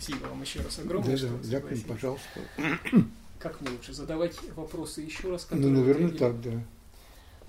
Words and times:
Спасибо 0.00 0.28
вам 0.28 0.40
еще 0.40 0.60
раз 0.60 0.78
огромное. 0.78 1.16
Да, 1.16 1.28
да, 1.28 1.34
дякую, 1.42 1.82
пожалуйста. 1.82 2.40
Как 3.38 3.60
мне 3.60 3.70
лучше 3.70 3.92
задавать 3.92 4.38
вопросы 4.54 5.02
еще 5.02 5.30
раз? 5.30 5.46
Ну, 5.50 5.68
наверное, 5.68 6.10
так, 6.10 6.40
да. 6.40 6.52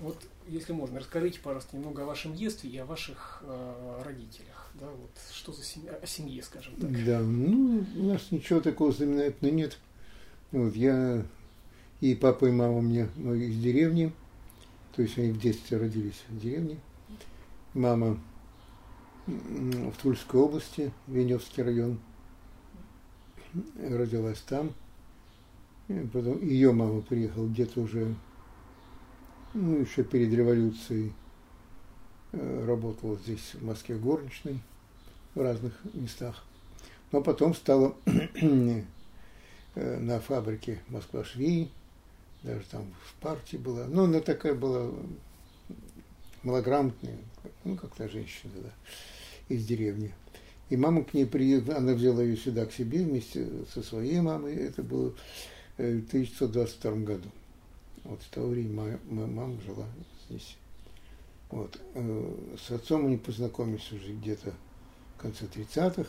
Вот, 0.00 0.22
если 0.48 0.72
можно, 0.72 1.00
расскажите, 1.00 1.40
пожалуйста, 1.40 1.76
немного 1.76 2.02
о 2.02 2.06
вашем 2.06 2.34
детстве 2.34 2.68
и 2.68 2.76
о 2.76 2.84
ваших 2.84 3.42
э, 3.46 4.02
родителях. 4.04 4.70
Да, 4.74 4.86
вот, 4.86 5.10
что 5.32 5.52
за 5.52 5.62
семья, 5.62 5.92
о 5.94 6.06
семье, 6.06 6.42
скажем 6.42 6.74
так. 6.76 7.04
Да, 7.04 7.20
ну, 7.20 7.86
у 7.96 8.02
нас 8.04 8.30
ничего 8.30 8.60
такого 8.60 8.92
знаменательного 8.92 9.54
нет. 9.54 9.78
Вот, 10.50 10.76
я 10.76 11.24
и 12.00 12.14
папа, 12.14 12.46
и 12.46 12.50
мама 12.50 12.82
мне 12.82 13.04
из 13.16 13.58
деревни, 13.62 14.12
то 14.94 15.02
есть 15.02 15.16
они 15.16 15.30
в 15.30 15.38
детстве 15.38 15.78
родились 15.78 16.22
в 16.28 16.38
деревне. 16.38 16.78
Мама 17.72 18.18
в 19.26 19.92
Тульской 20.02 20.40
области, 20.40 20.92
Веневский 21.06 21.62
район, 21.62 21.98
родилась 23.78 24.40
там. 24.40 24.72
И 25.88 25.94
потом 26.12 26.40
ее 26.40 26.72
мама 26.72 27.02
приехала 27.02 27.46
где-то 27.46 27.80
уже, 27.80 28.14
ну, 29.54 29.78
еще 29.78 30.04
перед 30.04 30.32
революцией, 30.32 31.12
э, 32.32 32.64
работала 32.66 33.16
здесь, 33.16 33.54
в 33.54 33.64
Москве, 33.64 33.96
горничной, 33.96 34.60
в 35.34 35.40
разных 35.40 35.72
местах. 35.92 36.44
Но 37.10 37.20
потом 37.20 37.54
стала 37.54 37.94
э, 38.06 38.82
на 39.74 40.20
фабрике 40.20 40.80
Москва-Швей, 40.88 41.70
даже 42.42 42.64
там 42.70 42.86
в 43.04 43.14
партии 43.20 43.56
была. 43.56 43.86
Ну, 43.86 44.04
она 44.04 44.20
такая 44.20 44.54
была 44.54 44.90
малограмотная, 46.42 47.18
ну, 47.64 47.76
как-то 47.76 48.08
женщина, 48.08 48.52
да, 48.62 48.70
из 49.48 49.64
деревни. 49.64 50.14
И 50.72 50.76
мама 50.78 51.04
к 51.04 51.12
ней 51.12 51.26
приехала, 51.26 51.76
она 51.76 51.92
взяла 51.92 52.22
ее 52.22 52.34
сюда 52.34 52.64
к 52.64 52.72
себе 52.72 53.04
вместе 53.04 53.46
со 53.74 53.82
своей 53.82 54.22
мамой. 54.22 54.54
Это 54.54 54.82
было 54.82 55.12
в 55.76 55.82
1922 55.82 56.92
году. 57.04 57.28
Вот 58.04 58.22
с 58.22 58.26
того 58.28 58.48
времени 58.48 58.72
моя, 58.72 58.98
моя 59.10 59.26
мама 59.26 59.60
жила 59.60 59.84
здесь. 60.26 60.56
Вот. 61.50 61.78
Э, 61.92 62.36
с 62.58 62.70
отцом 62.70 63.04
они 63.04 63.18
познакомились 63.18 63.92
уже 63.92 64.14
где-то 64.14 64.54
в 65.18 65.20
конце 65.20 65.44
30-х. 65.44 66.08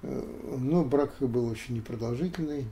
Э, 0.00 0.56
но 0.58 0.82
брак 0.82 1.16
был 1.20 1.46
очень 1.46 1.74
непродолжительный. 1.74 2.64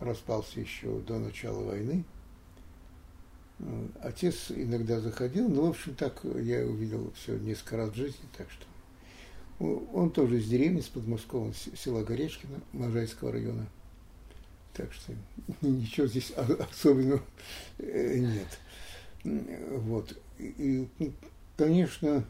Распался 0.00 0.60
еще 0.60 0.98
до 1.00 1.18
начала 1.18 1.62
войны. 1.62 2.04
Э, 3.58 3.86
отец 4.00 4.50
иногда 4.50 4.98
заходил, 5.00 5.46
но, 5.50 5.66
в 5.66 5.68
общем, 5.68 5.94
так 5.94 6.24
я 6.24 6.64
увидел 6.64 7.12
все 7.16 7.36
несколько 7.36 7.76
раз 7.76 7.90
в 7.90 7.96
жизни, 7.96 8.24
так 8.38 8.50
что 8.50 8.64
он 9.58 10.10
тоже 10.10 10.38
из 10.38 10.48
деревни, 10.48 10.80
с 10.80 10.88
подмосковного 10.88 11.54
села 11.76 12.02
Горешкино, 12.02 12.60
Можайского 12.72 13.32
района. 13.32 13.66
Так 14.72 14.92
что 14.92 15.12
ничего 15.62 16.06
здесь 16.06 16.32
особенного 16.32 17.22
э, 17.78 18.18
нет. 18.18 18.58
Вот. 19.24 20.16
И, 20.38 20.88
ну, 20.98 21.12
конечно, 21.56 22.24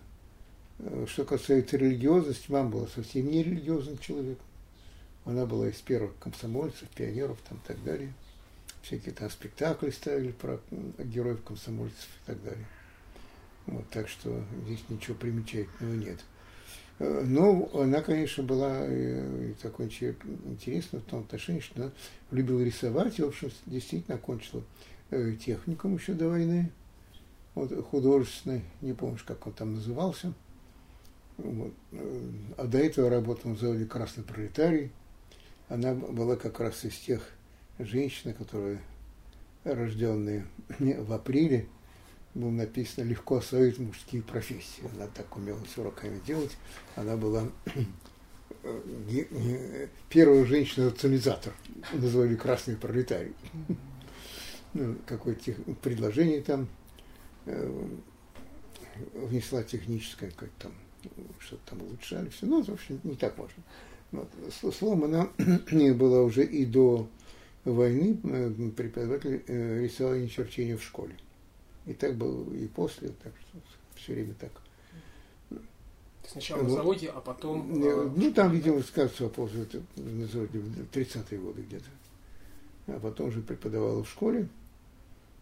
э, 0.79 1.07
что 1.09 1.25
касается 1.25 1.79
религиозности, 1.79 2.51
мама 2.51 2.69
была 2.71 2.87
совсем 2.89 3.31
не 3.31 3.43
религиозным 3.43 3.99
человеком. 3.99 4.45
Она 5.25 5.47
была 5.47 5.69
из 5.69 5.77
первых 5.77 6.19
комсомольцев, 6.19 6.89
пионеров 6.91 7.39
там 7.49 7.59
и 7.59 7.67
так 7.67 7.83
далее. 7.83 8.13
Всякие 8.83 9.15
там 9.15 9.31
спектакли 9.31 9.89
ставили 9.89 10.33
про 10.33 10.61
героев 10.99 11.43
комсомольцев 11.43 12.05
и 12.05 12.27
так 12.27 12.43
далее. 12.43 12.67
Вот, 13.67 13.89
так 13.89 14.09
что 14.09 14.45
здесь 14.67 14.85
ничего 14.91 15.15
примечательного 15.17 15.95
нет. 15.95 16.21
Э, 16.99 17.25
но 17.27 17.69
она, 17.75 18.01
конечно, 18.01 18.43
была 18.43 18.87
э, 18.87 19.55
такой 19.61 19.89
человек 19.89 20.25
в 20.25 21.01
том 21.03 21.21
отношении, 21.21 21.61
что 21.61 21.83
она 21.83 21.93
любила 22.31 22.61
рисовать 22.61 23.19
и, 23.19 23.23
в 23.23 23.29
общем, 23.29 23.51
действительно 23.67 24.17
окончила 24.17 24.63
э, 25.11 25.33
техникум 25.33 25.97
еще 25.97 26.13
до 26.15 26.29
войны, 26.29 26.71
вот, 27.55 27.73
художественный, 27.87 28.63
не 28.81 28.93
помнишь, 28.93 29.23
как 29.23 29.47
он 29.47 29.53
там 29.53 29.75
назывался. 29.75 30.33
Вот. 31.37 31.73
А 32.57 32.65
до 32.65 32.79
этого 32.79 33.11
работала 33.11 33.53
на 33.53 33.59
заводе 33.59 33.87
«Красный 33.87 34.23
пролетарий». 34.23 34.93
Она 35.69 35.95
была 35.95 36.37
как 36.37 36.61
раз 36.61 36.85
из 36.85 36.97
тех 36.97 37.29
женщин, 37.81 38.35
которые 38.35 38.79
рожденные 39.65 40.47
в 40.79 41.13
апреле 41.13 41.67
было 42.35 42.51
написано 42.51 43.05
«Легко 43.05 43.37
освоить 43.37 43.79
мужские 43.79 44.23
профессии». 44.23 44.83
Она 44.95 45.07
так 45.07 45.37
умела 45.37 45.61
все 45.65 45.85
руками 45.85 46.21
делать. 46.27 46.57
Она 46.97 47.17
была 47.17 47.49
э, 48.65 49.89
первая 50.09 50.45
женщина-национализатор. 50.45 51.53
Называли 51.93 52.35
«Красный 52.35 52.77
пролетарий». 52.77 53.35
Ну, 54.75 54.97
какое-то 55.07 55.53
предложение 55.83 56.43
там 56.43 56.67
э, 57.47 57.89
внесла 59.15 59.63
техническое, 59.63 60.33
как 60.33 60.51
там, 60.59 60.73
что-то 61.39 61.71
там 61.71 61.83
улучшали, 61.83 62.29
все. 62.31 62.47
Ну, 62.47 62.65
в 62.65 62.69
общем, 62.69 63.01
не 63.05 63.15
так 63.15 63.39
можно. 63.39 63.63
Вот. 64.11 64.29
Словом, 64.77 65.05
она 65.05 65.29
была 65.95 66.23
уже 66.23 66.45
и 66.45 66.67
до 66.67 67.09
войны 67.65 68.19
э, 68.25 68.71
преподаватель 68.77 69.45
рисования 69.47 70.27
и 70.27 70.31
черчения 70.31 70.77
в 70.77 70.83
школе. 70.83 71.15
И 71.87 71.93
так 71.93 72.17
было 72.17 72.53
и 72.55 72.67
после, 72.67 73.09
так 73.23 73.33
что 73.37 73.59
все 73.97 74.15
время 74.15 74.35
так. 74.35 74.53
Сначала 76.27 76.63
вот. 76.63 76.69
на 76.69 76.75
заводе, 76.77 77.09
а 77.11 77.21
потом... 77.21 77.83
Э, 77.83 78.11
ну, 78.17 78.33
там, 78.33 78.51
видимо, 78.53 78.81
сказывается 78.81 79.29
после, 79.29 79.63
это, 79.63 79.83
на 79.97 80.27
заводе, 80.27 80.59
30-е 80.93 81.39
годы 81.39 81.63
где-то. 81.63 81.85
А 82.87 82.99
потом 82.99 83.29
уже 83.29 83.43
преподавала 83.43 84.03
в 84.03 84.09
школе. 84.09 84.49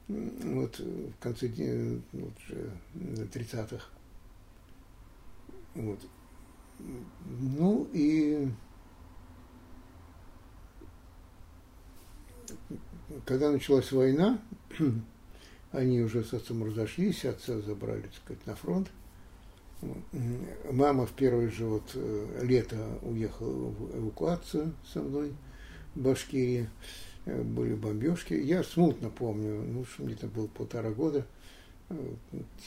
Вот 0.08 0.78
в 0.78 1.12
конце 1.20 1.48
дня, 1.48 2.00
вот, 2.12 2.32
уже 2.38 2.72
30-х. 3.32 3.84
Вот. 5.74 6.00
Ну 6.78 7.88
и 7.92 8.48
когда 13.24 13.50
началась 13.50 13.92
война, 13.92 14.40
они 15.72 16.02
уже 16.02 16.22
с 16.22 16.32
отцом 16.34 16.64
разошлись, 16.64 17.24
отца 17.24 17.60
забрали, 17.60 18.02
так 18.02 18.14
сказать, 18.14 18.46
на 18.46 18.54
фронт. 18.54 18.88
Мама 20.70 21.06
в 21.06 21.12
первое 21.12 21.50
же 21.50 21.64
вот 21.66 21.90
э, 21.94 22.40
лето 22.42 22.76
уехала 23.02 23.70
в 23.70 23.98
эвакуацию 23.98 24.72
со 24.92 25.00
мной 25.00 25.32
в 25.94 26.00
Башкирии. 26.00 26.68
Э, 27.24 27.42
были 27.42 27.74
бомбежки. 27.74 28.34
Я 28.34 28.62
смутно 28.62 29.10
помню, 29.10 29.60
ну, 29.62 29.84
что 29.84 30.04
мне-то 30.04 30.28
было 30.28 30.46
полтора 30.46 30.90
года. 30.90 31.26
Э, 31.88 32.14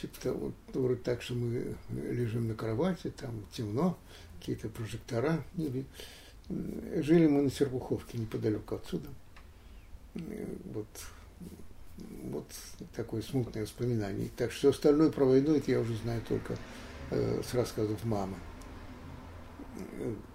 типа 0.02 0.22
того, 0.22 0.52
вроде 0.74 1.00
так, 1.02 1.22
что 1.22 1.36
мы 1.36 1.78
лежим 1.90 2.50
на 2.50 2.54
кровати, 2.54 3.14
там 3.16 3.46
темно, 3.54 3.98
какие-то 4.40 4.68
прожектора. 4.68 5.42
Жили 6.50 7.28
мы 7.28 7.44
на 7.44 7.50
Серпуховке, 7.50 8.18
неподалеку 8.18 8.76
отсюда. 8.76 9.08
Вот 10.74 10.88
вот 11.98 12.46
такое 12.96 13.22
смутное 13.22 13.64
воспоминание. 13.64 14.30
Так 14.36 14.52
что 14.52 14.70
остальное 14.70 15.12
про 15.12 15.26
войну 15.26 15.56
это 15.56 15.72
я 15.72 15.80
уже 15.80 15.96
знаю 15.98 16.22
только 16.28 16.58
э, 17.12 17.42
с 17.44 17.54
рассказов 17.54 18.04
мамы. 18.04 18.36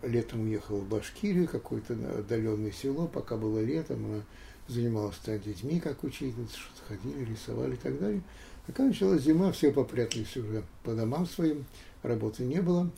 Летом 0.02 0.42
уехала 0.42 0.78
в 0.78 0.88
Башкирию, 0.88 1.48
какое-то 1.48 1.94
отдаленное 2.18 2.72
село, 2.72 3.06
пока 3.08 3.36
было 3.36 3.60
летом, 3.60 4.04
она 4.04 4.22
занималась 4.68 5.16
там 5.16 5.40
детьми, 5.40 5.80
как 5.80 6.04
учительница, 6.04 6.58
что-то 6.58 6.94
ходили, 6.94 7.24
рисовали 7.24 7.74
и 7.74 7.78
так 7.78 7.98
далее. 7.98 8.22
А 8.66 8.72
когда 8.72 8.84
началась 8.84 9.22
зима, 9.22 9.50
все 9.52 9.72
попрятались 9.72 10.36
уже 10.36 10.62
по 10.84 10.94
домам 10.94 11.26
своим, 11.26 11.64
работы 12.02 12.44
не 12.44 12.60
было. 12.60 12.90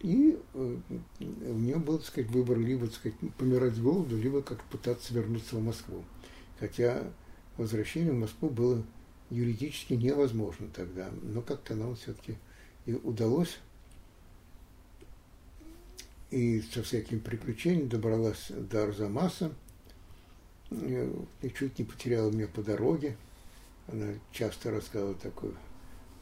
И 0.00 0.38
э, 0.54 0.76
у 1.20 1.58
нее 1.58 1.76
был, 1.76 1.98
так 1.98 2.06
сказать, 2.06 2.30
выбор 2.30 2.58
либо, 2.58 2.86
так 2.86 2.94
сказать, 2.94 3.18
помирать 3.36 3.74
с 3.74 3.78
голоду, 3.78 4.16
либо 4.16 4.40
как 4.42 4.62
пытаться 4.64 5.12
вернуться 5.12 5.56
в 5.56 5.62
Москву. 5.62 6.04
Хотя 6.58 7.02
возвращение 7.60 8.12
в 8.12 8.18
Москву 8.18 8.48
было 8.48 8.82
юридически 9.30 9.94
невозможно 9.94 10.68
тогда, 10.74 11.10
но 11.22 11.42
как-то 11.42 11.74
нам 11.74 11.94
все-таки 11.96 12.36
и 12.86 12.94
удалось. 12.94 13.58
И 16.30 16.60
со 16.60 16.82
всякими 16.82 17.18
приключениями 17.18 17.88
добралась 17.88 18.50
до 18.50 18.84
Арзамаса, 18.84 19.52
и 20.70 21.50
чуть 21.56 21.78
не 21.78 21.84
потеряла 21.84 22.30
меня 22.30 22.46
по 22.46 22.62
дороге. 22.62 23.16
Она 23.88 24.14
часто 24.32 24.70
рассказывала 24.70 25.16
такую 25.16 25.56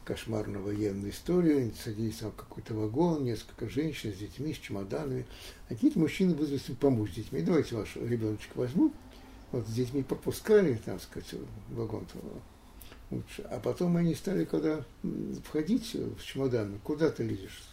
кошмарную 0.05 0.63
военную 0.63 1.11
историю. 1.11 1.71
Садились 1.75 2.21
в 2.23 2.31
какой-то 2.31 2.73
вагон, 2.73 3.23
несколько 3.23 3.69
женщин 3.69 4.11
с 4.11 4.17
детьми, 4.17 4.55
с 4.55 4.57
чемоданами. 4.57 5.27
А 5.67 5.75
какие-то 5.75 5.99
мужчины 5.99 6.33
вызвались 6.33 6.63
помочь 6.79 7.11
с 7.11 7.15
детьми. 7.15 7.43
Давайте 7.43 7.75
вашего 7.75 8.07
ребеночка 8.07 8.57
возьму 8.57 8.91
вот 9.51 9.67
с 9.67 9.71
детьми 9.71 10.03
пропускали, 10.03 10.79
там 10.85 10.99
сказать, 10.99 11.33
вагон 11.69 12.05
лучше. 13.11 13.41
А 13.43 13.59
потом 13.59 13.97
они 13.97 14.15
стали, 14.15 14.45
когда 14.45 14.83
входить 15.45 15.93
в 15.93 16.23
чемодан, 16.23 16.79
куда 16.83 17.09
ты 17.09 17.23
лезешь? 17.23 17.63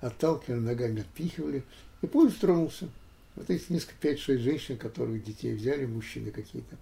отталкивали, 0.00 0.60
ногами 0.60 1.00
отпихивали, 1.00 1.64
и 2.02 2.06
поезд 2.06 2.40
тронулся. 2.40 2.88
Вот 3.34 3.50
эти 3.50 3.72
несколько, 3.72 3.94
пять-шесть 4.00 4.42
женщин, 4.42 4.78
которых 4.78 5.24
детей 5.24 5.54
взяли, 5.54 5.86
мужчины 5.86 6.30
какие-то, 6.30 6.76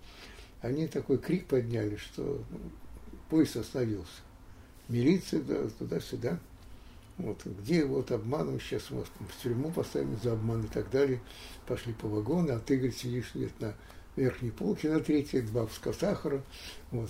они 0.60 0.86
такой 0.86 1.18
крик 1.18 1.46
подняли, 1.46 1.96
что 1.96 2.42
поезд 3.28 3.56
остановился. 3.56 4.20
Милиция 4.88 5.40
да, 5.40 5.68
туда-сюда. 5.78 6.38
Вот, 7.18 7.44
где 7.44 7.84
вот 7.84 8.10
обманом, 8.12 8.60
сейчас 8.60 8.90
вас 8.90 9.06
в 9.18 9.42
тюрьму 9.42 9.70
поставим 9.70 10.18
за 10.22 10.32
обман 10.32 10.64
и 10.64 10.68
так 10.68 10.90
далее. 10.90 11.20
Пошли 11.66 11.94
по 11.94 12.08
вагону, 12.08 12.54
а 12.54 12.58
ты, 12.58 12.76
говорит, 12.76 12.96
сидишь 12.96 13.30
где 13.34 13.48
на 13.58 13.74
верхней 14.16 14.50
полке 14.50 14.90
на 14.90 15.00
третьей, 15.00 15.40
бабушка 15.40 15.92
сахара. 15.92 16.42
Вот. 16.90 17.08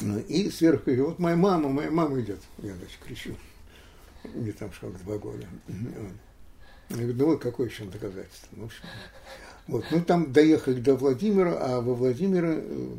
Ну, 0.00 0.18
и 0.18 0.50
сверху 0.50 0.90
вот 1.04 1.18
моя 1.18 1.36
мама, 1.36 1.68
моя 1.68 1.90
мама 1.90 2.20
идет. 2.20 2.40
Я, 2.58 2.74
значит, 2.74 2.98
кричу. 3.02 3.34
Мне 4.34 4.52
там 4.52 4.72
шаг 4.72 4.92
в 4.92 5.04
вагоне. 5.04 5.48
Я 6.90 6.96
говорю, 6.96 7.14
ну 7.14 7.26
вот 7.26 7.42
какое 7.42 7.68
еще 7.68 7.84
доказательство. 7.84 8.48
Ну, 8.52 8.62
в 8.62 8.66
общем, 8.66 8.84
вот. 9.66 9.84
Ну, 9.90 10.02
там 10.04 10.32
доехали 10.32 10.80
до 10.80 10.96
Владимира, 10.96 11.56
а 11.58 11.80
во 11.80 11.94
Владимира, 11.94 12.54
э, 12.56 12.96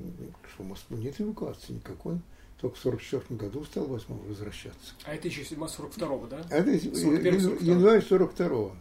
что 0.53 0.63
в 0.63 0.67
Москву 0.67 0.97
нет 0.97 1.19
эвакуации 1.19 1.73
никакой. 1.73 2.19
Только 2.61 2.75
в 2.75 2.79
44 2.79 3.39
году 3.39 3.65
стал 3.65 3.85
8 3.85 4.27
возвращаться. 4.27 4.93
А 5.03 5.15
это 5.15 5.27
еще 5.27 5.43
42 5.43 6.27
да? 6.27 6.45
А 6.51 6.55
это 6.57 6.69
январь 6.69 8.03
42 8.03 8.71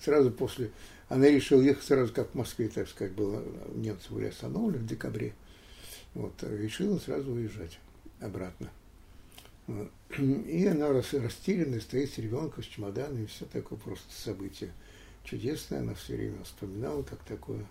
Сразу 0.00 0.30
после... 0.30 0.70
Она 1.08 1.26
решила 1.26 1.60
ехать 1.60 1.82
сразу, 1.82 2.12
как 2.12 2.30
в 2.30 2.34
Москве, 2.34 2.68
так 2.68 2.88
сказать, 2.88 3.14
было. 3.14 3.42
Немцы 3.74 4.12
были 4.12 4.26
остановлены 4.26 4.84
в 4.84 4.86
декабре. 4.86 5.34
Вот, 6.14 6.32
решила 6.42 6.98
сразу 6.98 7.32
уезжать 7.32 7.80
обратно. 8.20 8.70
И 10.16 10.66
она 10.66 10.88
растерянная, 10.90 11.80
стоит 11.80 12.12
с 12.12 12.18
ребенком, 12.18 12.62
с 12.62 12.66
чемоданом, 12.66 13.22
и 13.22 13.26
все 13.26 13.46
такое 13.46 13.78
просто 13.78 14.12
событие 14.12 14.72
чудесное. 15.24 15.80
Она 15.80 15.94
все 15.94 16.16
время 16.16 16.44
вспоминала, 16.44 17.02
как 17.02 17.20
такое 17.24 17.66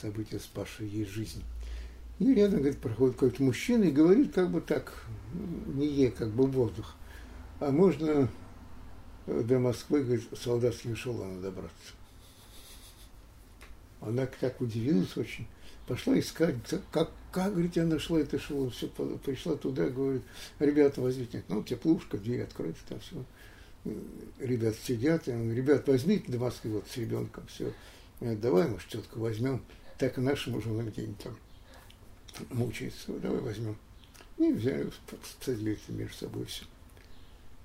событие, 0.00 0.40
спасшее 0.40 0.90
ей 0.90 1.06
жизнь. 1.06 1.42
И 2.18 2.32
рядом, 2.32 2.60
говорит, 2.60 2.78
проходит 2.78 3.16
какой-то 3.16 3.42
мужчина 3.42 3.84
и 3.84 3.90
говорит, 3.90 4.32
как 4.32 4.50
бы 4.50 4.60
так, 4.60 5.04
не 5.66 5.86
е, 5.86 6.10
как 6.10 6.30
бы 6.30 6.46
воздух. 6.46 6.94
А 7.60 7.70
можно 7.70 8.28
до 9.26 9.58
Москвы, 9.58 10.02
говорит, 10.02 10.24
солдатским 10.32 10.94
эшелоном 10.94 11.42
добраться. 11.42 11.92
Она 14.00 14.26
так 14.26 14.60
удивилась 14.60 15.16
очень. 15.16 15.46
Пошла 15.86 16.18
искать, 16.18 16.56
как, 16.90 17.10
как, 17.30 17.52
говорит, 17.52 17.76
я 17.76 17.84
нашла 17.84 18.18
это 18.18 18.38
эшелон. 18.38 18.70
Все, 18.70 18.88
пришла 18.88 19.56
туда, 19.56 19.88
говорит, 19.88 20.22
ребята, 20.58 21.00
возьмите. 21.00 21.44
Ну, 21.48 21.62
теплушка, 21.62 22.16
дверь 22.16 22.42
открыта, 22.42 22.78
там 22.88 22.98
все. 23.00 23.24
Ребят 24.38 24.74
сидят, 24.76 25.26
я 25.26 25.34
говорю, 25.34 25.54
ребят, 25.54 25.86
возьмите 25.86 26.32
до 26.32 26.38
Москвы 26.38 26.72
вот 26.72 26.88
с 26.88 26.96
ребенком, 26.96 27.46
все. 27.46 27.72
Давай, 28.20 28.68
может, 28.68 28.88
тетку 28.88 29.20
возьмем. 29.20 29.62
Так 29.98 30.18
и 30.18 30.20
нашим 30.20 30.56
уже 30.56 30.70
где-нибудь 30.70 31.18
там 31.18 31.36
мучается. 32.50 33.12
Давай 33.18 33.40
возьмем. 33.40 33.76
И 34.38 34.52
взяли, 34.52 34.90
посадили 35.38 35.78
между 35.88 36.16
собой 36.16 36.44
все. 36.46 36.64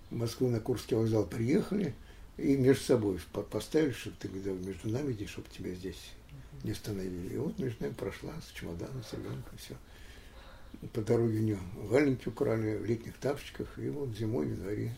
В 0.09 0.15
Москву 0.15 0.49
на 0.49 0.59
Курский 0.59 0.95
вокзал 0.95 1.25
приехали 1.25 1.93
и 2.37 2.55
между 2.55 2.83
собой 2.83 3.19
поставили, 3.49 3.91
чтобы 3.91 4.15
ты 4.19 4.27
когда 4.27 4.51
между 4.51 4.89
нами 4.89 5.11
иди, 5.13 5.27
чтобы 5.27 5.47
тебя 5.49 5.73
здесь 5.73 6.11
не 6.63 6.71
остановили. 6.71 7.33
И 7.33 7.37
вот 7.37 7.57
между 7.59 7.83
нами 7.83 7.93
прошла 7.93 8.33
с 8.41 8.51
чемоданом, 8.57 9.03
с 9.03 9.13
ребенком, 9.13 9.57
все. 9.57 9.75
По 10.93 11.01
дороге 11.01 11.39
у 11.39 11.43
нее 11.43 11.59
валенки 11.75 12.29
украли 12.29 12.77
в 12.77 12.85
летних 12.85 13.17
тапочках, 13.17 13.77
и 13.77 13.89
вот 13.89 14.15
зимой, 14.15 14.47
в 14.47 14.51
январе 14.51 14.95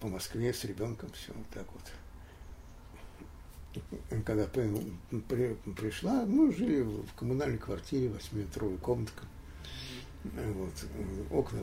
по 0.00 0.08
Москве 0.08 0.52
с 0.52 0.64
ребенком 0.64 1.10
все 1.12 1.32
вот 1.32 1.46
так 1.52 1.66
вот 1.72 1.82
когда 4.24 4.46
при, 4.46 5.54
пришла, 5.76 6.24
мы 6.24 6.52
жили 6.52 6.82
в 6.82 7.14
коммунальной 7.14 7.58
квартире, 7.58 8.08
восьмиметровая 8.08 8.78
комнатка. 8.78 9.24
Вот, 10.24 10.74
окна 11.30 11.60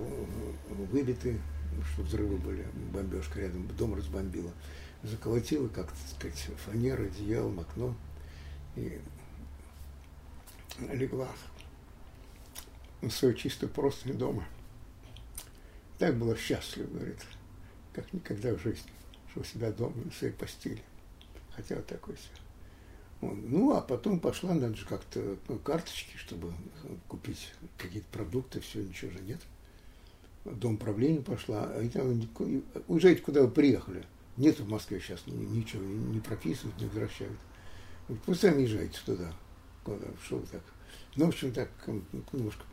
выбиты, 0.92 1.40
что 1.94 2.04
взрывы 2.04 2.38
были, 2.38 2.66
бомбежка 2.94 3.42
рядом, 3.42 3.68
дом 3.78 3.96
разбомбила. 3.96 4.52
Заколотила, 5.04 5.68
как 5.68 5.90
сказать, 6.16 6.50
фанера, 6.66 7.04
одеялом, 7.04 7.60
окно. 7.60 7.96
И 8.76 9.00
легла 10.92 11.30
на 13.02 13.10
свою 13.10 13.34
чистую 13.34 13.70
простыню 13.70 14.16
дома. 14.16 14.46
Так 16.00 16.18
было 16.18 16.36
счастливо, 16.36 16.88
говорит, 16.88 17.20
как 17.94 18.12
никогда 18.14 18.54
в 18.54 18.62
жизни, 18.62 18.92
что 19.32 19.42
у 19.42 19.44
себя 19.44 19.72
дома, 19.72 19.96
на 20.04 20.12
своей 20.12 20.34
постели 20.34 20.82
хотя 21.56 21.82
такой 21.82 22.16
все. 22.16 22.30
Ну, 23.22 23.76
а 23.76 23.82
потом 23.82 24.20
пошла, 24.20 24.54
надо 24.54 24.76
же 24.76 24.86
как-то 24.86 25.38
ну, 25.48 25.58
карточки, 25.60 26.18
чтобы 26.18 26.54
купить 27.08 27.54
какие-то 27.78 28.08
продукты, 28.12 28.60
все, 28.60 28.84
ничего 28.84 29.12
же 29.12 29.20
нет. 29.20 29.40
Дом 30.44 30.78
правления 30.78 31.22
пошла, 31.22 31.64
а 31.64 31.90
там, 31.90 32.22
уезжайте, 32.88 33.22
куда 33.22 33.42
вы 33.42 33.50
приехали. 33.50 34.06
Нет 34.38 34.60
в 34.60 34.68
Москве 34.68 35.00
сейчас 35.00 35.24
ничего, 35.26 35.84
не 35.84 36.20
прописывают, 36.20 36.80
не 36.80 36.88
возвращают. 36.88 37.38
Вы 38.08 38.36
сами 38.36 38.64
езжайте 38.64 39.00
туда, 39.06 39.34
куда, 39.84 40.08
что 40.24 40.38
вы 40.38 40.46
так. 40.48 40.62
Ну, 41.16 41.26
в 41.26 41.30
общем, 41.30 41.54
так, 41.54 41.70
немножко 42.34 42.64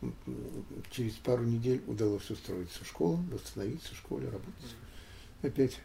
через 0.91 1.13
пару 1.13 1.43
недель 1.45 1.81
удалось 1.87 2.29
устроиться 2.29 2.83
в 2.83 2.87
школу, 2.87 3.17
восстановиться 3.31 3.95
в 3.95 3.97
школе, 3.97 4.25
работать. 4.25 4.75
Опять 5.41 5.79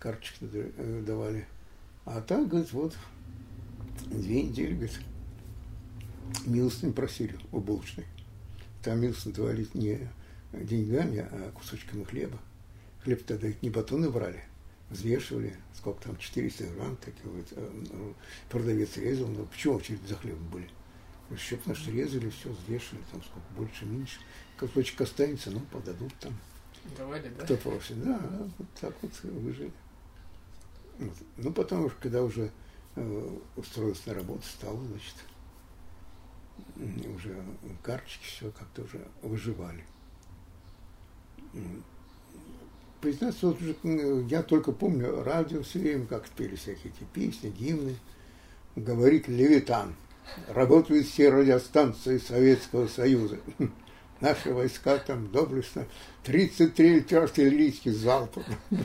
карточки 0.00 0.38
э, 0.52 1.02
давали. 1.06 1.46
А 2.04 2.20
так, 2.20 2.48
говорит, 2.48 2.72
вот 2.72 2.96
две 4.06 4.42
недели, 4.42 4.74
говорит, 4.74 4.98
милостыню 6.44 6.92
просили 6.92 7.38
у 7.52 7.60
булочной. 7.60 8.06
Там 8.82 9.00
милостыню 9.00 9.34
давали 9.34 9.66
не 9.74 10.08
деньгами, 10.52 11.26
а 11.30 11.50
кусочками 11.52 12.04
хлеба. 12.04 12.38
Хлеб 13.02 13.24
тогда 13.24 13.48
не 13.60 13.70
батоны 13.70 14.10
брали, 14.10 14.44
взвешивали, 14.90 15.56
сколько 15.74 16.04
там, 16.04 16.16
400 16.16 16.64
грамм, 16.68 16.96
такие 16.96 17.30
вот, 17.30 17.46
э, 17.50 17.70
ну, 17.92 18.14
продавец 18.48 18.96
резал, 18.96 19.28
но 19.28 19.44
почему 19.44 19.74
очередь 19.74 20.00
за 20.08 20.16
хлебом 20.16 20.48
были? 20.48 20.68
Еще 21.30 21.56
потому 21.56 21.76
что 21.76 21.90
резали, 21.90 22.30
все, 22.30 22.50
взвешивали, 22.50 23.02
там 23.10 23.22
сколько, 23.22 23.46
больше, 23.56 23.84
меньше. 23.86 24.18
Кусочек 24.58 25.00
останется, 25.00 25.50
ну, 25.50 25.60
подадут 25.60 26.14
там. 26.20 26.34
Давали, 26.96 27.30
да? 27.36 27.44
Кто 27.44 27.56
просит, 27.56 28.02
да, 28.02 28.20
вот 28.58 28.68
так 28.80 28.94
вот 29.02 29.12
выжили. 29.22 29.72
Ну, 31.36 31.52
потом, 31.52 31.90
когда 32.00 32.22
уже 32.22 32.50
э, 32.96 33.38
устроился 33.56 34.08
на 34.08 34.14
работу, 34.14 34.42
стал, 34.44 34.76
значит, 34.76 35.14
уже 37.14 37.44
карточки 37.82 38.24
все 38.24 38.50
как-то 38.50 38.82
уже 38.82 39.06
выживали. 39.22 39.84
Признаться, 43.00 43.48
вот 43.48 43.60
уже, 43.60 43.76
я 44.28 44.42
только 44.42 44.72
помню 44.72 45.22
радио 45.22 45.62
все 45.62 45.78
время, 45.78 46.06
как 46.06 46.28
пели 46.30 46.56
всякие 46.56 46.92
эти 46.92 47.04
песни, 47.12 47.50
гимны. 47.50 47.96
Говорит 48.76 49.28
Левитан. 49.28 49.94
Работают 50.48 51.06
все 51.06 51.28
радиостанции 51.28 52.18
Советского 52.18 52.88
Союза. 52.88 53.38
Наши 54.20 54.54
войска 54.54 54.96
там 54.98 55.30
доблестно 55.30 55.86
33 56.22 57.14
артиллерийских 57.14 57.92
залпов 57.92 58.44
за 58.70 58.84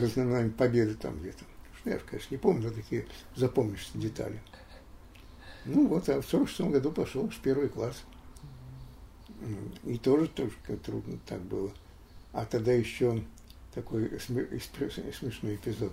знаменами 0.00 0.50
победы 0.50 0.94
там 0.94 1.18
где-то. 1.20 1.44
Я, 1.84 1.98
конечно, 1.98 2.34
не 2.34 2.38
помню, 2.38 2.68
но 2.68 2.74
такие 2.74 3.06
запомнишься 3.36 3.96
детали. 3.96 4.40
Ну 5.64 5.86
вот, 5.86 6.08
а 6.08 6.20
в 6.20 6.26
46 6.26 6.72
году 6.72 6.90
пошел 6.92 7.28
в 7.28 7.38
первый 7.38 7.68
класс. 7.68 8.04
И 9.84 9.98
тоже, 9.98 10.28
тоже 10.28 10.52
трудно 10.84 11.18
так 11.26 11.40
было. 11.42 11.72
А 12.32 12.44
тогда 12.44 12.72
еще 12.72 13.22
такой 13.72 14.10
смешной 14.20 15.56
эпизод 15.56 15.92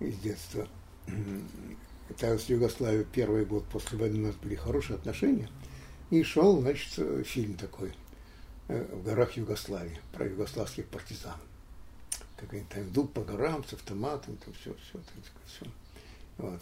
из 0.00 0.16
детства. 0.18 0.68
Это 2.08 2.38
с 2.38 2.48
Югославией 2.48 3.04
первый 3.04 3.44
год 3.44 3.64
после 3.66 3.98
войны 3.98 4.18
у 4.18 4.26
нас 4.26 4.34
были 4.36 4.56
хорошие 4.56 4.96
отношения. 4.96 5.48
И 6.10 6.24
шел, 6.24 6.60
значит, 6.60 6.92
фильм 7.24 7.54
такой 7.54 7.92
э, 8.66 8.84
в 8.92 9.04
горах 9.04 9.36
Югославии 9.36 10.00
про 10.12 10.26
югославских 10.26 10.86
партизан 10.86 11.36
как 12.40 12.52
они 12.54 12.64
там 12.64 12.82
идут 12.84 13.12
по 13.12 13.22
горам 13.22 13.64
с 13.64 13.72
автоматом, 13.72 14.36
там 14.38 14.54
все, 14.54 14.74
все, 14.74 14.98
так 14.98 15.42
все. 15.46 15.66
Вот. 16.38 16.60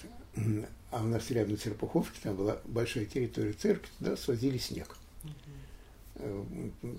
А 0.90 1.02
у 1.02 1.06
нас 1.06 1.30
рядом 1.30 1.52
на 1.52 1.58
Серпуховке, 1.58 2.18
там 2.22 2.36
была 2.36 2.58
большая 2.64 3.06
территория 3.06 3.52
церкви, 3.52 3.88
туда 3.98 4.16
свозили 4.16 4.58
снег. 4.58 4.96
Uh-huh. 5.24 6.98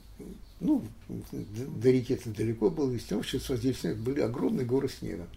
Ну, 0.59 0.83
до 1.31 1.91
реки 1.91 2.13
это 2.13 2.29
далеко 2.29 2.69
было, 2.69 2.91
и 2.93 2.99
там 2.99 3.19
вообще 3.19 3.39
свозили 3.39 3.73
снег, 3.73 3.97
были 3.97 4.21
огромные 4.21 4.65
горы 4.65 4.87
снега. 4.89 5.27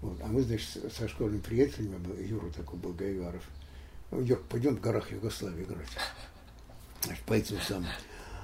Вот. 0.00 0.20
А 0.22 0.26
мы, 0.26 0.42
значит, 0.42 0.92
со 0.92 1.08
школьными 1.08 1.40
приятелями, 1.40 1.98
Юра 2.22 2.50
такой 2.50 2.78
был, 2.78 2.92
Гайваров, 2.92 3.42
Юр, 4.12 4.42
пойдем 4.48 4.76
в 4.76 4.80
горах 4.80 5.10
Югославии 5.10 5.64
играть. 5.64 5.88
Значит, 7.02 7.24
по 7.24 7.34
этим 7.34 7.60
самым. 7.60 7.88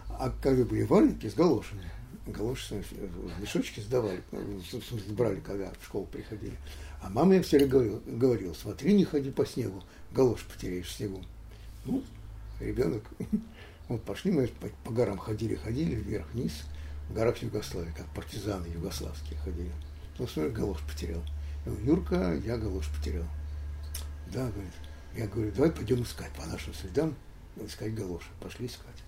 А 0.08 0.30
когда 0.42 0.64
были 0.64 0.82
валенки 0.82 1.28
с 1.28 1.34
галошами, 1.34 1.88
галоши 2.26 2.82
в 2.90 3.40
мешочки 3.40 3.80
сдавали, 3.80 4.22
в 4.30 4.64
смысле, 4.64 5.12
брали, 5.14 5.40
когда 5.40 5.72
в 5.80 5.84
школу 5.84 6.06
приходили. 6.06 6.56
А 7.00 7.08
мама 7.10 7.34
я 7.34 7.42
все 7.42 7.56
время 7.56 7.70
говорила, 7.70 8.00
говорила, 8.06 8.54
смотри, 8.54 8.94
не 8.94 9.04
ходи 9.04 9.30
по 9.30 9.44
снегу, 9.44 9.82
галоши 10.12 10.44
потеряешь 10.46 10.86
в 10.86 10.92
снегу. 10.92 11.22
Ну, 11.84 12.02
ребенок, 12.60 13.02
вот 13.88 14.02
пошли 14.04 14.30
мы 14.30 14.46
по, 14.46 14.68
по 14.84 14.92
горам 14.92 15.18
ходили, 15.18 15.56
ходили, 15.56 15.96
вверх-вниз, 15.96 16.52
в 17.08 17.14
горах 17.14 17.38
Югославии, 17.38 17.92
как 17.96 18.06
партизаны 18.14 18.66
югославские 18.66 19.38
ходили. 19.40 19.72
Ну, 20.18 20.26
смотри, 20.26 20.52
галош 20.52 20.78
потерял. 20.82 21.22
Я 21.64 21.72
говорю, 21.72 21.86
Юрка, 21.86 22.34
я 22.44 22.56
галош 22.56 22.88
потерял. 22.96 23.26
Да, 24.32 24.48
говорит. 24.48 24.72
Я 25.16 25.26
говорю, 25.26 25.52
давай 25.52 25.70
пойдем 25.70 26.02
искать 26.02 26.32
по 26.32 26.46
нашим 26.46 26.72
следам, 26.74 27.14
искать 27.56 27.94
галоши. 27.94 28.28
Пошли 28.40 28.66
искать. 28.66 29.01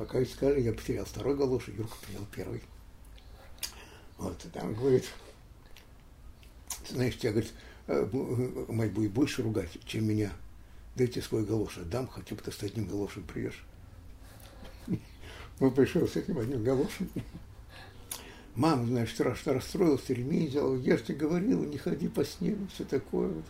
Пока 0.00 0.22
искали, 0.22 0.62
я 0.62 0.72
потерял 0.72 1.04
второй 1.04 1.36
галош, 1.36 1.68
и 1.68 1.72
Юрка 1.72 1.94
потерял 2.00 2.26
первый. 2.34 2.62
Вот, 4.16 4.42
и 4.46 4.48
там 4.48 4.72
говорит, 4.72 5.04
знаешь, 6.88 7.18
тебя, 7.18 7.32
говорит, 7.32 7.52
«Э, 7.86 8.08
мать 8.68 8.92
будет 8.92 9.12
больше 9.12 9.42
ругать, 9.42 9.68
чем 9.84 10.08
меня. 10.08 10.32
Дайте 10.96 11.20
свой 11.20 11.44
галош 11.44 11.76
отдам, 11.76 12.08
хотя 12.08 12.34
бы 12.34 12.40
ты 12.40 12.50
с 12.50 12.62
одним 12.62 12.86
галошем 12.86 13.24
придешь. 13.24 13.62
Ну, 15.60 15.70
пришел 15.70 16.08
с 16.08 16.16
этим 16.16 16.38
одним 16.38 16.64
галошем. 16.64 17.10
Мама, 18.54 18.86
значит, 18.86 19.14
страшно 19.14 19.52
расстроилась, 19.52 20.08
ремень 20.08 20.48
взял. 20.48 20.78
Я 20.78 20.96
же 20.96 21.04
тебе 21.04 21.18
говорила, 21.18 21.62
не 21.62 21.76
ходи 21.76 22.08
по 22.08 22.24
снегу, 22.24 22.66
все 22.72 22.84
такое. 22.84 23.28
Вот. 23.28 23.44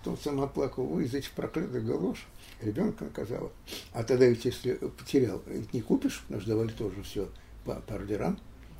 Потом 0.00 0.18
сама 0.18 0.46
плакала, 0.46 0.84
ой, 0.84 1.04
из 1.04 1.14
этих 1.14 1.30
проклятых 1.32 1.84
галош. 1.84 2.26
Ребенка 2.62 3.04
наказала. 3.04 3.52
А 3.92 4.02
тогда 4.02 4.26
ведь, 4.26 4.44
если 4.46 4.74
потерял, 4.74 5.42
не 5.72 5.82
купишь, 5.82 6.24
нас 6.30 6.44
давали 6.44 6.70
тоже 6.70 7.02
все 7.02 7.28
по, 7.64 7.76
ордерам, 7.88 8.38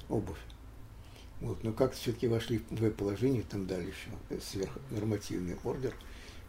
обувь. 0.08 0.38
Вот, 1.40 1.62
но 1.62 1.72
как 1.72 1.92
все-таки 1.92 2.26
вошли 2.26 2.62
в 2.70 2.90
положение, 2.90 3.42
там 3.42 3.66
дали 3.66 3.86
еще 3.86 4.40
сверхнормативный 4.40 5.56
ордер. 5.64 5.94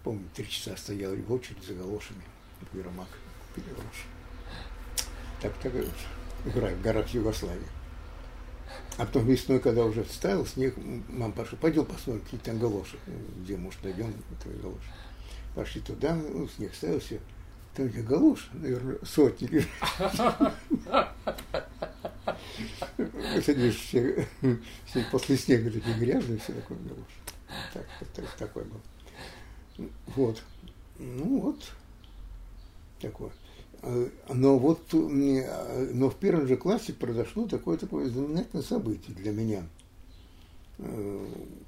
Помню, 0.03 0.23
три 0.33 0.47
часа 0.49 0.75
стояли 0.77 1.21
в 1.21 1.31
очередь 1.31 1.63
за 1.63 1.73
галошами. 1.73 2.23
В 2.71 2.75
галоши. 2.75 4.05
Так, 5.41 5.53
так 5.59 5.73
играю 6.45 6.77
в 6.77 6.81
горах 6.81 7.09
Югославии. 7.09 7.80
А 9.01 9.05
потом 9.07 9.25
весной, 9.25 9.59
когда 9.59 9.83
уже 9.83 10.05
стаял 10.05 10.45
снег, 10.45 10.75
мама 11.09 11.33
пошла, 11.33 11.57
пойдем 11.59 11.85
посмотрим, 11.85 12.21
какие 12.21 12.39
там 12.39 12.59
галоши, 12.59 12.99
где, 13.37 13.57
может, 13.57 13.83
найдем 13.83 14.13
твои 14.43 14.55
галоши. 14.57 14.91
Пошли 15.55 15.81
туда, 15.81 16.13
ну, 16.13 16.47
снег 16.47 16.75
ставился, 16.75 17.17
там 17.73 17.87
где 17.87 18.03
галош, 18.03 18.51
наверное, 18.53 18.99
сотни 19.03 19.47
лежат. 19.47 20.53
Садишь 23.43 23.77
все, 23.77 24.27
все 24.85 25.03
после 25.11 25.35
снега 25.35 25.71
такие 25.71 25.97
грязные, 25.97 26.37
все 26.37 26.53
такое 26.53 26.77
галош. 26.77 27.07
Так, 27.73 27.87
так, 28.13 28.25
такой 28.37 28.65
был. 28.65 29.89
Вот. 30.15 30.43
Ну 30.99 31.39
вот. 31.39 31.71
Такое. 32.99 33.31
Но 33.83 34.59
вот 34.59 34.93
но 34.93 36.09
в 36.09 36.15
первом 36.17 36.47
же 36.47 36.55
классе 36.55 36.93
произошло 36.93 37.47
такое 37.47 37.77
такое 37.77 38.09
знаменательное 38.09 38.63
событие 38.63 39.15
для 39.15 39.31
меня, 39.31 39.63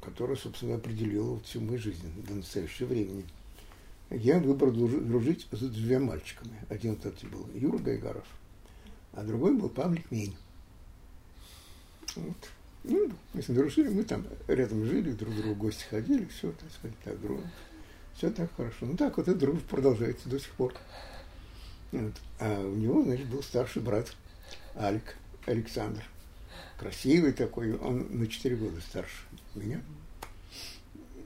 которое, 0.01 0.35
собственно, 0.35 0.75
определило 0.75 1.39
всю 1.41 1.61
мою 1.61 1.79
жизнь 1.79 2.07
до 2.27 2.35
настоящего 2.35 2.87
времени. 2.87 3.25
Я 4.11 4.39
выбрал 4.39 4.71
дружить 4.71 5.47
с 5.51 5.59
двумя 5.59 5.99
мальчиками. 5.99 6.53
Один 6.69 6.95
тот 6.97 7.15
был 7.23 7.47
Юра 7.55 7.79
Гайгаров, 7.79 8.27
а 9.13 9.23
другой 9.23 9.57
был 9.57 9.69
Павлик 9.69 10.11
Мень. 10.11 10.35
Вот. 12.15 12.37
Ну, 12.83 13.09
мы 13.33 13.41
с 13.41 13.47
ним 13.47 13.57
дружили, 13.57 13.87
мы 13.89 14.03
там 14.03 14.25
рядом 14.47 14.85
жили, 14.85 15.13
друг 15.13 15.33
к 15.33 15.37
другу 15.37 15.55
в 15.55 15.57
гости 15.57 15.85
ходили, 15.89 16.25
все, 16.25 16.51
так 16.51 16.69
сказать, 16.69 16.97
так, 17.03 17.19
друг. 17.21 17.39
Все 18.15 18.29
так 18.29 18.55
хорошо. 18.55 18.85
Ну 18.85 18.95
так 18.95 19.17
вот 19.17 19.27
эта 19.27 19.39
дружба 19.39 19.61
продолжается 19.67 20.29
до 20.29 20.37
сих 20.39 20.51
пор. 20.51 20.75
Вот. 21.93 22.13
А 22.39 22.59
у 22.59 22.75
него, 22.75 23.03
значит, 23.03 23.27
был 23.27 23.43
старший 23.43 23.81
брат 23.81 24.15
Алик, 24.75 25.15
Александр. 25.45 26.03
Красивый 26.77 27.33
такой, 27.33 27.77
он 27.77 28.07
на 28.09 28.27
4 28.27 28.55
года 28.55 28.81
старше 28.81 29.25
меня. 29.53 29.79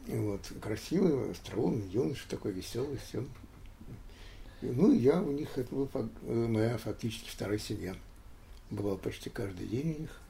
Вот, 0.08 0.42
красивый, 0.62 1.32
остроумный 1.32 1.88
юноша, 1.88 2.28
такой 2.30 2.52
веселый, 2.52 2.98
все. 2.98 3.26
Ну, 4.62 4.94
я 4.94 5.22
у 5.22 5.32
них, 5.32 5.58
это 5.58 5.74
была 5.74 5.88
моя 6.24 6.78
фактически 6.78 7.30
вторая 7.30 7.60
семья. 7.60 7.96
Бывал 8.70 8.98
почти 8.98 9.30
каждый 9.30 9.68
день 9.68 9.96
у 9.96 10.02
них. 10.02 10.22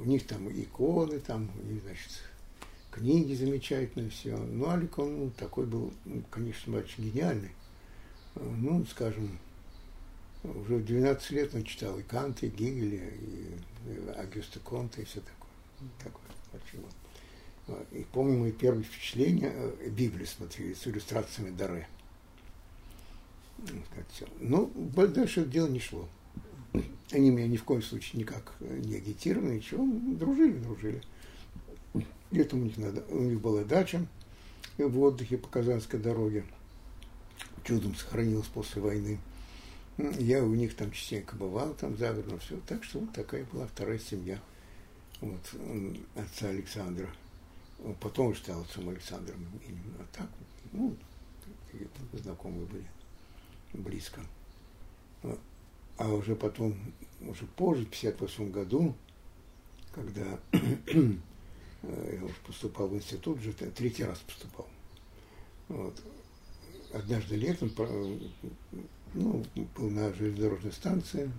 У 0.00 0.04
них 0.04 0.26
там 0.26 0.48
иконы, 0.48 1.20
там, 1.20 1.50
у 1.62 1.66
них, 1.66 1.82
значит, 1.82 2.22
книги 2.90 3.34
замечательные, 3.34 4.10
все. 4.10 4.36
Ну, 4.36 4.68
Алик, 4.68 4.98
он 4.98 5.30
такой 5.30 5.66
был, 5.66 5.92
ну, 6.04 6.22
конечно, 6.30 6.72
мальчик 6.72 6.98
гениальный. 6.98 7.50
Ну, 8.34 8.84
скажем, 8.86 9.38
уже 10.44 10.76
в 10.76 10.84
12 10.84 11.30
лет 11.30 11.54
он 11.54 11.64
читал 11.64 11.98
и 11.98 12.02
Канта, 12.02 12.46
и 12.46 12.48
Гегеля, 12.48 13.08
и, 13.08 13.54
и 13.86 14.08
Агюста 14.16 14.60
Конта, 14.60 15.00
и 15.02 15.04
все 15.04 15.20
такое. 15.20 15.90
такое 15.98 16.28
очень 16.52 17.98
И 17.98 18.04
помню 18.12 18.38
мои 18.38 18.52
первые 18.52 18.84
впечатления, 18.84 19.52
э, 19.52 19.88
Библию 19.90 20.26
смотрели 20.26 20.74
с 20.74 20.86
иллюстрациями 20.86 21.50
Даре. 21.50 21.88
Но 24.40 24.70
ну, 24.74 25.06
дальше 25.08 25.44
дело 25.44 25.66
не 25.68 25.80
шло. 25.80 26.08
Они 27.10 27.30
меня 27.30 27.48
ни 27.48 27.56
в 27.56 27.64
коем 27.64 27.82
случае 27.82 28.20
никак 28.20 28.54
не 28.60 28.96
агитировали, 28.96 29.56
ничего, 29.56 29.84
дружили, 30.16 30.58
дружили. 30.58 31.02
Летом 32.30 32.60
у 32.60 32.64
них, 32.64 32.76
надо, 32.76 33.02
у 33.08 33.20
них 33.20 33.40
была 33.40 33.64
дача 33.64 34.06
в 34.76 35.00
отдыхе 35.00 35.38
по 35.38 35.48
Казанской 35.48 35.98
дороге. 35.98 36.44
Чудом 37.64 37.94
сохранилась 37.94 38.46
после 38.46 38.80
войны. 38.80 39.18
Я 39.98 40.44
у 40.44 40.54
них 40.54 40.76
там 40.76 40.92
частенько 40.92 41.34
бывал, 41.34 41.74
там 41.74 41.96
загородно 41.96 42.38
все. 42.38 42.58
Так 42.68 42.84
что 42.84 43.00
вот 43.00 43.12
такая 43.12 43.44
была 43.46 43.66
вторая 43.66 43.98
семья 43.98 44.40
вот, 45.20 45.40
отца 46.14 46.48
Александра. 46.48 47.08
Потом 48.00 48.28
уже 48.28 48.40
стал 48.40 48.60
отцом 48.60 48.88
Александром. 48.88 49.44
А 49.98 50.06
так, 50.16 50.28
ну, 50.72 50.96
знакомые 52.12 52.66
были 52.66 52.86
близко. 53.72 54.20
А 55.96 56.12
уже 56.12 56.36
потом, 56.36 56.76
уже 57.20 57.46
позже, 57.46 57.84
в 57.84 57.88
58 57.88 58.52
году, 58.52 58.94
когда 59.92 60.38
я 60.52 62.24
уже 62.24 62.34
поступал 62.46 62.86
в 62.86 62.94
институт, 62.94 63.38
уже 63.38 63.52
третий 63.52 64.04
раз 64.04 64.18
поступал. 64.20 64.68
Вот. 65.66 66.00
Однажды 66.92 67.34
летом 67.34 67.70
ну, 69.14 69.44
был 69.76 69.90
на 69.90 70.12
железнодорожной 70.14 70.72
станции, 70.72 71.30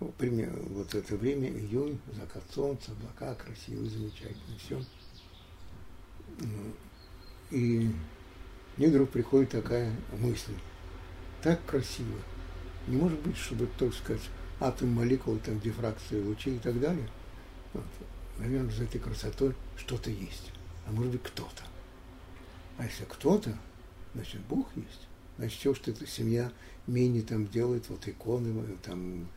ну, 0.00 0.12
примерно 0.18 0.60
вот 0.70 0.94
это 0.94 1.16
время, 1.16 1.48
июнь, 1.48 1.98
закат 2.12 2.42
солнца, 2.52 2.92
облака 2.92 3.34
красивые, 3.34 3.90
замечательные, 3.90 4.58
все. 4.58 4.82
И 7.50 7.90
мне 8.76 8.88
вдруг 8.88 9.10
приходит 9.10 9.50
такая 9.50 9.94
мысль, 10.18 10.54
так 11.42 11.64
красиво. 11.64 12.18
Не 12.88 12.96
может 12.96 13.20
быть, 13.20 13.36
чтобы, 13.36 13.68
так 13.78 13.94
сказать, 13.94 14.22
атом 14.60 14.90
молекулы, 14.90 15.38
там, 15.38 15.60
дифракции 15.60 16.20
лучей 16.20 16.56
и 16.56 16.58
так 16.58 16.78
далее. 16.80 17.08
Вот. 17.72 17.84
Наверное, 18.38 18.70
за 18.72 18.84
этой 18.84 19.00
красотой 19.00 19.54
что-то 19.76 20.10
есть. 20.10 20.52
А 20.86 20.92
может 20.92 21.12
быть, 21.12 21.22
кто-то. 21.22 21.62
А 22.76 22.84
если 22.84 23.04
кто-то, 23.04 23.56
значит, 24.14 24.40
Бог 24.42 24.68
есть. 24.74 25.06
Значит, 25.38 25.58
все, 25.58 25.74
что 25.74 25.90
эта 25.90 26.06
семья 26.06 26.52
Мини 26.86 27.22
там 27.22 27.46
делает, 27.46 27.88
вот 27.88 28.06
иконы, 28.06 28.52
там 28.82 29.28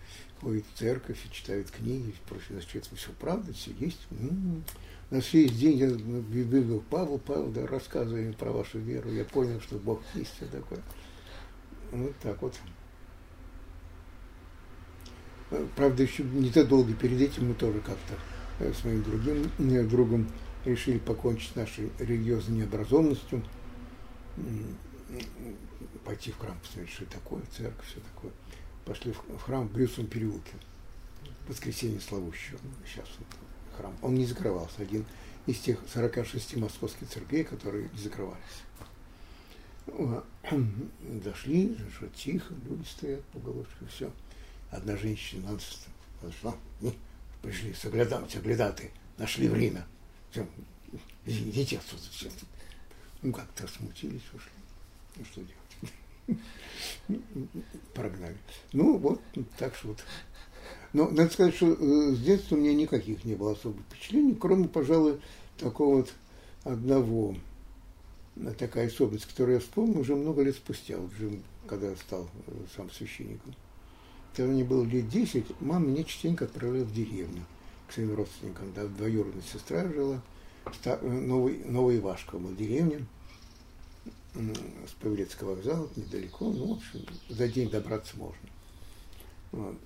ходит 0.42 0.66
в 0.74 0.78
церковь 0.78 1.18
и 1.26 1.34
читает 1.34 1.72
книги, 1.72 2.14
прочее, 2.28 2.50
значит, 2.52 2.76
это 2.76 2.96
все 2.96 3.10
правда, 3.20 3.54
все 3.54 3.72
есть. 3.80 4.08
М-м-м. 4.12 4.64
На 5.10 5.22
следующий 5.22 5.56
день 5.56 5.78
я 5.78 5.90
бегал, 5.90 6.84
Павел, 6.90 7.18
Павел, 7.18 7.48
да, 7.48 7.66
рассказывай 7.66 8.34
про 8.34 8.52
вашу 8.52 8.80
веру, 8.80 9.10
я 9.12 9.24
понял, 9.24 9.62
что 9.62 9.78
Бог 9.78 10.02
есть, 10.14 10.36
все 10.36 10.46
такое. 10.46 10.82
Вот 11.92 12.14
так 12.22 12.42
вот. 12.42 12.54
Правда, 15.78 16.04
еще 16.04 16.24
не 16.24 16.50
так 16.50 16.68
долго 16.68 16.94
перед 16.94 17.22
этим 17.22 17.48
мы 17.48 17.54
тоже 17.54 17.80
как-то 17.80 18.16
э, 18.60 18.74
с 18.74 18.84
моим 18.84 19.02
другим 19.02 19.50
э, 19.60 19.84
другом 19.84 20.28
решили 20.66 20.98
покончить 20.98 21.54
с 21.54 21.56
нашей 21.56 21.90
религиозной 22.00 22.58
необразованностью 22.58 23.42
пойти 26.08 26.32
в 26.32 26.38
храм, 26.38 26.58
посмотреть, 26.60 26.90
что 26.90 27.06
такое, 27.06 27.42
церковь, 27.52 27.86
все 27.86 28.00
такое. 28.00 28.32
Пошли 28.86 29.12
в 29.12 29.42
храм 29.42 29.68
в 29.68 29.74
Брюсовом 29.74 30.10
переулке. 30.10 30.54
Воскресенье 31.50 32.00
Славущего. 32.00 32.60
Сейчас 32.86 33.10
вот 33.20 33.28
храм. 33.78 33.94
Он 34.02 34.16
не 34.16 34.26
закрывался. 34.26 34.82
Один 34.82 35.06
из 35.48 35.60
тех 35.60 35.80
46 35.94 36.56
московских 36.56 37.10
церквей, 37.10 37.44
которые 37.44 37.90
не 37.90 38.00
закрывались. 38.00 38.40
Ну, 39.88 40.24
дошли, 41.02 41.78
что 41.94 42.08
тихо, 42.08 42.54
люди 42.66 42.88
стоят 42.88 43.26
по 43.26 43.40
головке, 43.40 43.86
все. 43.90 44.10
Одна 44.72 44.96
женщина 44.96 45.60
подошла, 46.22 46.56
пришли 47.42 47.74
соглядаты, 47.74 48.32
соглядаты, 48.32 48.92
нашли 49.18 49.50
время. 49.50 49.86
Все, 50.32 50.48
идите 51.26 51.80
отсюда. 51.80 52.02
Все. 52.12 52.32
Ну, 53.22 53.34
как-то 53.34 53.68
смутились, 53.68 54.24
ушли. 54.34 54.52
Ну, 55.18 55.26
что 55.26 55.42
делать? 55.42 55.67
Прогнали. 57.94 58.38
Ну, 58.74 58.98
вот, 58.98 59.22
так 59.58 59.76
что 59.76 59.90
вот. 59.90 60.04
Но 60.94 61.10
надо 61.10 61.30
сказать, 61.32 61.56
что 61.56 61.74
э, 61.74 62.14
с 62.14 62.20
детства 62.20 62.56
у 62.56 62.60
меня 62.60 62.74
никаких 62.74 63.24
не 63.26 63.36
было 63.36 63.54
особых 63.54 63.82
впечатлений, 63.86 64.36
кроме, 64.36 64.68
пожалуй, 64.68 65.20
такого 65.58 65.98
вот 65.98 66.14
одного, 66.64 67.36
такая 68.58 68.88
особенность, 68.88 69.26
которую 69.26 69.56
я 69.56 69.60
вспомнил 69.60 70.00
уже 70.00 70.16
много 70.16 70.44
лет 70.44 70.56
спустя, 70.56 70.98
вот 70.98 71.12
уже 71.14 71.40
когда 71.68 71.90
я 71.90 71.96
стал 71.96 72.28
э, 72.48 72.52
сам 72.76 72.90
священником. 72.92 73.54
Когда 74.36 74.52
мне 74.52 74.64
было 74.64 74.84
лет 74.84 75.10
10, 75.10 75.62
мама 75.62 75.88
меня 75.88 76.04
частенько 76.04 76.46
отправляла 76.46 76.86
в 76.86 76.94
деревню 76.94 77.44
к 77.88 77.94
своим 77.94 78.16
родственникам. 78.16 78.72
Да, 78.76 78.86
двоюродная 78.86 79.44
сестра 79.44 79.88
жила, 79.88 80.22
новый, 81.02 81.64
новый 81.66 81.98
Ивашка 81.98 82.38
был 82.38 82.54
деревня, 82.56 83.06
с 84.88 84.92
Павелецкого 85.02 85.56
вокзала, 85.56 85.90
недалеко, 85.96 86.52
ну, 86.52 86.74
в 86.74 86.78
общем, 86.78 87.06
за 87.30 87.48
день 87.48 87.70
добраться 87.70 88.18
можно. 88.18 88.50
Вот. 89.52 89.78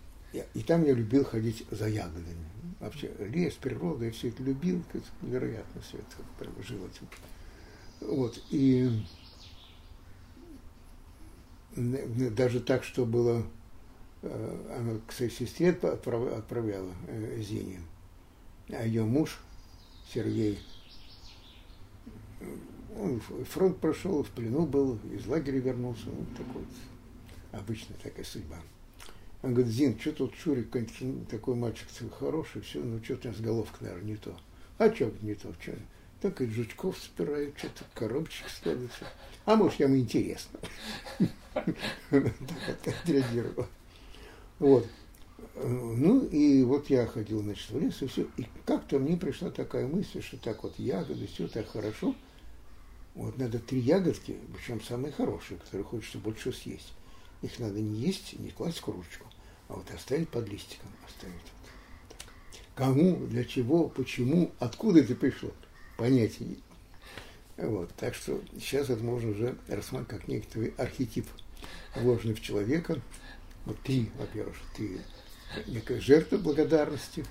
И 0.53 0.63
там 0.63 0.85
я 0.85 0.93
любил 0.93 1.25
ходить 1.25 1.65
за 1.71 1.87
ягодами. 1.87 2.45
Вообще 2.79 3.11
лес, 3.19 3.53
природа, 3.55 4.05
я 4.05 4.11
все 4.11 4.29
это 4.29 4.41
любил, 4.43 4.81
это 4.93 5.03
невероятно 5.21 5.81
все 5.81 5.97
это, 5.97 6.15
прям 6.39 6.53
жил 6.63 6.79
этим. 6.87 7.07
Вот, 8.01 8.41
и 8.49 8.89
даже 11.75 12.59
так, 12.59 12.83
что 12.83 13.05
было, 13.05 13.45
э, 14.23 14.75
она 14.77 14.99
к 15.07 15.11
своей 15.11 15.31
сестре 15.31 15.69
отправляла 15.69 16.91
э, 17.07 17.39
Зине, 17.41 17.81
а 18.69 18.83
ее 18.83 19.03
муж 19.03 19.39
Сергей, 20.11 20.59
он 22.99 23.21
фронт 23.45 23.77
прошел, 23.77 24.23
в 24.23 24.29
плену 24.29 24.65
был, 24.65 24.99
из 25.13 25.25
лагеря 25.27 25.59
вернулся, 25.59 26.05
вот 26.05 26.29
такой 26.35 26.61
вот, 26.61 27.59
обычная 27.59 27.97
такая 28.01 28.25
судьба. 28.25 28.57
Он 29.41 29.53
говорит, 29.53 29.73
Зин, 29.73 29.99
что 29.99 30.11
тут 30.11 30.35
Шурик 30.35 30.75
такой 31.29 31.55
мальчик 31.55 31.87
хороший, 32.17 32.61
все, 32.61 32.79
ну 32.79 33.03
что-то 33.03 33.29
у 33.29 33.31
нас 33.31 33.41
головка, 33.41 33.77
наверное, 33.81 34.11
не 34.11 34.15
то. 34.17 34.37
А 34.77 34.93
что 34.93 35.11
не 35.21 35.35
то, 35.35 35.53
что? 35.59 35.73
Так 36.21 36.41
и 36.41 36.47
жучков 36.47 36.97
собирают, 36.97 37.57
что-то 37.57 37.83
коробочек 37.95 38.47
складывают. 38.49 38.91
А 39.45 39.55
может, 39.55 39.79
ему 39.79 39.97
интересно. 39.97 40.59
Так 42.09 42.95
отреагировал. 43.03 43.67
Вот. 44.59 44.87
Ну, 45.55 46.25
и 46.27 46.63
вот 46.63 46.89
я 46.89 47.05
ходил, 47.07 47.41
значит, 47.41 47.69
в 47.71 47.79
лес, 47.79 48.01
и 48.01 48.07
все. 48.07 48.27
И 48.37 48.45
как-то 48.65 48.99
мне 48.99 49.17
пришла 49.17 49.49
такая 49.49 49.87
мысль, 49.87 50.21
что 50.21 50.37
так 50.37 50.63
вот 50.63 50.77
ягоды, 50.77 51.27
все 51.27 51.47
так 51.47 51.67
хорошо. 51.67 52.15
Вот 53.13 53.37
надо 53.37 53.59
три 53.59 53.79
ягодки, 53.79 54.37
причем 54.53 54.81
самые 54.81 55.11
хорошие, 55.11 55.59
которые 55.59 55.83
хочется 55.83 56.17
больше 56.17 56.53
съесть. 56.53 56.93
Их 57.41 57.59
надо 57.59 57.79
не 57.79 57.99
есть, 57.99 58.39
не 58.39 58.51
класть 58.51 58.77
в 58.77 58.83
кружечку, 58.83 59.27
а 59.67 59.73
вот 59.73 59.89
оставить 59.91 60.29
под 60.29 60.47
листиком. 60.47 60.89
Оставить 61.05 61.33
вот. 61.33 61.41
так. 62.09 62.33
Кому, 62.75 63.27
для 63.27 63.43
чего, 63.43 63.89
почему, 63.89 64.51
откуда 64.59 64.99
это 64.99 65.15
пришло, 65.15 65.51
понятия 65.97 66.45
нет. 66.45 66.59
Вот, 67.57 67.91
так 67.95 68.15
что 68.15 68.41
сейчас 68.59 68.89
это 68.89 69.03
можно 69.03 69.31
уже 69.31 69.57
рассматривать 69.67 70.21
как 70.21 70.27
некоторый 70.27 70.73
архетип, 70.77 71.27
вложенный 71.95 72.33
в 72.33 72.41
человека. 72.41 73.01
Вот 73.65 73.77
ты, 73.83 74.09
во-первых, 74.17 74.55
ты 74.75 74.99
некая 75.67 75.99
жертва 75.99 76.37
благодарности, 76.37 77.25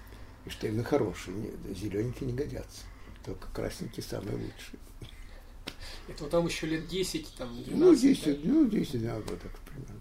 и 0.44 0.50
что 0.50 0.68
именно 0.68 0.84
хорошие, 0.84 1.34
зелененькие 1.74 2.30
не 2.30 2.36
годятся, 2.36 2.82
только 3.24 3.48
красненькие 3.52 4.04
самые 4.04 4.36
лучшие. 4.36 4.78
Это 6.08 6.24
там 6.26 6.46
еще 6.46 6.66
лет 6.66 6.88
10, 6.88 7.34
там, 7.36 7.62
12, 7.62 7.78
Ну, 7.78 7.94
10, 7.94 8.42
да? 8.42 8.48
ну, 8.48 8.68
10, 8.68 9.02
да, 9.02 9.14
вот 9.16 9.40
так 9.40 9.52
примерно. 9.60 10.00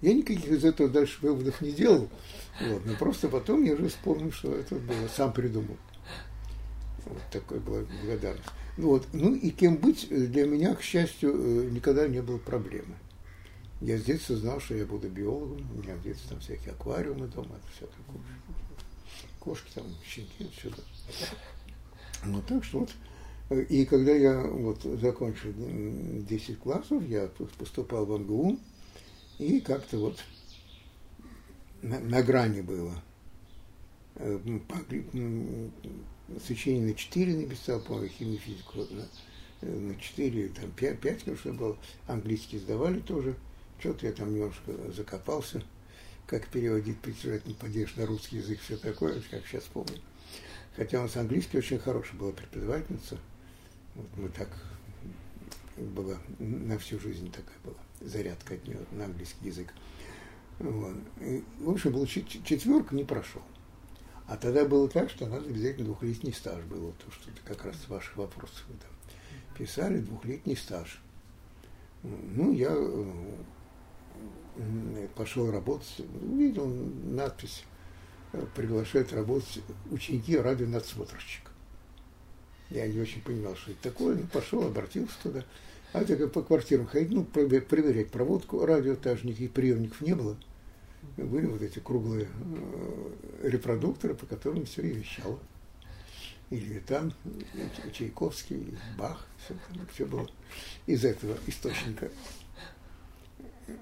Я 0.00 0.14
никаких 0.14 0.46
из 0.48 0.64
этого 0.64 0.88
дальше 0.88 1.18
выводов 1.22 1.60
не 1.60 1.72
делал, 1.72 2.08
вот, 2.60 2.84
но 2.86 2.94
просто 2.94 3.28
потом 3.28 3.64
я 3.64 3.74
уже 3.74 3.88
вспомнил, 3.88 4.30
что 4.30 4.54
это 4.54 4.76
было, 4.76 5.08
сам 5.14 5.32
придумал. 5.32 5.76
Вот 7.06 7.22
такой 7.32 7.60
была 7.60 7.82
благодарность. 8.02 8.48
Ну, 8.76 8.88
вот. 8.88 9.06
ну 9.12 9.34
и 9.34 9.50
кем 9.50 9.76
быть 9.76 10.08
для 10.08 10.44
меня, 10.46 10.74
к 10.74 10.82
счастью, 10.82 11.32
э, 11.34 11.70
никогда 11.70 12.06
не 12.08 12.20
было 12.20 12.38
проблемы. 12.38 12.94
Я 13.80 13.98
с 13.98 14.02
детства 14.02 14.36
знал, 14.36 14.60
что 14.60 14.74
я 14.74 14.86
буду 14.86 15.08
биологом, 15.08 15.66
у 15.72 15.82
меня 15.82 15.94
в 15.96 16.02
детстве 16.02 16.30
там 16.30 16.40
всякие 16.40 16.72
аквариумы 16.72 17.26
дома, 17.28 17.56
это 17.56 17.66
все 17.76 17.86
такое. 17.86 18.22
Кошки 19.38 19.70
там, 19.74 19.84
щенки, 20.04 20.50
все 20.56 20.68
это. 20.68 20.82
Ну 22.24 22.42
так 22.42 22.64
что 22.64 22.80
вот 22.80 22.90
и 23.48 23.84
когда 23.84 24.12
я 24.12 24.42
вот 24.42 24.82
закончил 24.82 25.54
10 25.56 26.58
классов, 26.58 27.06
я 27.06 27.30
поступал 27.58 28.04
в 28.04 28.18
МГУ, 28.18 28.58
и 29.38 29.60
как-то 29.60 29.98
вот 29.98 30.18
на, 31.82 32.00
на 32.00 32.22
грани 32.22 32.60
было. 32.60 33.00
Э, 34.16 34.40
сочинение 36.44 36.88
на 36.88 36.94
4 36.94 37.36
написал, 37.36 37.80
по-моему, 37.80 38.08
химию, 38.08 38.38
физику 38.38 38.78
на, 38.78 39.06
э, 39.60 39.70
на 39.70 39.94
4, 39.94 40.48
там 40.48 40.72
5, 40.72 41.00
5, 41.00 41.22
конечно, 41.22 41.52
было. 41.52 41.78
Английский 42.08 42.58
сдавали 42.58 42.98
тоже. 42.98 43.36
Что-то 43.78 44.06
я 44.06 44.12
там 44.12 44.34
немножко 44.34 44.72
закопался, 44.90 45.62
как 46.26 46.48
переводить 46.48 46.98
притяжательный 46.98 47.54
падеж 47.54 47.94
на 47.94 48.06
русский 48.06 48.38
язык, 48.38 48.58
все 48.58 48.76
такое, 48.76 49.22
как 49.30 49.46
сейчас 49.46 49.64
помню. 49.64 50.00
Хотя 50.74 50.98
у 50.98 51.02
нас 51.02 51.16
английский 51.16 51.58
очень 51.58 51.78
хороший 51.78 52.16
была 52.16 52.32
преподавательница– 52.32 53.20
вот 53.96 54.08
мы 54.16 54.28
так 54.28 54.48
была 55.76 56.16
на 56.38 56.78
всю 56.78 56.98
жизнь 57.00 57.30
такая 57.30 57.56
была 57.64 57.76
зарядка 58.00 58.54
от 58.54 58.66
нее 58.66 58.78
на 58.92 59.06
английский 59.06 59.46
язык. 59.46 59.72
Вот. 60.58 60.96
И, 61.20 61.44
в 61.58 61.70
общем, 61.70 61.92
был 61.92 62.06
четверка, 62.06 62.94
не 62.94 63.04
прошел. 63.04 63.42
А 64.26 64.36
тогда 64.36 64.64
было 64.64 64.88
так, 64.88 65.10
что 65.10 65.26
надо 65.26 65.48
обязательно 65.48 65.86
двухлетний 65.86 66.32
стаж 66.32 66.64
был. 66.64 66.92
То, 67.04 67.10
что 67.10 67.30
как 67.44 67.64
раз 67.64 67.76
ваших 67.88 68.16
вопросов 68.16 68.64
вы 68.68 68.74
там 68.74 68.90
писали, 69.56 69.98
двухлетний 69.98 70.56
стаж. 70.56 71.00
Ну, 72.02 72.52
я 72.52 72.72
э, 74.56 75.08
пошел 75.14 75.50
работать, 75.50 76.00
увидел 76.22 76.66
надпись, 76.66 77.64
э, 78.32 78.44
приглашают 78.54 79.12
работать 79.12 79.62
ученики 79.90 80.36
радионадсмотрщик. 80.36 81.50
Я 82.70 82.86
не 82.88 83.00
очень 83.00 83.22
понимал, 83.22 83.54
что 83.56 83.70
это 83.70 83.82
такое. 83.82 84.16
Ну, 84.16 84.26
пошел, 84.32 84.64
обратился 84.64 85.14
туда. 85.22 85.44
А 85.92 86.02
это 86.02 86.28
по 86.28 86.42
квартирам 86.42 86.86
ходить, 86.86 87.10
ну, 87.10 87.24
проверять 87.24 88.10
проводку. 88.10 88.64
Радио 88.64 88.96
даже 88.96 89.26
никаких 89.26 89.52
приемников 89.52 90.00
не 90.00 90.14
было. 90.14 90.36
Были 91.16 91.46
вот 91.46 91.62
эти 91.62 91.78
круглые 91.78 92.26
э, 92.28 93.48
репродукторы, 93.48 94.14
по 94.14 94.26
которым 94.26 94.66
все 94.66 94.82
и 94.82 94.92
вещало. 94.92 95.38
И 96.50 96.56
Левитан, 96.56 97.14
и 97.24 97.92
Чайковский, 97.92 98.56
и 98.56 98.74
Бах, 98.98 99.26
все, 99.44 99.54
все 99.92 100.04
было 100.04 100.28
из 100.86 101.04
этого 101.04 101.36
источника. 101.46 102.10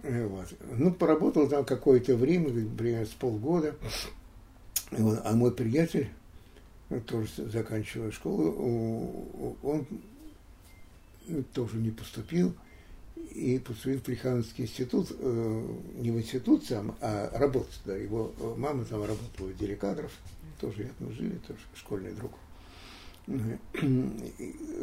Вот. 0.02 0.46
Ну, 0.76 0.92
поработал 0.92 1.48
там 1.48 1.64
какое-то 1.64 2.16
время, 2.16 2.50
примерно 2.76 3.06
с 3.06 3.10
полгода. 3.10 3.74
Вот. 4.90 5.20
А 5.24 5.32
мой 5.34 5.52
приятель 5.52 6.08
тоже 7.06 7.28
заканчивая 7.36 8.10
школу, 8.10 9.56
он 9.62 9.86
тоже 11.52 11.76
не 11.78 11.90
поступил 11.90 12.54
и 13.16 13.58
поступил 13.58 13.98
в 13.98 14.02
Плехановский 14.02 14.64
институт, 14.64 15.08
э, 15.10 15.78
не 15.96 16.10
в 16.10 16.18
институт 16.18 16.64
сам, 16.66 16.96
а 17.00 17.30
работать. 17.38 17.80
Да. 17.84 17.96
Его 17.96 18.32
мама 18.56 18.84
там 18.84 19.04
работала 19.04 19.48
в 19.48 19.76
кадров, 19.76 20.12
тоже 20.60 20.84
рядом 20.84 21.14
жили, 21.14 21.38
тоже 21.46 21.60
школьный 21.74 22.12
друг. 22.12 22.32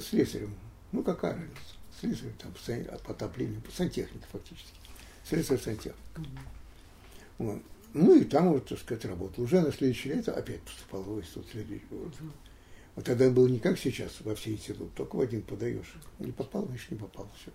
Слесарем. 0.01 0.53
Ну, 0.91 1.03
какая 1.03 1.33
разница? 1.33 1.75
Слесарем 1.99 2.33
там 2.39 2.53
по 3.05 3.11
отоплению, 3.11 3.61
сантехник 3.71 4.23
фактически. 4.31 4.73
Слесарь 5.23 5.59
сантехник. 5.59 5.95
Вот. 7.37 7.61
Ну 7.93 8.15
и 8.15 8.23
там 8.23 8.53
вот, 8.53 8.67
так 8.67 8.79
сказать, 8.79 9.05
работал. 9.05 9.43
Уже 9.43 9.61
на 9.61 9.71
следующее 9.71 10.15
лето 10.15 10.33
опять 10.33 10.61
поступал 10.61 11.03
в 11.03 11.19
институт 11.19 11.47
следующий 11.51 11.85
год. 11.89 12.13
Вот 12.95 13.05
тогда 13.05 13.29
было 13.29 13.47
не 13.47 13.59
как 13.59 13.77
сейчас 13.77 14.21
во 14.21 14.35
все 14.35 14.51
институты, 14.51 14.91
только 14.95 15.15
в 15.15 15.21
один 15.21 15.41
подаешь. 15.41 15.93
Не 16.19 16.31
попал, 16.31 16.65
значит, 16.67 16.91
не 16.91 16.97
попал, 16.97 17.29
все. 17.39 17.51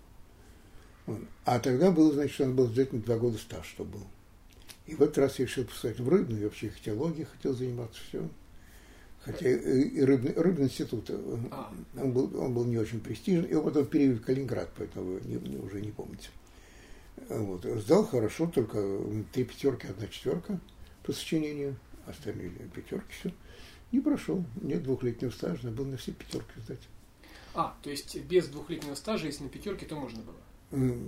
Вот. 1.06 1.20
А 1.44 1.58
тогда 1.58 1.90
было, 1.90 2.12
значит, 2.12 2.34
что 2.34 2.44
надо 2.44 2.56
было 2.56 2.66
обязательно 2.68 3.02
два 3.02 3.16
года 3.16 3.38
стаж, 3.38 3.66
что 3.66 3.84
был. 3.84 4.02
И 4.86 4.94
в 4.94 5.02
этот 5.02 5.18
раз 5.18 5.38
я 5.38 5.46
решил 5.46 5.64
поступать 5.64 5.98
в 5.98 6.08
рыбный, 6.08 6.44
вообще 6.44 6.70
хотелогией 6.70 7.26
хотел 7.26 7.54
заниматься, 7.54 8.00
все. 8.08 8.28
Хотя 9.20 9.50
и 9.50 10.00
рыбный, 10.02 10.32
рыбный 10.34 10.66
институт, 10.66 11.10
э, 11.10 11.18
а. 11.50 11.72
он 11.96 12.12
был, 12.12 12.40
он 12.40 12.54
был 12.54 12.64
не 12.64 12.78
очень 12.78 13.00
престижный, 13.00 13.48
и 13.48 13.50
его 13.50 13.62
потом 13.62 13.86
перевели 13.86 14.14
в 14.14 14.22
Калининград, 14.22 14.70
поэтому 14.76 15.14
вы 15.14 15.20
не, 15.22 15.58
уже 15.58 15.80
не 15.80 15.90
помните. 15.90 16.28
Вот. 17.28 17.64
Сдал 17.64 18.06
хорошо, 18.06 18.46
только 18.46 19.00
три 19.32 19.44
пятерки, 19.44 19.86
одна 19.88 20.06
четверка 20.08 20.60
по 21.02 21.12
сочинению. 21.12 21.76
остальные 22.06 22.50
пятерки, 22.74 23.12
все. 23.18 23.32
Не 23.92 24.00
прошел. 24.00 24.44
Нет 24.62 24.82
двухлетнего 24.82 25.30
стажа, 25.30 25.58
надо 25.64 25.76
было 25.76 25.86
на 25.86 25.96
все 25.96 26.12
пятерки 26.12 26.60
сдать. 26.60 26.88
А, 27.54 27.76
то 27.82 27.90
есть 27.90 28.16
без 28.24 28.48
двухлетнего 28.48 28.94
стажа, 28.94 29.26
если 29.26 29.44
на 29.44 29.48
пятерке, 29.48 29.86
то 29.86 29.96
можно 29.96 30.22
было? 30.22 30.36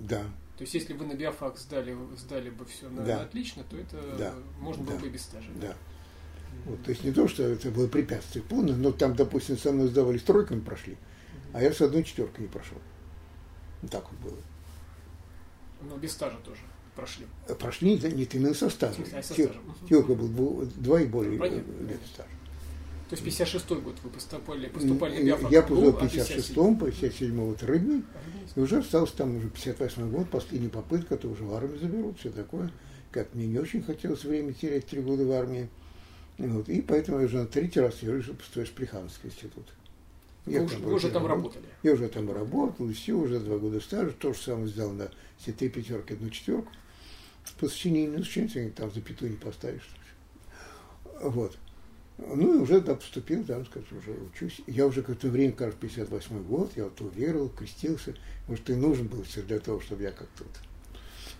Да. 0.09 0.23
То 0.57 0.63
есть 0.63 0.75
если 0.75 0.93
вы 0.95 1.07
на 1.07 1.15
биофак 1.15 1.57
сдали, 1.59 1.97
сдали 2.17 2.51
бы 2.51 2.65
все 2.65 2.89
на, 2.89 3.05
Да. 3.05 3.23
отлично, 3.23 3.63
то 3.65 3.77
это 3.77 3.97
Да. 4.19 4.35
можно 4.59 4.83
было 4.83 4.95
Да. 4.97 5.01
бы 5.03 5.07
и 5.09 5.11
без 5.11 5.23
стажа. 5.23 5.51
Да. 5.61 5.77
Вот, 6.65 6.83
то 6.83 6.91
есть 6.91 7.05
не 7.05 7.13
то, 7.13 7.29
что 7.29 7.45
это 7.45 7.71
было 7.71 7.87
препятствие 7.87 8.43
полное, 8.45 8.75
но 8.75 8.91
там, 8.91 9.15
допустим, 9.15 9.57
со 9.59 9.71
мной 9.71 9.89
сдавали 9.89 10.19
с 10.19 10.23
тройками 10.23 10.61
прошли, 10.61 10.97
а 11.53 11.63
я 11.63 11.73
с 11.73 11.81
одной 11.81 12.03
четверкой 12.03 12.47
не 12.47 12.51
прошел. 12.51 12.79
Вот 13.83 13.91
так 13.91 14.11
вот 14.11 14.21
было. 14.21 14.39
Но 15.83 15.97
без 15.97 16.13
стажа 16.13 16.37
тоже 16.45 16.61
прошли. 16.99 17.27
А 17.49 17.55
Прошли 17.55 17.95
не, 17.95 18.13
не 18.13 18.25
именно 18.25 18.55
со 18.55 18.69
стажем. 18.69 19.05
В 19.05 19.15
а 19.15 19.23
со 19.23 19.33
стажем? 19.33 19.63
Тех 19.89 20.07
был 20.07 20.67
два 20.77 21.01
и 21.01 21.07
более 21.07 21.39
Понятно. 21.39 21.87
лет 21.87 22.01
стажа. 22.13 22.29
То 23.09 23.15
есть 23.15 23.25
56 23.25 23.69
год 23.71 23.97
вы 24.03 24.11
поступали, 24.11 24.69
поступали 24.69 25.23
биофак. 25.23 25.51
Я 25.51 25.63
в 25.63 25.69
поступил 25.69 25.93
ГУ, 25.93 25.99
в 25.99 26.03
а 26.03 26.07
56-м, 26.07 26.77
по 26.77 26.85
57-м 26.89 27.47
вот 27.47 27.63
Рыбный, 27.63 28.03
и 28.55 28.61
уже 28.61 28.79
остался 28.79 29.17
там 29.17 29.37
уже 29.37 29.49
58 29.49 30.11
год, 30.11 30.29
последняя 30.29 30.69
попытка, 30.69 31.17
то 31.17 31.29
уже 31.29 31.45
в 31.45 31.55
армию 31.55 31.79
заберут, 31.79 32.19
все 32.19 32.31
такое. 32.31 32.71
Как 33.11 33.35
мне 33.35 33.47
не 33.47 33.59
очень 33.59 33.83
хотелось 33.83 34.25
время 34.25 34.53
терять 34.53 34.87
три 34.87 35.01
года 35.01 35.25
в 35.25 35.33
армии. 35.33 35.71
Вот, 36.37 36.69
и 36.69 36.83
поэтому 36.83 37.21
я 37.21 37.27
уже 37.27 37.39
на 37.39 37.47
третий 37.47 37.81
раз 37.81 37.95
я 38.03 38.15
решил 38.15 38.35
поступать 38.35 38.69
в 38.69 38.73
Плехановский 38.73 39.31
институт. 39.31 39.65
Вы 40.49 40.65
уже, 40.65 40.77
вы 40.79 40.95
уже 40.95 41.11
там 41.11 41.27
работали. 41.27 41.65
Я 41.83 41.93
уже 41.93 42.09
там 42.09 42.31
работал, 42.31 42.89
и 42.89 42.93
все, 42.93 43.13
уже 43.13 43.41
два 43.41 43.59
года 43.59 43.81
стажа, 43.81 44.11
то 44.11 44.33
же 44.33 44.39
самое 44.39 44.69
сделал 44.69 44.93
на 44.93 45.11
все 45.39 45.53
три 45.53 45.69
пятерки, 45.69 46.15
одну 46.15 46.31
четверку. 46.31 46.73
По 47.59 47.69
сочинению, 47.69 48.19
ну, 48.19 48.25
сочинение, 48.25 48.71
там 48.71 48.93
запятую 48.93 49.33
не 49.33 49.37
поставишь. 49.37 49.89
Вот. 51.21 51.57
Ну, 52.19 52.55
и 52.55 52.59
уже 52.59 52.81
да, 52.81 52.97
поступил, 52.97 53.45
там, 53.45 53.65
скажем, 53.65 53.99
уже 53.99 54.11
учусь. 54.11 54.61
Я 54.67 54.87
уже 54.87 55.03
какое-то 55.03 55.29
время, 55.29 55.53
кажется, 55.53 55.81
58 55.81 56.43
год, 56.43 56.73
я 56.77 56.85
вот 56.85 57.01
уверовал, 57.01 57.49
крестился. 57.49 58.15
Может, 58.49 58.69
и 58.71 58.75
нужен 58.75 59.07
был 59.07 59.23
все 59.23 59.43
для 59.43 59.61
того, 59.61 59.81
чтобы 59.81 60.03
я 60.03 60.11
как-то 60.11 60.45
вот... 60.45 60.53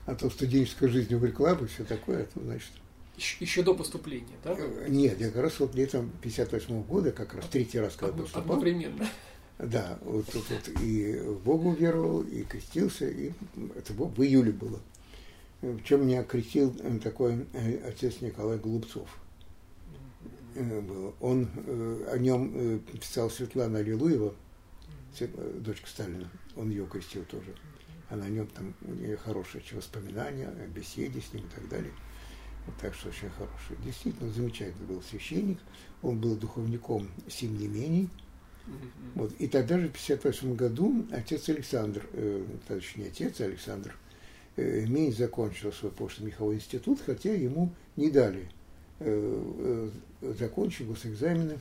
А 0.07 0.15
то 0.15 0.31
студенческая 0.31 0.89
жизнь 0.89 1.15
увлекла 1.15 1.55
бы, 1.55 1.67
все 1.67 1.85
такое, 1.85 2.23
а 2.23 2.27
то, 2.27 2.41
значит... 2.41 2.71
Еще, 3.19 3.37
еще 3.41 3.63
до 3.65 3.75
поступления, 3.75 4.37
да? 4.45 4.57
Нет, 4.87 5.21
я 5.21 5.31
как 5.31 5.43
раз 5.43 5.59
вот 5.59 5.75
летом 5.75 6.13
58 6.23 6.83
года, 6.85 7.11
как 7.11 7.35
раз 7.35 7.47
третий 7.49 7.81
раз, 7.81 7.95
когда 7.97 8.11
Одно- 8.13 8.23
поступал. 8.23 8.43
Одновременно. 8.53 9.09
Да, 9.59 9.99
вот 10.03 10.27
тут 10.31 10.45
вот 10.51 10.69
и 10.81 11.19
в 11.19 11.41
Богу 11.41 11.73
веровал, 11.73 12.23
и 12.23 12.45
крестился, 12.45 13.09
и 13.09 13.33
это 13.75 13.93
было- 13.93 14.07
в 14.07 14.23
июле 14.23 14.53
было. 14.53 14.79
В 15.63 15.83
чем 15.83 16.07
меня 16.07 16.23
крестил 16.23 16.73
э, 16.79 17.01
такой 17.03 17.45
э, 17.55 17.89
отец 17.89 18.21
Николай 18.21 18.57
Голубцов. 18.57 19.09
Э. 20.55 21.11
Он, 21.21 21.49
о 22.13 22.17
нем 22.19 22.79
писал 23.01 23.31
Светлана 23.31 23.81
Аллилуева, 23.81 24.33
э, 25.19 25.27
дочка 25.59 25.89
Сталина, 25.89 26.31
он 26.55 26.71
ее 26.71 26.87
крестил 26.87 27.25
тоже. 27.25 27.53
Она 28.11 28.27
о 28.27 28.29
нем 28.29 28.47
там, 28.47 28.75
у 28.83 28.93
нее 28.93 29.17
хорошие 29.17 29.61
воспоминания 29.73 30.47
о 30.47 30.67
беседе 30.69 31.21
с 31.21 31.33
ним 31.35 31.45
и 31.45 31.49
так 31.55 31.69
далее. 31.69 31.91
Так 32.81 32.95
что 32.95 33.09
очень 33.09 33.31
хороший. 33.31 33.77
Действительно, 33.85 34.31
замечательный 34.31 34.87
был 34.87 35.03
священник. 35.03 35.59
Он 36.03 36.19
был 36.19 36.37
духовником 36.37 37.09
семьи 37.29 37.67
Меней. 37.67 38.09
Мгм. 38.67 38.91
Вот. 39.15 39.33
И 39.39 39.49
тогда 39.49 39.79
же 39.79 39.89
в 39.89 39.97
1958 39.97 40.55
году 40.55 41.07
отец 41.11 41.49
Александр, 41.49 42.07
э, 42.13 42.45
не 42.97 43.05
отец, 43.05 43.41
а 43.41 43.45
Александр, 43.45 43.97
э, 44.57 44.85
Мень 44.87 45.15
закончил 45.15 45.73
свой 45.73 45.91
пошло-меховой 45.91 46.57
институт, 46.57 47.01
хотя 47.05 47.33
ему 47.33 47.73
не 47.97 48.11
дали 48.11 48.51
э, 49.01 49.91
э, 50.21 50.33
закончить 50.39 50.87
госэкзамены. 50.87 51.59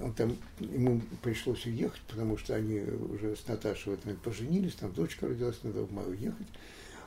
Он 0.00 0.12
там, 0.12 0.36
ему 0.60 1.00
пришлось 1.22 1.66
уехать, 1.66 2.02
потому 2.08 2.36
что 2.36 2.54
они 2.54 2.80
уже 2.80 3.36
с 3.36 3.46
Наташей 3.46 3.90
в 3.90 3.94
этот 3.94 4.04
момент 4.04 4.22
поженились, 4.22 4.74
там 4.74 4.92
дочка 4.92 5.26
родилась, 5.26 5.58
надо 5.62 5.82
в 5.82 5.92
мае 5.92 6.08
уехать. 6.08 6.46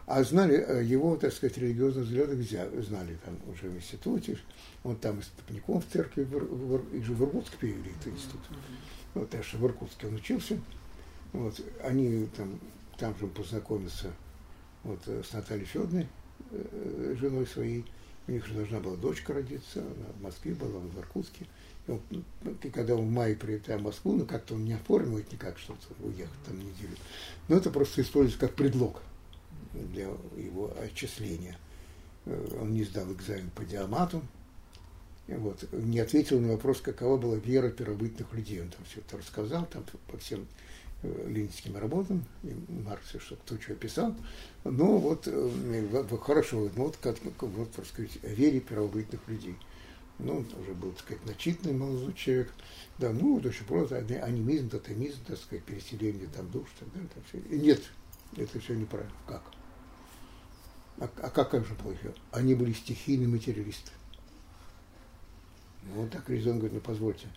А 0.07 0.23
знали 0.23 0.55
э, 0.55 0.83
его, 0.83 1.15
так 1.15 1.31
сказать, 1.33 1.57
религиозных 1.57 2.05
взглядах, 2.05 2.35
взя- 2.35 2.81
знали 2.81 3.17
там 3.23 3.37
уже 3.51 3.69
в 3.69 3.75
институте. 3.75 4.37
Он 4.83 4.95
там 4.95 5.19
и 5.19 5.21
стопником 5.21 5.81
в 5.81 5.85
церкви, 5.85 6.23
их 6.93 7.05
же 7.05 7.13
в 7.13 7.23
Иркутск 7.23 7.57
перевели, 7.57 7.91
этот 7.99 8.13
институт. 8.13 8.41
Вот, 9.13 9.29
так 9.29 9.43
что 9.43 9.57
в 9.57 9.65
Иркутске 9.65 10.07
он 10.07 10.15
учился. 10.15 10.59
Вот, 11.33 11.61
они 11.83 12.27
там, 12.35 12.59
там 12.97 13.15
же 13.19 13.27
познакомился 13.27 14.11
вот, 14.83 14.99
э, 15.05 15.21
с 15.23 15.33
Натальей 15.33 15.65
Федоровной, 15.65 16.07
э, 16.51 17.15
женой 17.19 17.45
своей. 17.45 17.85
У 18.27 18.31
них 18.31 18.45
же 18.45 18.53
должна 18.53 18.79
была 18.79 18.95
дочка 18.97 19.33
родиться, 19.33 19.79
она 19.79 20.07
в 20.17 20.23
Москве 20.23 20.53
была, 20.53 20.77
он 20.79 20.89
в 20.89 20.99
Иркутске. 20.99 21.45
И, 21.87 21.91
он, 21.91 22.01
ну, 22.09 22.55
и 22.61 22.69
когда 22.69 22.95
он 22.95 23.07
в 23.07 23.11
мае 23.11 23.35
прилетел 23.35 23.79
в 23.79 23.83
Москву, 23.83 24.15
ну 24.15 24.25
как-то 24.25 24.55
он 24.55 24.65
не 24.65 24.73
оформил 24.73 25.17
это 25.17 25.33
никак, 25.33 25.57
что-то 25.57 25.87
уехать 26.03 26.43
там 26.45 26.57
неделю. 26.57 26.95
Но 27.47 27.57
это 27.57 27.69
просто 27.69 28.01
используется 28.01 28.39
как 28.39 28.55
предлог 28.55 29.01
для 29.73 30.03
его 30.37 30.73
отчисления. 30.81 31.57
Э, 32.25 32.57
Он 32.61 32.73
не 32.73 32.83
сдал 32.83 33.11
экзамен 33.11 33.49
по 33.51 33.63
диамату, 33.63 34.21
вот, 35.27 35.65
не 35.71 35.99
ответил 35.99 36.39
на 36.39 36.53
вопрос, 36.53 36.81
какова 36.81 37.17
была 37.17 37.37
вера 37.37 37.69
первобытных 37.69 38.33
людей. 38.33 38.61
Он 38.61 38.69
там 38.69 38.83
все 38.85 38.99
это 38.99 39.17
рассказал, 39.17 39.65
там 39.65 39.85
по 40.07 40.17
всем 40.17 40.45
э, 41.03 41.27
ленинским 41.29 41.77
работам, 41.77 42.25
и 42.43 42.53
Маркс, 42.83 43.15
что 43.19 43.35
кто 43.35 43.59
что 43.59 43.75
писал. 43.75 44.15
Но 44.63 44.97
вот 44.97 45.27
э, 45.27 46.05
хорошо, 46.21 46.69
ну, 46.75 46.85
вот, 46.85 46.97
как, 46.97 47.17
вот, 47.39 47.71
так 47.71 47.85
сказать, 47.85 48.17
о 48.23 48.27
вере 48.27 48.59
первобытных 48.59 49.21
людей. 49.27 49.55
Ну, 50.19 50.37
он 50.37 50.47
уже 50.61 50.73
был, 50.73 50.91
так 50.91 50.99
сказать, 50.99 51.25
начитанный 51.25 51.73
молодой 51.73 52.13
человек. 52.13 52.51
Да, 52.99 53.11
ну, 53.11 53.35
вот 53.35 53.45
очень 53.45 53.65
просто 53.65 53.97
ани- 53.97 54.15
анимизм, 54.15 54.69
тотемизм, 54.69 55.23
так 55.25 55.39
сказать, 55.39 55.63
переселение 55.63 56.27
там 56.35 56.49
душ, 56.51 56.67
так 56.79 56.91
далее. 56.93 57.09
Там 57.13 57.23
все. 57.27 57.57
Нет, 57.57 57.81
это 58.37 58.59
все 58.59 58.75
неправильно. 58.75 59.13
Как? 59.27 59.41
А, 61.01 61.09
а 61.23 61.29
как, 61.31 61.49
как 61.49 61.65
же 61.65 61.73
еще? 61.73 62.13
Они 62.31 62.53
были 62.53 62.73
стихийные 62.73 63.27
материалисты. 63.27 63.89
Вот 65.95 66.11
так 66.11 66.29
резон 66.29 66.59
говорит, 66.59 66.73
ну, 66.73 66.79
позвольте, 66.79 67.27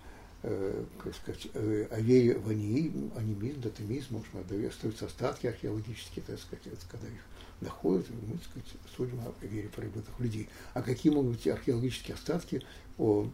э, 0.43 0.85
как 1.03 1.15
сказать, 1.15 1.49
э, 1.55 1.89
о 1.91 1.99
вере 1.99 2.37
в 2.37 2.51
анимизм, 2.51 3.63
датамизм, 3.63 4.19
может, 4.19 4.35
надо 4.35 4.69
остаются 4.69 5.07
остатки 5.07 5.47
археологические, 5.47 6.23
так 6.27 6.39
сказать, 6.39 6.63
когда 6.91 7.09
их 7.09 7.23
находят, 7.63 8.07
мы, 8.11 8.37
так 8.37 8.51
сказать, 8.51 8.69
судим 8.95 9.19
о 9.21 9.33
вере 9.47 9.71
первобытных 9.75 10.21
людей. 10.21 10.51
А 10.75 10.83
какие 10.83 11.11
могут 11.11 11.37
быть 11.37 11.49
археологические 11.49 12.17
остатки 12.17 12.63
о, 12.99 13.31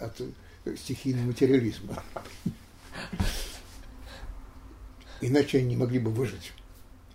от 0.00 0.22
стихийного 0.78 1.26
материализма? 1.26 2.00
Иначе 5.20 5.58
они 5.58 5.70
не 5.70 5.76
могли 5.76 5.98
бы 5.98 6.12
выжить. 6.12 6.52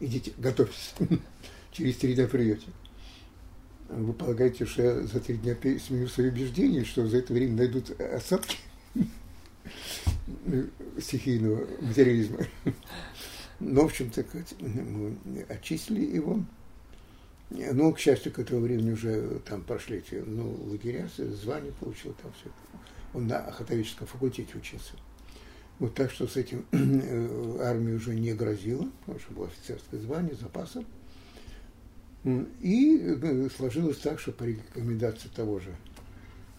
Идите, 0.01 0.33
готовьтесь. 0.37 0.93
Через 1.79 1.95
три 1.95 2.13
дня 2.13 2.27
придете. 2.27 2.67
Вы 3.87 4.11
полагаете, 4.11 4.65
что 4.65 4.81
я 4.81 5.01
за 5.01 5.21
три 5.21 5.37
дня 5.37 5.55
сменю 5.79 6.09
свои 6.09 6.27
убеждения, 6.27 6.83
что 6.83 7.07
за 7.07 7.19
это 7.19 7.31
время 7.31 7.55
найдут 7.55 7.97
осадки 8.01 8.57
стихийного 11.01 11.65
материализма? 11.81 12.39
Ну, 13.61 13.81
в 13.81 13.85
общем, 13.85 14.09
так 14.09 14.25
мы 14.61 15.17
очистили 15.49 16.15
его. 16.15 16.45
Ну, 17.49 17.93
к 17.93 17.99
счастью, 17.99 18.31
к 18.31 18.39
этому 18.39 18.61
времени 18.61 18.91
уже 18.91 19.39
там 19.39 19.63
прошли 19.63 19.97
эти 19.97 20.15
ну, 20.15 20.49
лагеря, 20.65 21.09
звание 21.17 21.73
получил 21.73 22.15
там 22.21 22.31
все. 22.39 22.49
Он 23.13 23.27
на 23.27 23.39
охотовическом 23.39 24.07
факультете 24.07 24.57
учился. 24.57 24.93
Вот 25.79 25.93
так 25.93 26.09
что 26.09 26.25
с 26.25 26.37
этим 26.37 26.65
э, 26.71 27.57
армия 27.61 27.95
уже 27.95 28.15
не 28.15 28.33
грозила, 28.33 28.89
потому 29.01 29.19
что 29.19 29.33
было 29.33 29.47
офицерское 29.47 29.99
звание, 29.99 30.35
запасом. 30.35 30.85
И 32.23 32.97
э, 32.99 33.49
сложилось 33.55 33.99
так, 33.99 34.19
что 34.19 34.31
по 34.31 34.43
рекомендации 34.43 35.29
того 35.29 35.59
же 35.59 35.75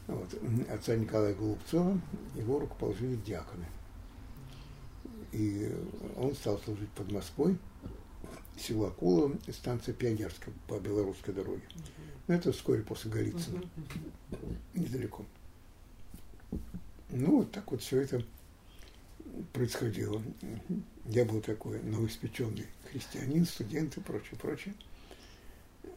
вот, 0.07 0.35
отца 0.71 0.97
Николая 0.97 1.35
Голубцова 1.35 2.01
его 2.35 2.59
руководили 2.59 3.17
диаконы. 3.17 3.67
И 5.33 5.71
он 6.17 6.35
стал 6.35 6.59
служить 6.59 6.91
под 6.91 7.13
Москвой, 7.13 7.59
село 8.59 8.87
Акула, 8.87 9.33
станция 9.53 9.95
Пионерская 9.95 10.53
по 10.67 10.81
белорусской 10.81 11.33
дороге. 11.35 11.63
Ну, 12.27 12.35
это 12.35 12.53
вскоре 12.53 12.83
после 12.83 13.11
Голицына, 13.11 13.63
недалеко. 14.75 15.25
Ну, 17.11 17.39
вот 17.39 17.53
так 17.53 17.71
вот 17.71 17.83
все 17.83 18.01
это 18.01 18.25
происходило. 19.53 20.23
Я 21.07 21.25
был 21.25 21.41
такой 21.41 21.83
новоиспеченный 21.83 22.67
христианин, 22.91 23.45
студент 23.45 23.97
и 23.97 24.01
прочее, 24.01 24.39
прочее. 24.41 24.75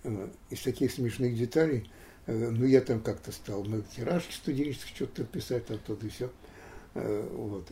Э, 0.03 0.29
Из 0.49 0.61
таких 0.61 0.91
смешных 0.91 1.37
деталей, 1.37 1.89
э, 2.25 2.49
ну, 2.49 2.65
я 2.65 2.81
там 2.81 3.01
как-то 3.01 3.31
стал 3.31 3.63
на 3.63 3.81
тиражке 3.81 4.33
студенческих 4.33 4.95
что-то 4.95 5.23
писать, 5.23 5.65
там 5.65 5.79
то 5.79 5.97
и 6.01 6.09
все. 6.09 6.29
Вот. 6.93 7.71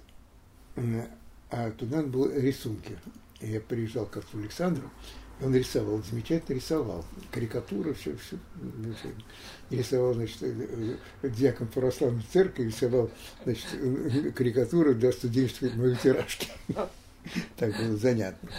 Э, 0.75 1.07
А 1.49 1.71
туда 1.71 1.97
надо 1.97 2.09
было 2.09 2.33
рисунки 2.33 2.97
я 3.41 3.59
приезжал 3.59 4.05
как 4.05 4.23
в 4.23 4.37
Александру, 4.37 4.89
и 5.39 5.43
он 5.43 5.55
рисовал, 5.55 6.01
замечательно 6.03 6.55
рисовал. 6.55 7.03
Карикатуры, 7.31 7.93
все, 7.93 8.15
все. 8.17 8.37
И 9.69 9.77
рисовал, 9.77 10.13
значит, 10.13 10.37
дьякон 11.23 11.67
православной 11.67 12.23
церкви, 12.31 12.65
рисовал, 12.65 13.09
значит, 13.43 13.65
карикатуры 14.35 14.93
для 14.93 15.11
студенческой 15.11 15.71
многотиражки. 15.71 16.47
Так 17.55 17.77
было 17.77 17.95
занятно. 17.97 18.49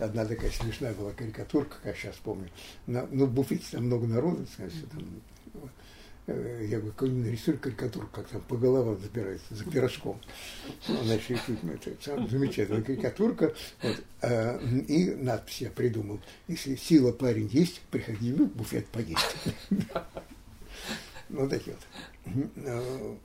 Одна 0.00 0.24
такая 0.24 0.50
смешная 0.50 0.94
была 0.94 1.12
карикатурка, 1.12 1.76
как 1.76 1.86
я 1.86 1.94
сейчас 1.94 2.16
помню. 2.16 2.48
На, 2.86 3.06
ну, 3.10 3.26
в 3.26 3.32
буфете 3.32 3.64
там 3.70 3.86
много 3.86 4.06
народу, 4.06 4.46
значит, 4.56 4.90
там, 4.90 5.02
Э, 6.30 6.66
я 6.68 6.78
говорю, 6.78 6.92
какой 6.92 7.10
нарисуй 7.10 7.56
карикатуру, 7.56 8.08
как 8.12 8.28
там 8.28 8.40
по 8.42 8.56
головам 8.56 8.98
забирается, 9.00 9.54
за 9.54 9.64
пирожком. 9.64 10.20
Значит, 10.86 11.40
это 11.48 12.28
замечательная 12.28 12.82
карикатурка. 12.82 13.54
Вот, 13.82 14.04
а, 14.22 14.58
и 14.58 15.14
надпись 15.14 15.62
я 15.62 15.70
придумал. 15.70 16.20
Если 16.46 16.76
сила 16.76 17.12
парень 17.12 17.48
есть, 17.52 17.80
приходи 17.90 18.32
в 18.32 18.46
буфет 18.46 18.86
поесть. 18.86 19.36
Ну, 21.32 21.48
такие 21.48 21.76
вот. 22.26 23.18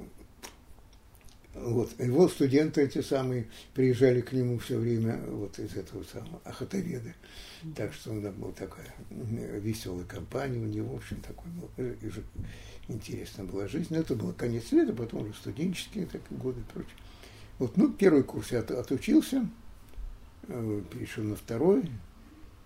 Вот. 1.55 1.97
Его 1.99 2.27
студенты 2.27 2.81
эти 2.81 3.01
самые 3.01 3.47
приезжали 3.73 4.19
к 4.19 4.33
нему 4.33 4.59
все 4.59 4.77
время 4.77 5.17
вот 5.25 5.57
из 5.57 5.75
этого 5.75 6.03
самого 6.03 6.41
Ахатоведа. 6.43 7.15
Так 7.75 7.93
что 7.93 8.11
он 8.11 8.29
был 8.33 8.51
такая 8.51 8.93
веселая 9.09 10.05
компания 10.05 10.59
у 10.59 10.65
него, 10.65 10.93
в 10.93 10.97
общем, 10.97 11.21
такой 11.21 11.49
был. 11.51 11.69
И 11.77 12.11
интересная 12.89 13.45
была 13.45 13.69
жизнь. 13.69 13.87
Но 13.89 13.97
это 13.97 14.15
был 14.15 14.33
конец 14.33 14.67
света, 14.67 14.93
потом 14.93 15.23
уже 15.23 15.33
студенческие 15.33 16.05
так, 16.07 16.21
годы 16.29 16.59
и 16.59 16.73
прочее. 16.73 16.97
Вот, 17.57 17.77
ну, 17.77 17.89
первый 17.89 18.23
курс 18.23 18.51
я 18.51 18.59
от, 18.59 18.71
отучился, 18.71 19.47
э, 20.49 20.81
перешел 20.91 21.23
на 21.23 21.37
второй. 21.37 21.89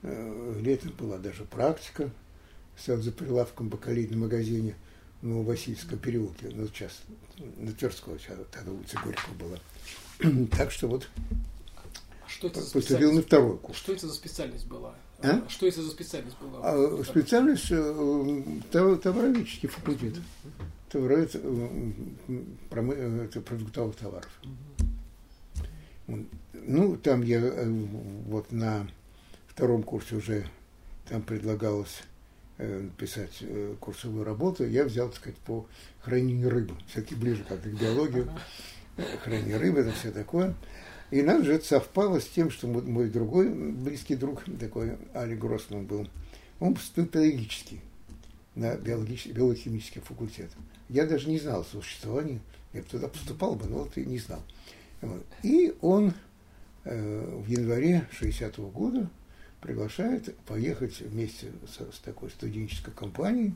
Э, 0.02 0.60
летом 0.62 0.93
была 0.97 1.19
даже 1.19 1.45
практика. 1.45 2.10
Стал 2.75 2.97
за 2.97 3.12
прилавком 3.12 3.67
в 3.67 3.71
бакалейном 3.71 4.21
магазине 4.21 4.73
Нововасильском 5.21 5.99
переулке, 5.99 6.49
ну, 6.53 6.67
сейчас 6.67 7.01
на 7.58 7.71
Тверской, 7.73 8.17
сейчас 8.19 8.38
тогда 8.51 8.71
улица 8.71 8.97
Горького 9.03 9.34
была. 9.34 10.47
так 10.58 10.71
что 10.71 10.88
вот 10.88 11.08
что 12.27 12.47
это 12.47 12.62
за 12.62 12.71
поступил 12.71 13.12
на 13.12 13.21
второй 13.21 13.58
курс. 13.58 13.77
Что 13.77 13.91
это 13.91 14.08
за 14.08 14.13
специальность 14.13 14.67
была? 14.67 14.95
А? 15.21 15.43
Что 15.49 15.67
это 15.67 15.82
за 15.82 15.89
специальность 15.89 16.38
была? 16.39 16.60
А, 16.63 17.03
специальность 17.03 17.67
э, 17.71 18.71
товароведческий 18.71 19.67
факультет. 19.67 20.15
Товаровед, 20.89 21.36
э, 21.36 21.91
э, 22.27 23.25
это 23.25 23.41
продуктовых 23.41 23.95
товаров. 23.95 24.32
Ну, 26.08 26.97
там 26.97 27.23
я 27.23 27.41
вот 28.27 28.51
на 28.51 28.88
втором 29.47 29.84
курсе 29.84 30.15
уже 30.15 30.47
там 31.08 31.21
предлагалось 31.21 32.03
писать 32.98 33.43
курсовую 33.80 34.26
работу, 34.26 34.67
я 34.67 34.84
взял, 34.84 35.08
так 35.10 35.17
сказать, 35.17 35.38
по 35.39 35.65
хранению 36.02 36.50
рыбы. 36.50 36.76
Все-таки 36.88 37.15
ближе 37.15 37.43
как-то 37.48 37.69
к 37.69 37.80
биологии. 37.80 38.28
Хранение 39.24 39.58
рыбы, 39.58 39.80
это 39.80 39.91
все 39.93 40.12
такое. 40.12 40.56
И 41.12 41.22
нам 41.22 41.43
же 41.43 41.54
это 41.54 41.65
совпало 41.65 42.19
с 42.19 42.28
тем, 42.28 42.52
что 42.52 42.67
мой 42.67 43.10
другой 43.10 43.50
близкий 43.50 44.15
друг, 44.15 44.43
такой 44.60 44.98
Али 45.13 45.36
Гроссман 45.36 45.86
был, 45.86 46.08
он 46.60 46.76
поступил 46.76 47.08
педагогический 47.08 47.82
на 48.56 48.76
биологический, 48.76 49.32
биохимический 49.32 50.02
факультет. 50.02 50.50
Я 50.88 51.06
даже 51.06 51.30
не 51.30 51.39
знал 51.39 51.62
о 51.62 51.63
существовании, 51.63 52.41
я 52.74 52.82
бы 52.82 52.88
туда 52.88 53.08
поступал 53.08 53.56
бы, 53.56 53.67
но 53.67 53.80
вот 53.80 53.98
и 53.98 54.06
не 54.06 54.19
знал. 54.19 54.43
Вот. 55.02 55.26
И 55.43 55.74
он 55.82 56.13
э, 56.84 57.41
в 57.43 57.48
январе 57.48 58.08
60-го 58.19 58.67
года 58.69 59.10
приглашает 59.62 60.36
поехать 60.39 61.00
вместе 61.00 61.52
со, 61.67 61.91
с 61.91 62.00
такой 62.00 62.30
студенческой 62.30 62.91
компанией, 62.91 63.56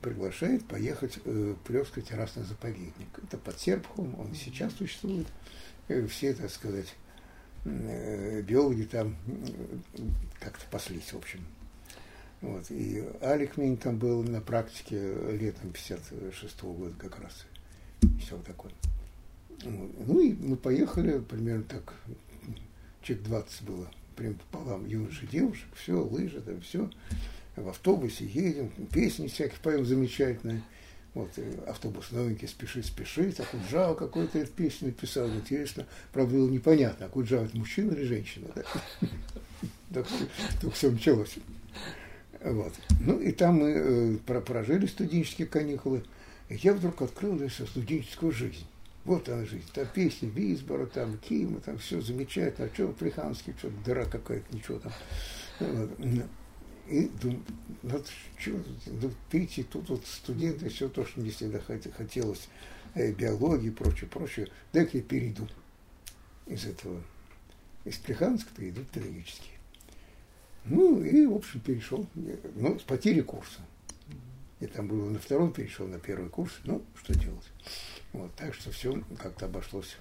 приглашает 0.00 0.66
поехать 0.66 1.18
э, 1.24 1.54
в 1.58 1.66
Плевский 1.66 2.02
террасный 2.02 2.44
заповедник. 2.44 3.08
Это 3.22 3.38
под 3.38 3.58
Серпухом, 3.58 4.18
он 4.20 4.34
сейчас 4.34 4.72
существует. 4.74 5.26
Э, 5.88 6.06
все, 6.06 6.34
так 6.34 6.50
сказать, 6.50 6.94
э, 7.64 8.42
биологи 8.42 8.84
там 8.84 9.16
как-то 10.40 10.64
паслись, 10.70 11.12
в 11.12 11.16
общем. 11.16 11.44
Вот. 12.40 12.70
И 12.70 13.04
Алик 13.20 13.56
Минь 13.56 13.76
там 13.76 13.98
был 13.98 14.22
на 14.22 14.40
практике 14.40 15.14
летом 15.32 15.72
56 15.72 16.60
-го 16.60 16.74
года 16.74 16.94
как 16.98 17.18
раз. 17.18 17.46
Все 18.20 18.36
такое. 18.38 18.72
Ну 19.64 20.20
и 20.20 20.34
мы 20.34 20.56
поехали, 20.56 21.18
примерно 21.18 21.64
так, 21.64 21.94
человек 23.02 23.26
20 23.26 23.62
было, 23.62 23.90
прям 24.18 24.34
пополам 24.34 24.84
юноши, 24.86 25.26
девушек, 25.26 25.68
все, 25.76 25.92
лыжи, 25.92 26.40
там 26.40 26.60
все. 26.60 26.90
В 27.54 27.68
автобусе 27.68 28.24
едем, 28.26 28.70
песни 28.92 29.28
всякие 29.28 29.58
поем 29.62 29.86
замечательные. 29.86 30.62
Вот, 31.14 31.30
автобус 31.66 32.10
новенький, 32.12 32.46
спеши, 32.46 32.82
спеши, 32.82 33.32
так 33.32 33.48
Куджава 33.48 33.94
какой-то 33.94 34.38
эту 34.38 34.52
песню 34.52 34.88
написал, 34.88 35.28
интересно. 35.28 35.86
Правда, 36.12 36.34
было 36.34 36.50
непонятно, 36.50 37.06
а 37.06 37.08
Куджава 37.08 37.46
это 37.46 37.56
мужчина 37.56 37.92
или 37.92 38.04
женщина, 38.04 38.48
да? 38.54 38.62
Только 40.60 40.74
все 40.74 40.90
началось. 40.90 41.36
Вот. 42.42 42.72
Ну, 43.00 43.18
и 43.20 43.32
там 43.32 43.56
мы 43.56 44.20
э, 44.26 44.40
прожили 44.40 44.86
студенческие 44.86 45.48
каникулы. 45.48 46.04
Я 46.50 46.74
вдруг 46.74 47.02
открыл 47.02 47.36
для 47.36 47.48
себя 47.48 47.66
студенческую 47.66 48.32
жизнь. 48.32 48.66
Вот 49.04 49.28
она 49.28 49.44
жизнь. 49.44 49.68
Там 49.72 49.86
песни 49.94 50.28
Висбора, 50.28 50.86
там 50.86 51.18
Кима, 51.18 51.60
там 51.60 51.78
все 51.78 52.00
замечательно. 52.00 52.68
А 52.68 52.74
что 52.74 52.88
Плеханский, 52.88 53.54
что 53.58 53.70
дыра 53.84 54.04
какая-то, 54.04 54.54
ничего 54.54 54.78
там. 54.80 54.92
И 56.88 57.08
думаю, 57.20 57.42
надо 57.82 58.04
что, 58.38 58.52
ну, 58.86 59.12
перейти, 59.30 59.62
тут 59.62 59.90
вот 59.90 60.06
студенты, 60.06 60.70
все 60.70 60.88
то, 60.88 61.04
что 61.04 61.20
мне 61.20 61.30
всегда 61.30 61.60
хотелось, 61.60 62.48
э, 62.94 63.12
биологии 63.12 63.68
и 63.68 63.70
прочее, 63.70 64.08
прочее, 64.08 64.48
дай-ка 64.72 64.96
я 64.96 65.02
перейду 65.02 65.46
из 66.46 66.64
этого, 66.64 67.02
из 67.84 67.98
Плеханска 67.98 68.48
перейду 68.56 68.80
в 68.80 68.86
педагогический. 68.86 69.58
Ну, 70.64 71.02
и, 71.02 71.26
в 71.26 71.34
общем, 71.34 71.60
перешел, 71.60 72.06
ну, 72.14 72.78
с 72.78 72.82
потери 72.84 73.20
курса. 73.20 73.60
Я 74.60 74.68
там 74.68 74.88
был 74.88 75.06
на 75.06 75.18
втором, 75.18 75.52
перешел 75.52 75.86
на 75.86 75.98
первый 75.98 76.28
курс, 76.28 76.52
ну, 76.64 76.84
что 77.00 77.14
делать. 77.14 77.46
Вот, 78.12 78.34
так 78.34 78.54
что 78.54 78.72
все 78.72 79.00
как-то 79.18 79.46
обошлось 79.46 79.96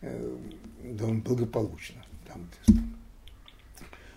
э, 0.00 0.38
довольно 0.82 1.22
благополучно. 1.22 2.04
Там, 2.26 2.48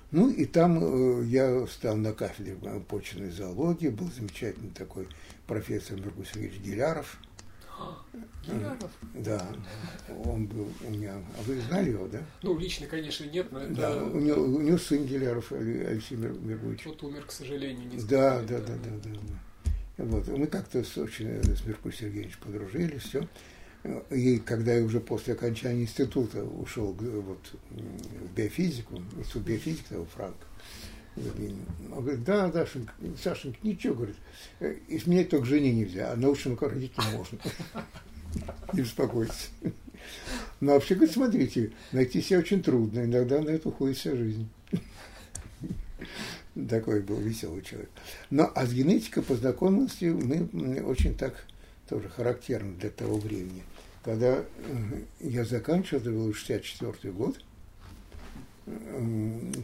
ну 0.09 0.29
и 0.29 0.45
там 0.45 0.79
э, 0.81 1.25
я 1.25 1.67
стал 1.67 1.95
на 1.97 2.13
кафедре 2.13 2.55
почвенной 2.87 3.29
зоологии, 3.29 3.89
был 3.89 4.09
замечательный 4.09 4.71
такой 4.71 5.07
профессор 5.45 5.99
Миргу 5.99 6.23
Сергеевич 6.23 6.59
Геляров. 6.61 7.19
Геляров? 8.47 8.91
Да, 9.13 9.45
он 10.25 10.47
был 10.47 10.71
у 10.85 10.89
меня. 10.89 11.17
А 11.37 11.41
вы 11.43 11.61
знали 11.61 11.91
его, 11.91 12.07
да? 12.07 12.21
Ну, 12.41 12.57
лично, 12.57 12.87
конечно, 12.87 13.25
нет, 13.25 13.51
но 13.51 13.59
это... 13.59 13.73
Да, 13.75 14.03
у 14.03 14.19
него, 14.19 14.41
у 14.41 14.61
него 14.61 14.77
сын 14.79 15.05
Геляров, 15.05 15.51
Алексей 15.51 16.15
Миргуевич. 16.15 16.85
Вот 16.85 17.03
умер, 17.03 17.25
к 17.25 17.31
сожалению, 17.31 17.87
не 17.87 18.01
да, 18.01 18.41
да, 18.41 18.59
да, 18.59 18.75
да, 18.75 18.89
да, 19.03 19.09
да. 19.11 19.39
Вот. 19.97 20.27
Мы 20.27 20.47
как-то 20.47 20.79
очень 20.79 21.43
с 21.43 21.65
Меркурием 21.65 21.99
Сергеевичем 21.99 22.39
подружились, 22.41 23.01
все. 23.03 23.27
И 24.11 24.37
когда 24.39 24.73
я 24.73 24.83
уже 24.83 24.99
после 24.99 25.33
окончания 25.33 25.83
института 25.83 26.43
ушел 26.43 26.93
вот, 26.93 27.39
в 27.71 28.33
биофизику, 28.35 29.01
институт 29.17 29.43
биофизики 29.43 29.89
того 29.89 30.05
Франка, 30.05 30.45
он 31.15 32.03
говорит, 32.03 32.23
да, 32.23 32.49
Дашенька, 32.49 32.93
Сашенька, 33.21 33.57
ничего, 33.63 33.95
говорит, 33.95 34.15
изменять 34.87 35.29
только 35.29 35.45
жене 35.45 35.73
нельзя, 35.73 36.11
а 36.11 36.15
научному 36.15 36.57
родителю 36.59 37.05
можно. 37.13 37.39
Не 38.73 38.81
беспокойтесь. 38.81 39.49
Но 40.59 40.73
вообще, 40.73 40.95
говорит, 40.95 41.13
смотрите, 41.13 41.71
найти 41.91 42.21
себя 42.21 42.39
очень 42.39 42.61
трудно, 42.61 43.05
иногда 43.05 43.41
на 43.41 43.49
это 43.49 43.69
уходит 43.69 43.97
вся 43.97 44.15
жизнь. 44.15 44.47
Такой 46.69 47.01
был 47.01 47.17
веселый 47.17 47.61
человек. 47.61 47.89
Но 48.29 48.51
а 48.55 48.65
с 48.65 48.73
генетикой 48.73 49.23
познакомились 49.23 50.01
мы 50.01 50.81
очень 50.83 51.15
так 51.15 51.45
тоже 51.89 52.09
характерно 52.09 52.73
для 52.75 52.89
того 52.89 53.17
времени– 53.17 53.63
когда 54.07 54.41
я 55.19 55.43
заканчивал, 55.43 55.99
это 55.99 56.11
был 56.11 56.33
64 56.33 57.13
год, 57.13 57.43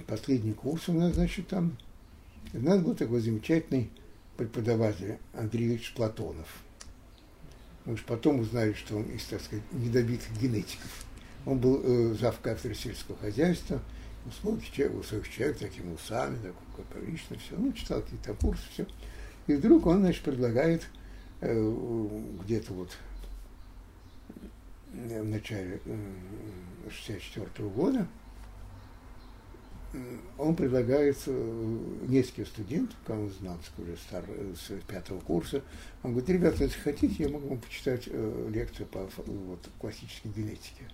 последний 0.05 0.51
курс 0.51 0.89
у 0.89 0.91
нас, 0.93 1.13
значит, 1.13 1.47
там, 1.47 1.77
у 2.51 2.59
нас 2.59 2.81
был 2.81 2.93
такой 2.93 3.21
замечательный 3.21 3.89
преподаватель 4.35 5.17
Андрей 5.33 5.67
Ильич 5.67 5.93
Платонов. 5.95 6.61
Мы 7.85 7.93
уж 7.93 8.03
потом 8.03 8.41
узнали, 8.41 8.73
что 8.73 8.97
он 8.97 9.03
из, 9.03 9.23
так 9.23 9.41
сказать, 9.41 9.63
недобитых 9.71 10.27
генетиков. 10.41 11.05
Он 11.45 11.59
был 11.59 11.79
э, 11.81 12.13
зав 12.19 12.37
кафедры 12.41 12.75
сельского 12.75 13.17
хозяйства, 13.19 13.81
высокий 14.25 14.71
человек, 14.71 14.97
высокий 14.97 15.31
человек, 15.31 15.57
такими 15.57 15.93
усами, 15.93 16.37
такой 16.37 16.85
прилично, 16.85 17.37
все. 17.37 17.55
Ну, 17.57 17.73
читал 17.73 18.01
какие-то 18.01 18.33
курсы, 18.33 18.63
все. 18.71 18.87
И 19.47 19.53
вдруг 19.53 19.85
он, 19.85 19.99
значит, 19.99 20.23
предлагает 20.23 20.87
э, 21.41 22.21
где-то 22.43 22.73
вот 22.73 22.97
в 24.93 25.25
начале 25.25 25.79
1964 25.85 27.69
года 27.69 28.07
он 30.37 30.55
предлагает 30.55 31.17
э, 31.27 31.77
нескольким 32.07 32.45
студентам, 32.47 32.97
кому 33.05 33.29
знал, 33.29 33.57
уже 33.77 33.95
стар, 33.97 34.23
с 34.55 34.71
пятого 34.87 35.19
курса, 35.19 35.61
он 36.01 36.11
говорит, 36.11 36.29
ребята, 36.29 36.63
если 36.63 36.79
хотите, 36.79 37.23
я 37.23 37.29
могу 37.29 37.49
вам 37.49 37.59
почитать 37.59 38.03
э, 38.07 38.49
лекцию 38.51 38.87
по 38.87 39.07
вот, 39.27 39.69
классической 39.79 40.31
генетике, 40.31 40.85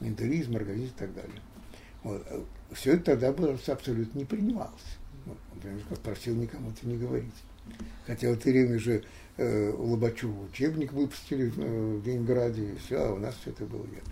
ментализм, 0.00 0.56
организм 0.56 0.92
и 0.94 0.98
так 0.98 1.14
далее. 1.14 1.40
Вот. 2.02 2.26
Все 2.72 2.94
это 2.94 3.04
тогда 3.04 3.32
было 3.32 3.58
абсолютно 3.66 4.18
не 4.18 4.24
принималось. 4.24 4.98
Вот, 5.24 5.38
он 5.64 5.96
просил 5.98 6.34
никому 6.34 6.70
это 6.70 6.86
не 6.86 6.96
говорить. 6.96 7.34
Хотя 8.06 8.28
в 8.28 8.32
это 8.32 8.48
время 8.48 8.78
же 8.78 9.04
э, 9.36 9.70
Лобачеву 9.70 10.44
учебник 10.44 10.92
выпустили 10.92 11.46
э, 11.46 11.96
в 11.98 12.06
Ленинграде, 12.06 12.72
и 12.72 12.76
все, 12.76 12.96
а 12.96 13.12
у 13.12 13.18
нас 13.18 13.36
все 13.36 13.50
это 13.50 13.64
было 13.64 13.84
нет. 13.86 14.02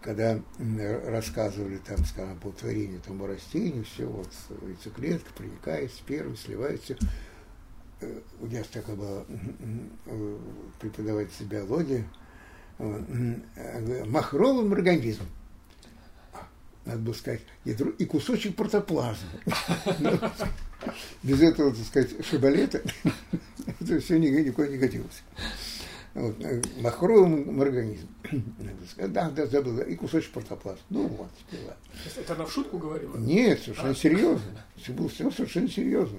Когда 0.00 0.40
э, 0.58 1.10
рассказывали 1.10 1.76
там, 1.78 1.98
скажем, 2.04 2.38
по 2.38 2.50
творению 2.50 3.00
там, 3.00 3.24
растений, 3.24 3.82
все, 3.82 4.06
вот 4.06 4.30
яйцеклетка 4.66 5.32
проникает, 5.34 5.92
сперма, 5.92 6.36
сливается. 6.36 6.96
Э, 8.00 8.20
у 8.40 8.46
нас 8.46 8.66
такая 8.68 8.96
была 8.96 9.24
э, 10.06 11.44
биологии, 11.44 12.04
э, 12.78 14.04
махровым 14.06 14.72
организмом 14.72 15.28
надо 16.84 16.98
было 16.98 17.14
сказать, 17.14 17.40
ядро 17.64 17.90
и 17.90 18.04
кусочек 18.04 18.56
протоплазмы. 18.56 19.28
Без 21.22 21.40
этого, 21.40 21.74
так 21.74 21.84
сказать, 21.86 22.26
шибалета 22.26 22.82
это 23.80 24.00
все 24.00 24.18
никуда 24.18 24.68
не 24.68 24.78
годилось. 24.78 25.22
Вот, 26.14 26.40
э, 26.44 26.62
махровым 26.78 27.60
организмом. 27.60 28.08
Да, 28.96 29.30
да, 29.30 29.46
забыл. 29.46 29.80
И 29.80 29.96
кусочек 29.96 30.30
протоплазмы. 30.30 30.82
Ну 30.90 31.08
вот. 31.08 31.30
Это 32.16 32.34
она 32.34 32.44
в 32.44 32.52
шутку 32.52 32.78
говорила? 32.78 33.16
Нет, 33.16 33.60
совершенно 33.60 33.90
а? 33.90 33.94
серьезно. 33.94 34.64
Все 34.76 34.92
было 34.92 35.08
совершенно 35.08 35.68
серьезно. 35.68 36.18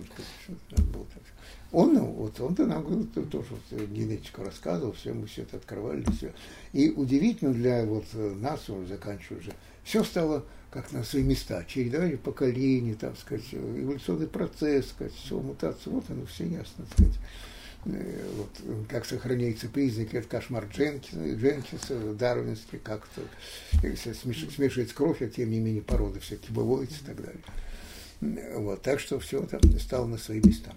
Он, 1.71 1.97
вот, 1.97 2.39
он-то 2.39 2.65
нам 2.65 3.07
тоже 3.07 3.47
вот, 3.49 3.81
генетику 3.89 4.43
рассказывал, 4.43 4.93
все, 4.93 5.13
мы 5.13 5.27
все 5.27 5.41
это 5.41 5.57
открывали, 5.57 6.05
все. 6.15 6.33
И 6.73 6.89
удивительно 6.89 7.53
для 7.53 7.83
вот 7.85 8.05
нас, 8.13 8.69
уже 8.69 8.87
заканчивая 8.87 9.39
уже, 9.39 9.51
все 9.85 10.03
стало 10.03 10.43
как 10.71 10.91
на 10.91 11.05
свои 11.05 11.23
места, 11.23 11.63
чередование 11.65 12.17
поколений, 12.17 12.95
так 12.95 13.17
сказать, 13.17 13.45
эволюционный 13.53 14.27
процесс, 14.27 14.89
сказать, 14.89 15.13
все, 15.13 15.39
мутация, 15.39 15.93
вот 15.93 16.03
оно 16.09 16.25
все 16.25 16.45
ясно, 16.45 16.83
так 16.83 16.93
сказать. 16.93 17.19
Э, 17.85 18.29
вот, 18.35 18.87
как 18.89 19.05
сохраняются 19.05 19.69
признаки, 19.69 20.17
это 20.17 20.27
кошмар 20.27 20.65
Дженкинса, 20.65 21.33
Дженкинса 21.35 22.13
дарвинский, 22.15 22.79
как-то 22.79 23.21
если 23.83 24.11
смешивается 24.11 24.93
кровь, 24.93 25.21
а 25.21 25.27
тем 25.27 25.51
не 25.51 25.59
менее 25.59 25.83
породы 25.83 26.19
все-таки 26.19 26.51
выводятся 26.51 27.03
и 27.03 27.05
так 27.05 27.21
далее. 27.23 28.55
Вот, 28.55 28.81
так 28.81 28.99
что 28.99 29.19
все 29.19 29.45
там 29.45 29.61
стало 29.79 30.07
на 30.07 30.17
свои 30.17 30.41
места. 30.41 30.73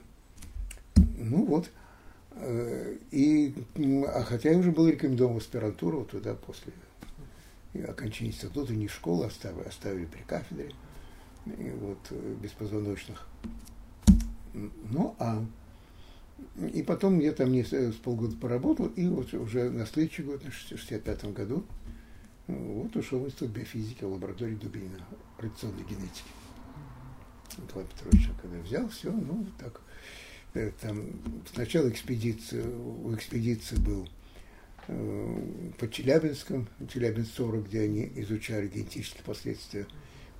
Ну 1.16 1.44
вот, 1.46 1.70
э, 2.36 2.96
и, 3.10 3.54
а 4.06 4.22
хотя 4.22 4.50
я 4.50 4.58
уже 4.58 4.70
был 4.70 4.86
рекомендован 4.86 5.34
в 5.34 5.38
аспирантуру 5.38 6.04
туда 6.04 6.34
после 6.34 6.72
окончания 7.82 8.30
института, 8.30 8.72
не 8.72 8.88
школы, 8.88 9.26
оставили, 9.26 9.66
оставили 9.66 10.06
при 10.06 10.22
кафедре 10.22 10.72
и 11.46 11.70
вот, 11.70 11.98
э, 12.10 12.36
беспозвоночных. 12.40 13.26
Ну, 14.54 15.14
а 15.18 15.44
и 16.72 16.82
потом 16.82 17.18
я 17.18 17.32
там 17.32 17.52
не, 17.52 17.64
с 17.64 17.94
полгода 17.94 18.36
поработал, 18.36 18.86
и 18.86 19.06
вот 19.06 19.32
уже 19.34 19.70
на 19.70 19.86
следующий 19.86 20.22
год, 20.22 20.42
в 20.42 20.52
65 20.52 21.32
году, 21.32 21.64
вот 22.46 22.94
ушел 22.96 23.20
в 23.20 23.26
институт 23.26 23.50
биофизики 23.50 24.04
в 24.04 24.12
лаборатории 24.12 24.54
Дубинина, 24.54 25.04
радиационной 25.38 25.84
генетики. 25.84 26.30
Николай 27.58 27.86
Петрович, 27.86 28.30
когда 28.40 28.58
взял, 28.60 28.88
все, 28.88 29.10
ну, 29.10 29.46
так. 29.58 29.80
Э, 30.54 30.70
там 30.80 31.10
сначала 31.52 31.88
экспедиция, 31.88 32.66
у 32.68 33.14
экспедиции 33.14 33.76
был 33.76 34.08
Э, 34.88 35.70
под 35.78 35.92
Челябинском, 35.92 36.66
Челябинск 36.90 37.34
40, 37.36 37.66
где 37.66 37.82
они 37.82 38.10
изучали 38.16 38.68
генетические 38.68 39.22
последствия 39.22 39.86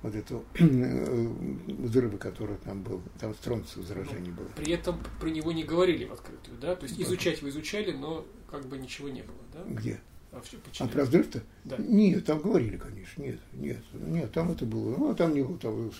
вот 0.01 0.15
этого 0.15 0.43
э, 0.59 1.27
взрыва, 1.67 2.17
который 2.17 2.57
там 2.57 2.81
был, 2.81 3.03
там 3.19 3.35
стронций 3.35 3.83
заражение 3.83 4.33
было. 4.33 4.47
При 4.55 4.73
этом 4.73 4.99
про 5.19 5.29
него 5.29 5.51
не 5.51 5.63
говорили 5.63 6.05
в 6.05 6.13
открытую, 6.13 6.57
да? 6.57 6.75
То 6.75 6.87
есть 6.87 6.99
изучать 6.99 7.43
вы 7.43 7.49
изучали, 7.49 7.91
но 7.91 8.25
как 8.49 8.65
бы 8.65 8.79
ничего 8.79 9.09
не 9.09 9.21
было, 9.21 9.37
да? 9.53 9.63
Где? 9.67 9.99
А, 10.31 10.41
а 10.79 10.87
про 10.87 11.05
взрыв-то? 11.05 11.43
Да. 11.65 11.77
Нет, 11.77 12.25
там 12.25 12.39
говорили, 12.39 12.77
конечно, 12.77 13.21
нет, 13.21 13.39
нет, 13.53 13.83
нет, 13.93 14.31
там 14.31 14.51
это 14.51 14.65
было, 14.65 14.95
ну, 14.97 15.11
а 15.11 15.15
там 15.15 15.33
не 15.33 15.41
было, 15.41 15.59
там 15.59 15.91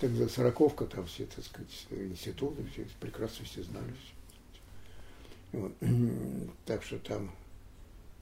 тогда 0.00 0.28
сороковка, 0.28 0.86
там 0.86 1.06
все, 1.06 1.26
так 1.26 1.44
сказать, 1.44 1.86
институты, 1.90 2.64
все 2.72 2.86
прекрасно 3.00 3.44
все 3.44 3.62
знали. 3.62 3.92
Все. 3.92 5.58
Вот. 5.58 5.72
Так 6.64 6.82
что 6.82 6.98
там 6.98 7.30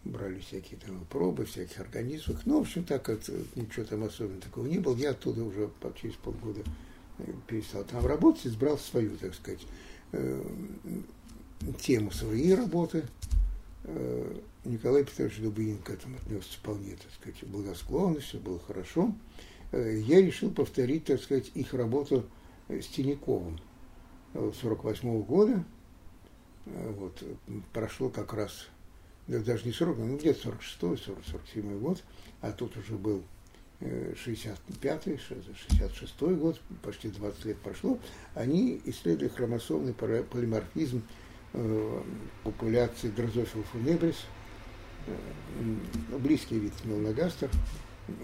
брали 0.05 0.39
всякие 0.39 0.79
там 0.81 1.05
пробы 1.07 1.45
всяких 1.45 1.79
организмов. 1.81 2.41
Ну, 2.47 2.59
в 2.59 2.63
общем, 2.63 2.85
так 2.85 3.03
как 3.03 3.21
ничего 3.55 3.85
там 3.85 4.05
особенного 4.05 4.43
такого 4.43 4.67
не 4.67 4.79
было, 4.79 4.97
я 4.97 5.11
оттуда 5.11 5.45
уже 5.45 5.71
через 6.01 6.15
полгода 6.15 6.63
э, 7.19 7.25
перестал 7.47 7.85
там 7.85 8.07
работать, 8.07 8.47
избрал 8.47 8.79
свою, 8.79 9.17
так 9.17 9.35
сказать, 9.35 9.61
э, 10.13 10.43
тему 11.83 12.11
своей 12.11 12.55
работы. 12.55 13.05
Э, 13.85 14.39
Николай 14.65 15.05
Петрович 15.05 15.39
Дубинин 15.39 15.79
к 15.79 15.91
этому 15.91 16.17
отнесся 16.17 16.59
вполне, 16.59 16.97
так 16.97 17.13
сказать, 17.13 17.49
благосклонно, 17.49 18.21
все 18.21 18.39
было 18.39 18.59
хорошо. 18.59 19.15
Я 19.73 20.21
решил 20.21 20.51
повторить, 20.51 21.05
так 21.05 21.23
сказать, 21.23 21.53
их 21.55 21.73
работу 21.75 22.27
с 22.69 22.87
Тиняковым 22.89 23.61
48 24.35 25.23
года. 25.23 25.65
Вот, 26.67 27.23
прошло 27.73 28.09
как 28.11 28.35
раз 28.35 28.67
даже 29.27 29.65
не 29.65 29.73
40, 29.73 29.99
ну 29.99 30.17
где-то 30.17 30.41
46 30.43 31.05
47 31.31 31.79
год, 31.79 32.03
а 32.41 32.53
тут 32.53 32.77
уже 32.77 32.95
был 32.95 33.23
65-й, 33.81 35.13
э, 35.13 35.17
66-й 35.17 36.35
год, 36.35 36.61
почти 36.83 37.09
20 37.09 37.45
лет 37.47 37.59
прошло, 37.59 37.99
они 38.35 38.81
исследовали 38.85 39.29
хромосомный 39.29 39.95
полиморфизм 39.95 41.03
э, 41.55 42.03
популяции 42.45 43.09
дрозофил 43.09 43.63
фунебрис, 43.73 44.17
э, 45.07 45.17
близкий 46.19 46.59
вид 46.59 46.75
мелногастер, 46.85 47.51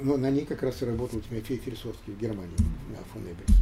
но 0.02 0.16
на 0.16 0.30
ней 0.30 0.44
как 0.44 0.62
раз 0.62 0.82
и 0.82 0.84
работал 0.84 1.20
Тимофей 1.20 1.58
Ферсовский 1.58 2.12
в 2.12 2.18
Германии, 2.18 2.56
на 2.90 3.02
фунебрис. 3.12 3.56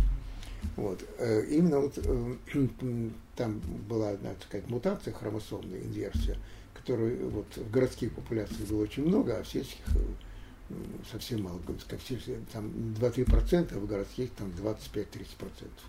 Вот. 0.77 1.05
Именно 1.51 1.81
вот 1.81 1.99
там 3.37 3.61
была 3.89 4.11
одна, 4.11 4.31
так 4.31 4.45
сказать, 4.45 4.69
мутация, 4.69 5.13
хромосомная 5.13 5.81
инверсия, 5.81 6.39
которой 6.85 7.17
вот 7.17 7.47
в 7.57 7.71
городских 7.71 8.13
популяциях 8.13 8.69
было 8.69 8.83
очень 8.83 9.07
много, 9.07 9.39
а 9.39 9.43
в 9.43 9.49
сельских 9.49 9.81
э, 9.95 10.75
совсем 11.11 11.43
мало, 11.43 11.59
как 11.89 12.01
все, 12.01 12.19
там 12.53 12.67
2-3%, 13.01 13.75
а 13.75 13.79
в 13.79 13.87
городских 13.87 14.31
там 14.33 14.49
25-30% 14.51 15.07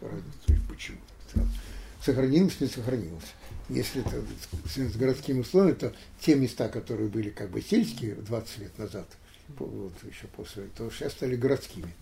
разница. 0.02 0.62
Почему 0.70 0.98
Сохранилось, 2.02 2.62
не 2.62 2.68
сохранилось. 2.68 3.34
Если 3.68 4.02
это 4.02 4.24
с 4.70 4.96
городскими 4.96 5.40
условиями, 5.40 5.76
то 5.76 5.94
те 6.22 6.36
места, 6.36 6.70
которые 6.70 7.10
были 7.10 7.30
как 7.30 7.50
бы 7.50 7.62
сельские 7.62 8.16
20 8.16 8.60
лет 8.60 8.78
назад, 8.78 9.08
вот 9.58 9.94
еще 10.04 10.28
после, 10.28 10.68
то 10.78 10.90
сейчас 10.92 11.14
стали 11.14 11.36
городскими. 11.36 11.94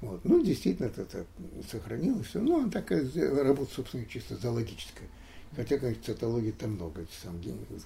Вот. 0.00 0.20
Ну, 0.24 0.44
действительно, 0.44 0.86
это, 0.86 1.02
это 1.02 1.26
сохранилось. 1.70 2.28
Ну, 2.34 2.66
а 2.66 2.70
такая 2.70 3.04
работа, 3.42 3.74
собственно, 3.74 4.04
чисто 4.06 4.36
зоологическая. 4.36 5.08
Хотя, 5.56 5.78
конечно, 5.78 6.02
цитологии 6.02 6.50
там 6.50 6.72
много, 6.72 7.02
эти 7.02 7.14
сам 7.22 7.40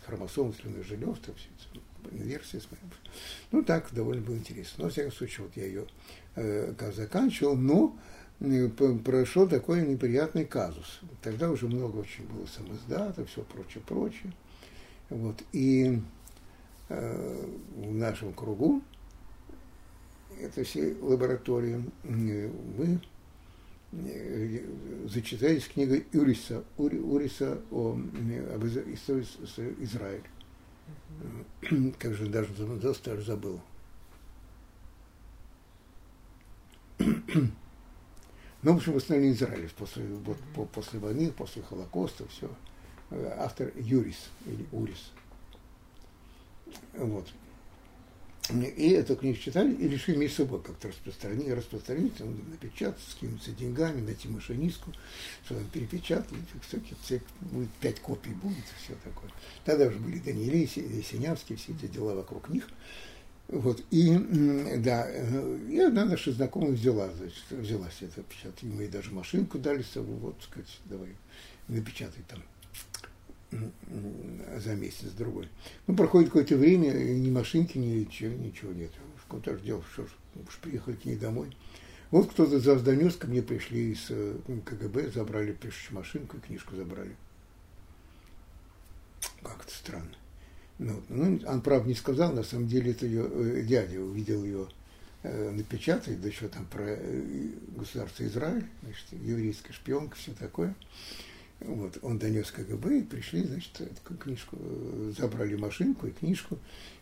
хромосом, 0.04 0.52
слюных 0.54 0.84
желез, 0.86 1.18
там 1.20 1.34
все 1.34 1.48
это, 1.70 2.14
инверсия. 2.14 2.60
Ну, 3.50 3.62
так, 3.62 3.88
довольно 3.92 4.22
было 4.22 4.36
интересно. 4.36 4.74
Но, 4.78 4.84
во 4.84 4.90
всяком 4.90 5.12
случае, 5.12 5.46
вот 5.46 5.56
я 5.56 5.64
ее 5.64 5.86
э, 6.36 6.92
заканчивал, 6.92 7.56
но 7.56 7.96
э, 8.40 8.68
прошел 9.04 9.48
такой 9.48 9.86
неприятный 9.86 10.44
казус. 10.44 11.00
Тогда 11.22 11.50
уже 11.50 11.66
много 11.66 11.98
очень 11.98 12.26
было 12.26 12.46
самоздата, 12.46 13.24
все 13.26 13.42
прочее, 13.42 13.82
прочее. 13.86 14.32
Вот. 15.08 15.42
И 15.52 16.00
э, 16.88 17.46
в 17.76 17.94
нашем 17.94 18.32
кругу, 18.32 18.82
это 20.40 20.64
все 20.64 20.94
лаборатории, 21.00 21.84
э, 22.04 22.50
мы 22.76 23.00
зачитались 25.06 25.68
книгой 25.68 26.06
Уриса, 26.14 26.64
Ури, 26.78 26.98
Уриса 26.98 27.60
о, 27.70 27.92
об 27.92 28.64
истории 28.64 29.24
с 29.24 29.58
Израилем. 29.80 30.24
Как 31.98 32.14
же 32.14 32.26
даже 32.26 32.52
даже 32.54 33.22
забыл. 33.22 33.60
Ну, 36.98 38.74
в 38.74 38.76
общем, 38.76 38.92
восстановление 38.92 39.36
Израиля 39.36 39.68
после, 39.76 40.04
вот, 40.04 40.38
по, 40.54 40.64
после 40.66 41.00
войны, 41.00 41.32
после 41.32 41.62
Холокоста, 41.62 42.28
все. 42.28 42.48
Автор 43.38 43.72
Юрис 43.76 44.30
или 44.46 44.64
Урис. 44.70 45.10
Вот. 46.94 47.28
И 48.50 48.90
эту 48.90 49.14
книгу 49.14 49.38
читали 49.38 49.72
и 49.72 49.88
решили 49.88 50.16
между 50.16 50.38
собой 50.38 50.60
как-то 50.62 50.88
распространить, 50.88 51.48
распространить, 51.48 52.16
там, 52.16 52.36
напечатать, 52.50 53.00
скинуться 53.08 53.52
деньгами, 53.52 54.00
найти 54.00 54.28
машинистку, 54.28 54.92
что 55.44 55.54
там 55.54 55.64
перепечатать, 55.68 56.28
всякие, 56.66 56.96
всякие, 57.02 57.28
будет 57.40 57.70
пять 57.80 58.00
копий 58.00 58.30
будет, 58.30 58.58
и 58.58 58.84
все 58.84 58.94
такое. 59.04 59.30
Тогда 59.64 59.86
уже 59.86 59.98
были 59.98 60.18
Даниили, 60.18 60.66
Синявские, 60.66 61.56
все 61.56 61.72
эти 61.72 61.86
дела 61.86 62.14
вокруг 62.14 62.48
них. 62.48 62.68
Вот, 63.46 63.82
и, 63.90 64.16
да, 64.78 65.08
и 65.10 65.78
одна 65.78 66.04
наша 66.04 66.32
знакомая 66.32 66.72
взяла, 66.72 67.10
значит, 67.12 67.44
взялась 67.50 67.96
это 68.00 68.22
печатать. 68.22 68.62
Мы 68.64 68.82
ей 68.82 68.88
даже 68.88 69.12
машинку 69.12 69.58
дали 69.58 69.82
с 69.82 69.90
собой, 69.90 70.16
вот, 70.16 70.42
сказать, 70.42 70.80
давай, 70.86 71.10
напечатай 71.68 72.24
там 72.28 72.42
за 74.58 74.74
месяц 74.74 75.10
другой. 75.16 75.48
Ну, 75.86 75.96
проходит 75.96 76.28
какое-то 76.28 76.56
время, 76.56 76.92
ни 76.92 77.30
машинки, 77.30 77.78
ничего, 77.78 78.34
ничего 78.34 78.72
нет. 78.72 78.90
Куда 79.28 79.54
же 79.54 79.60
дело, 79.60 79.82
что 79.92 80.06
ж, 80.06 80.10
уж 80.46 80.58
приехали 80.58 80.96
к 80.96 81.04
ней 81.04 81.16
домой. 81.16 81.54
Вот 82.10 82.30
кто-то 82.30 82.60
за 82.60 82.78
донес, 82.78 83.16
ко 83.16 83.26
мне 83.26 83.42
пришли 83.42 83.92
из 83.92 84.06
э, 84.10 84.36
КГБ, 84.66 85.12
забрали 85.12 85.52
пишущую 85.52 85.96
машинку 85.96 86.36
и 86.36 86.40
книжку 86.40 86.76
забрали. 86.76 87.16
Как 89.42 89.64
это 89.64 89.74
странно. 89.74 90.14
Ну, 90.78 91.02
ну, 91.08 91.40
он, 91.46 91.62
правда, 91.62 91.88
не 91.88 91.94
сказал, 91.94 92.32
на 92.32 92.42
самом 92.42 92.66
деле 92.66 92.90
это 92.90 93.06
ее 93.06 93.26
э, 93.30 93.62
дядя 93.62 94.00
увидел 94.00 94.44
ее 94.44 94.68
э, 95.22 95.50
напечатать, 95.50 96.20
да 96.20 96.28
еще 96.28 96.48
там 96.48 96.66
про 96.66 96.84
э, 96.86 97.48
государство 97.76 98.24
Израиль, 98.24 98.66
значит, 98.82 99.06
еврейская 99.12 99.72
шпионка, 99.72 100.16
все 100.16 100.32
такое. 100.32 100.74
Вот, 101.64 101.98
он 102.02 102.18
донес 102.18 102.50
КГБ, 102.50 102.98
и 102.98 103.02
пришли, 103.02 103.44
значит, 103.44 103.80
книжку, 104.20 104.56
э, 104.58 105.12
забрали 105.18 105.54
машинку 105.54 106.06
и 106.06 106.10
книжку. 106.10 106.58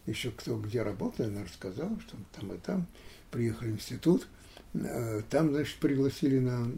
Еще 0.07 0.31
кто 0.31 0.59
где 0.59 0.83
работал, 0.83 1.27
она 1.27 1.45
рассказала, 1.45 1.99
что 2.01 2.17
там 2.39 2.53
и 2.53 2.59
там. 2.59 2.87
Приехали 3.31 3.71
в 3.71 3.77
институт, 3.77 4.27
э, 4.75 5.23
там, 5.31 5.51
значит, 5.51 5.77
пригласили 5.79 6.39
на 6.41 6.71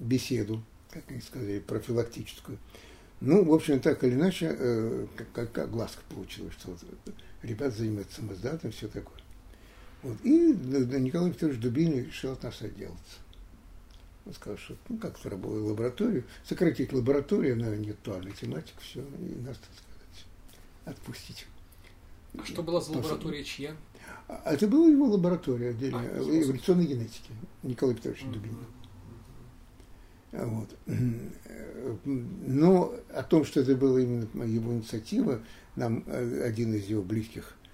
беседу, 0.00 0.62
как 0.90 1.04
они 1.08 1.20
сказали, 1.20 1.60
профилактическую. 1.60 2.58
Ну, 3.20 3.44
в 3.44 3.54
общем, 3.54 3.80
так 3.80 4.02
или 4.04 4.14
иначе, 4.14 4.54
э, 4.58 5.06
как, 5.32 5.52
как 5.52 5.70
глазка 5.70 6.02
получилась, 6.10 6.54
что 6.54 6.70
вот 6.72 6.80
ребят 7.42 7.74
занимаются 7.74 8.16
самоздатом, 8.16 8.72
все 8.72 8.88
такое. 8.88 9.20
Вот. 10.02 10.18
И 10.22 10.30
Николай 10.30 11.32
Петрович 11.32 11.58
Дубинин 11.58 12.04
решил 12.04 12.32
от 12.32 12.42
нас 12.42 12.60
отделаться. 12.60 13.18
Он 14.26 14.34
сказал, 14.34 14.58
что 14.58 14.76
ну, 14.88 14.98
как-то 14.98 15.30
работаю 15.30 15.64
в 15.64 15.68
лабораторию, 15.68 16.24
сократить 16.44 16.92
лабораторию 16.92 17.56
на 17.56 17.74
интеллектуальную 17.76 18.34
тематику, 18.34 18.80
все, 18.80 19.00
и 19.00 19.34
нас, 19.36 19.56
так 19.56 19.70
сказать, 19.70 20.26
отпустить. 20.84 21.46
А 22.36 22.44
что 22.44 22.62
была 22.62 22.80
за 22.80 22.92
лаборатория 22.92 23.44
чья? 23.44 23.76
А 24.28 24.52
это 24.52 24.66
была 24.66 24.88
его 24.88 25.06
лаборатория 25.06 25.70
отдельная, 25.70 26.10
а, 26.10 26.18
эволюционной 26.18 26.86
генетики 26.86 27.30
Николай 27.62 27.94
Петрович 27.94 28.22
mm-hmm. 28.22 28.32
Дубинин. 28.32 28.66
Вот. 30.32 30.76
Но 32.04 32.94
о 33.14 33.22
том, 33.22 33.44
что 33.44 33.60
это 33.60 33.76
была 33.76 34.00
именно 34.00 34.42
его 34.42 34.72
инициатива, 34.72 35.40
нам 35.76 36.02
э, 36.06 36.42
один 36.42 36.74
из 36.74 36.86
его 36.86 37.02
близких 37.02 37.56
Э, 37.56 37.65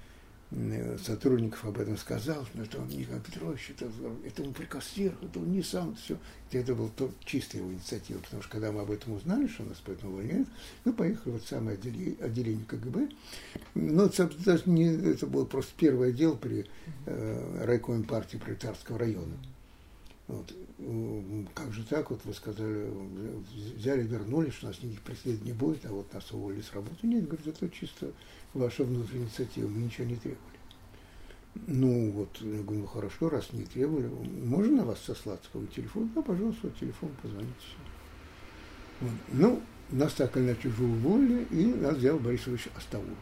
сотрудников 1.02 1.64
об 1.64 1.78
этом 1.78 1.96
сказал, 1.96 2.46
но 2.54 2.64
это 2.64 2.78
он 2.78 2.88
Николай 2.88 3.20
Петрович, 3.20 3.70
это, 3.70 3.90
это 4.24 4.42
он 4.42 4.52
приказ 4.52 4.84
сверху, 4.86 5.24
это 5.24 5.38
он 5.38 5.50
не 5.50 5.62
сам, 5.62 5.94
все. 5.96 6.18
Это 6.50 6.74
был 6.74 6.90
то, 6.94 7.10
чистая 7.24 7.62
его 7.62 7.72
инициатива, 7.72 8.18
потому 8.18 8.42
что 8.42 8.52
когда 8.52 8.70
мы 8.70 8.82
об 8.82 8.90
этом 8.90 9.14
узнали, 9.14 9.46
что 9.46 9.64
нас 9.64 9.80
поэтому 9.84 10.12
увольняют, 10.12 10.48
мы 10.84 10.92
поехали 10.92 11.32
в 11.32 11.36
это 11.36 11.46
самое 11.46 11.78
отделение, 11.78 12.64
КГБ. 12.66 13.08
Но 13.74 14.04
это, 14.04 14.30
даже 14.44 14.64
не, 14.66 14.84
это 14.84 15.26
было 15.26 15.46
просто 15.46 15.72
первый 15.78 16.10
отдел 16.10 16.36
при 16.36 16.66
э, 17.06 17.64
райкоме 17.64 18.04
партии 18.04 18.36
Пролетарского 18.36 18.98
района. 18.98 19.36
Вот. 20.28 20.52
Как 21.54 21.72
же 21.72 21.84
так, 21.84 22.10
вот 22.10 22.20
вы 22.24 22.34
сказали, 22.34 22.90
взяли, 23.76 24.02
вернулись, 24.02 24.54
что 24.54 24.66
нас 24.66 24.82
никаких 24.82 25.02
преследований 25.02 25.52
не 25.52 25.56
будет, 25.56 25.84
а 25.86 25.92
вот 25.92 26.12
нас 26.12 26.30
уволили 26.32 26.60
с 26.60 26.72
работы. 26.72 27.06
Нет, 27.06 27.26
говорит, 27.26 27.46
это 27.46 27.70
чисто 27.70 28.12
ваша 28.54 28.84
внутренняя 28.84 29.24
инициатива, 29.24 29.68
мы 29.68 29.82
ничего 29.82 30.06
не 30.06 30.16
требовали. 30.16 30.52
Ну, 31.66 32.10
вот, 32.12 32.40
я 32.40 32.62
говорю, 32.62 32.80
ну 32.80 32.86
хорошо, 32.86 33.28
раз 33.28 33.52
не 33.52 33.64
требовали, 33.64 34.06
можно 34.06 34.78
на 34.78 34.84
вас 34.84 35.00
сослаться 35.00 35.50
по 35.52 35.64
телефону? 35.66 36.08
Да, 36.14 36.22
пожалуйста, 36.22 36.68
вот 36.68 36.78
телефон, 36.78 37.10
позвоните. 37.20 37.52
Вот. 39.00 39.10
Ну, 39.32 39.62
нас 39.90 40.14
так 40.14 40.36
или 40.36 40.44
иначе 40.44 40.68
уже 40.68 40.84
уволили, 40.84 41.44
и 41.50 41.66
нас 41.66 41.96
взял 41.96 42.18
Борис 42.18 42.48
Ильич 42.48 42.68
Астауров. 42.74 43.18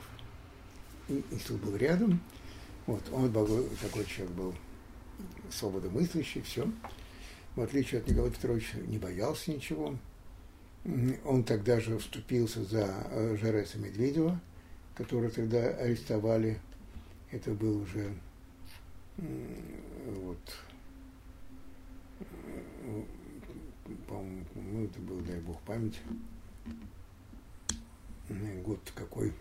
И, 1.09 1.25
если 1.33 1.55
был 1.55 1.75
рядом, 1.75 2.21
вот, 2.87 3.03
он 3.13 3.33
такой 3.33 4.05
человек 4.05 4.35
был 4.37 4.55
свободомыслящий, 5.51 6.43
все. 6.43 6.71
В 7.57 7.61
отличие 7.61 8.01
от 8.01 8.09
Николая 8.09 8.31
Петровича, 8.31 8.79
не 8.87 8.99
боялся 8.99 9.51
ничего. 9.51 9.97
Он 11.25 11.45
тогда 11.45 11.81
же 11.81 11.99
вступился 11.99 12.65
за 12.65 13.07
э, 13.11 13.37
Жареса 13.37 13.79
Медведева, 13.79 14.41
которого 15.01 15.31
тогда 15.31 15.71
арестовали. 15.77 16.61
Это 17.31 17.53
был 17.53 17.81
уже 17.81 18.13
вот 19.17 20.39
по-моему, 24.07 24.45
ну, 24.55 24.85
это 24.85 25.01
был, 25.01 25.21
дай 25.21 25.41
бог 25.41 25.61
память, 25.63 25.99
год 28.63 28.81
какой. 28.95 29.33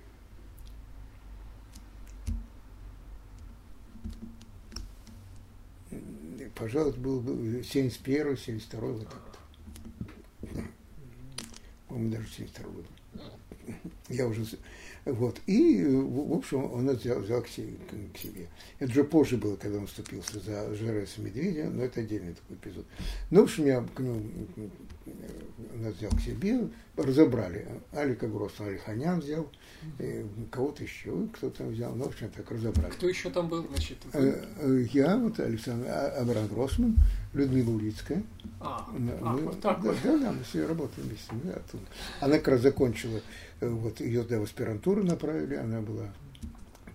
Пожалуй, 6.56 6.94
был 6.94 7.64
71 7.64 8.38
72 8.38 8.92
вот. 8.92 9.08
По-моему, 11.88 12.12
даже 12.12 12.28
72 12.30 12.72
год. 12.72 12.99
Я 14.10 14.28
уже 14.28 14.46
вот. 15.06 15.40
И, 15.48 15.86
в 15.86 16.34
общем, 16.34 16.72
он 16.72 16.90
это 16.90 17.00
взял, 17.00 17.20
взял 17.20 17.42
к, 17.42 17.48
себе, 17.48 17.74
к 18.14 18.18
себе. 18.18 18.48
Это 18.80 18.92
уже 18.92 19.04
позже 19.04 19.38
было, 19.38 19.56
когда 19.56 19.80
он 19.80 19.88
вступился 19.88 20.40
за 20.40 20.74
Жереса 20.76 21.22
Медведя, 21.22 21.70
но 21.70 21.84
это 21.84 22.02
отдельный 22.02 22.34
такой 22.34 22.58
эпизод. 22.58 22.86
Ну, 23.32 23.42
в 23.42 23.44
общем, 23.44 23.66
я 23.66 23.82
к 23.82 24.00
нему 24.00 24.22
взял 25.88 26.12
к 26.12 26.22
себе, 26.22 26.68
разобрали. 26.98 27.68
Алика 27.92 28.28
Гросса 28.28 28.66
Алиханян 28.66 29.20
взял, 29.20 29.50
кого-то 30.52 30.84
еще 30.84 31.28
кто-то 31.34 31.64
взял, 31.66 31.96
ну, 31.96 32.06
в 32.06 32.08
общем, 32.08 32.30
так 32.30 32.52
разобрали. 32.52 32.92
Кто 32.92 33.08
еще 33.08 33.30
там 33.30 33.48
был, 33.48 33.66
значит? 33.68 33.98
Э, 34.14 34.44
э, 34.58 34.86
я, 34.92 35.18
вот 35.18 35.40
Александр 35.40 35.88
а, 35.90 36.22
Абрам 36.22 36.48
Гроссман, 36.48 36.96
Людмила 37.34 37.72
Улицкая. 37.72 38.24
А, 38.60 38.90
мы, 38.92 39.14
а 39.22 39.36
вот 39.36 39.62
так 39.62 39.82
да, 39.82 39.94
да, 40.04 40.18
да, 40.18 40.32
мы 40.32 40.44
все 40.44 40.68
работали 40.68 41.06
вместе. 41.06 41.32
Да, 41.44 41.80
Она 42.20 42.38
как 42.38 42.50
раз 42.50 42.62
закончила 42.62 43.22
вот 43.62 44.00
ее 44.00 44.24
да, 44.24 44.40
в 44.40 44.44
аспирантуру 44.44 45.04
направили, 45.04 45.56
она 45.56 45.82
была 45.82 46.08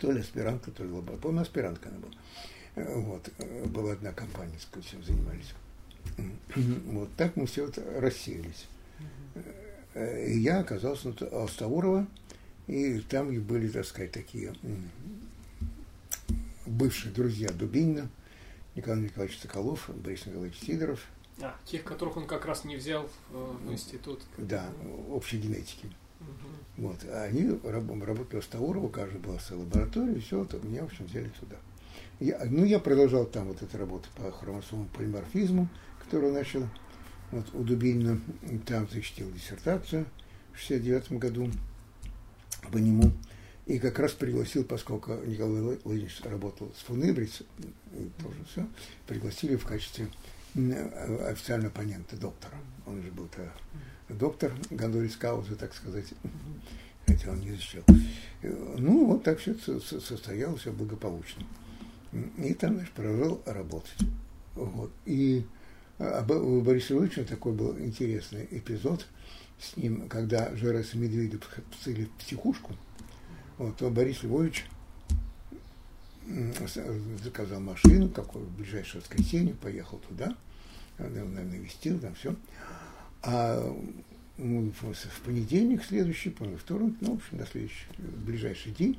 то 0.00 0.10
ли 0.10 0.20
аспирантка, 0.20 0.70
то 0.70 0.82
ли 0.82 0.90
лаборатория. 0.90 1.20
По-моему, 1.20 1.42
аспирантка 1.42 1.88
она 1.88 1.98
была. 1.98 2.94
Вот. 2.96 3.30
Была 3.66 3.92
одна 3.92 4.12
компания, 4.12 4.58
с 4.58 4.66
которой 4.66 5.02
занимались. 5.02 5.54
Вот 6.92 7.08
так 7.16 7.36
мы 7.36 7.46
все 7.46 7.66
вот 7.66 7.78
рассеялись. 7.98 8.66
И 9.94 10.38
я 10.40 10.60
оказался 10.60 11.08
на 11.08 11.26
Алстаурова, 11.28 12.06
и 12.66 13.00
там 13.00 13.32
были, 13.42 13.68
так 13.68 13.84
сказать, 13.84 14.12
такие 14.12 14.52
бывшие 16.66 17.12
друзья 17.12 17.50
Дубинина, 17.50 18.08
Николай 18.74 19.02
Николаевич 19.02 19.38
Соколов, 19.38 19.88
Борис 19.94 20.26
Николаевич 20.26 20.58
Сидоров. 20.58 21.06
А, 21.40 21.56
тех, 21.64 21.84
которых 21.84 22.16
он 22.16 22.26
как 22.26 22.44
раз 22.46 22.64
не 22.64 22.76
взял 22.76 23.08
в 23.30 23.72
институт. 23.72 24.22
Да, 24.38 24.66
общей 25.10 25.38
генетики. 25.38 25.88
Вот. 26.76 26.96
А 27.08 27.24
они 27.24 27.58
работали 27.62 28.40
в 28.40 28.46
Таурова, 28.46 28.88
каждый 28.88 29.20
был 29.20 29.38
в 29.38 29.50
лаборатории, 29.50 30.18
все, 30.20 30.38
вот, 30.38 30.64
меня, 30.64 30.82
в 30.82 30.86
общем, 30.86 31.06
взяли 31.06 31.30
туда. 31.40 31.56
Я, 32.20 32.40
ну, 32.46 32.64
я 32.64 32.78
продолжал 32.78 33.26
там 33.26 33.48
вот 33.48 33.62
эту 33.62 33.76
работу 33.78 34.08
по 34.16 34.30
хромосомному 34.32 34.88
полиморфизму, 34.90 35.68
которую 36.02 36.32
начал 36.32 36.68
вот, 37.30 37.54
у 37.54 37.62
Дубинина, 37.62 38.20
там 38.66 38.88
защитил 38.88 39.30
диссертацию 39.32 40.06
в 40.52 40.58
69 40.58 41.12
году 41.12 41.50
по 42.70 42.78
нему. 42.78 43.12
И 43.66 43.78
как 43.78 43.98
раз 43.98 44.12
пригласил, 44.12 44.64
поскольку 44.64 45.14
Николай 45.24 45.78
Владимирович 45.84 46.20
работал 46.22 46.70
с 46.76 46.82
Фунебриц, 46.82 47.42
тоже 48.18 48.44
все, 48.50 48.68
пригласили 49.06 49.56
в 49.56 49.64
качестве 49.64 50.08
официального 50.54 51.70
оппонента 51.70 52.16
доктора. 52.16 52.54
Он 52.86 53.02
же 53.02 53.10
был 53.10 53.26
тогда 53.28 53.52
доктор 54.10 54.52
Гондорис 54.70 55.16
Кауза, 55.16 55.56
так 55.56 55.74
сказать, 55.74 56.12
хотя 57.06 57.30
он 57.30 57.40
не 57.40 57.52
защищал. 57.52 57.82
Ну, 58.42 59.06
вот 59.06 59.24
так 59.24 59.38
все 59.38 59.54
состоялось, 59.54 60.60
все 60.60 60.72
благополучно. 60.72 61.44
И 62.36 62.52
там, 62.54 62.74
значит, 62.74 62.92
продолжал 62.92 63.42
работать. 63.46 63.98
Вот. 64.54 64.92
И 65.06 65.44
у 65.98 66.60
Бориса 66.60 66.94
Ильича 66.94 67.24
такой 67.24 67.52
был 67.52 67.78
интересный 67.78 68.48
эпизод 68.50 69.06
с 69.58 69.76
ним, 69.76 70.08
когда 70.08 70.54
Жерас 70.56 70.94
Медведев 70.94 71.40
посадили 71.70 72.06
в 72.06 72.10
психушку, 72.12 72.74
вот, 73.58 73.76
то 73.76 73.90
Борис 73.90 74.22
Львович 74.22 74.66
заказал 77.22 77.60
машину, 77.60 78.08
какое 78.08 78.42
в 78.42 78.56
ближайшее 78.56 79.00
воскресенье, 79.00 79.54
поехал 79.54 79.98
туда, 80.08 80.36
навестил, 80.98 81.98
там 81.98 82.14
все. 82.14 82.34
А 83.22 83.60
в 84.36 85.20
понедельник 85.24 85.84
следующий, 85.84 86.34
во 86.38 86.58
вторник, 86.58 86.96
ну, 87.00 87.12
в 87.12 87.16
общем, 87.16 87.38
на 87.38 87.46
следующий, 87.46 87.86
в 87.98 88.24
ближайший 88.24 88.72
день, 88.72 88.98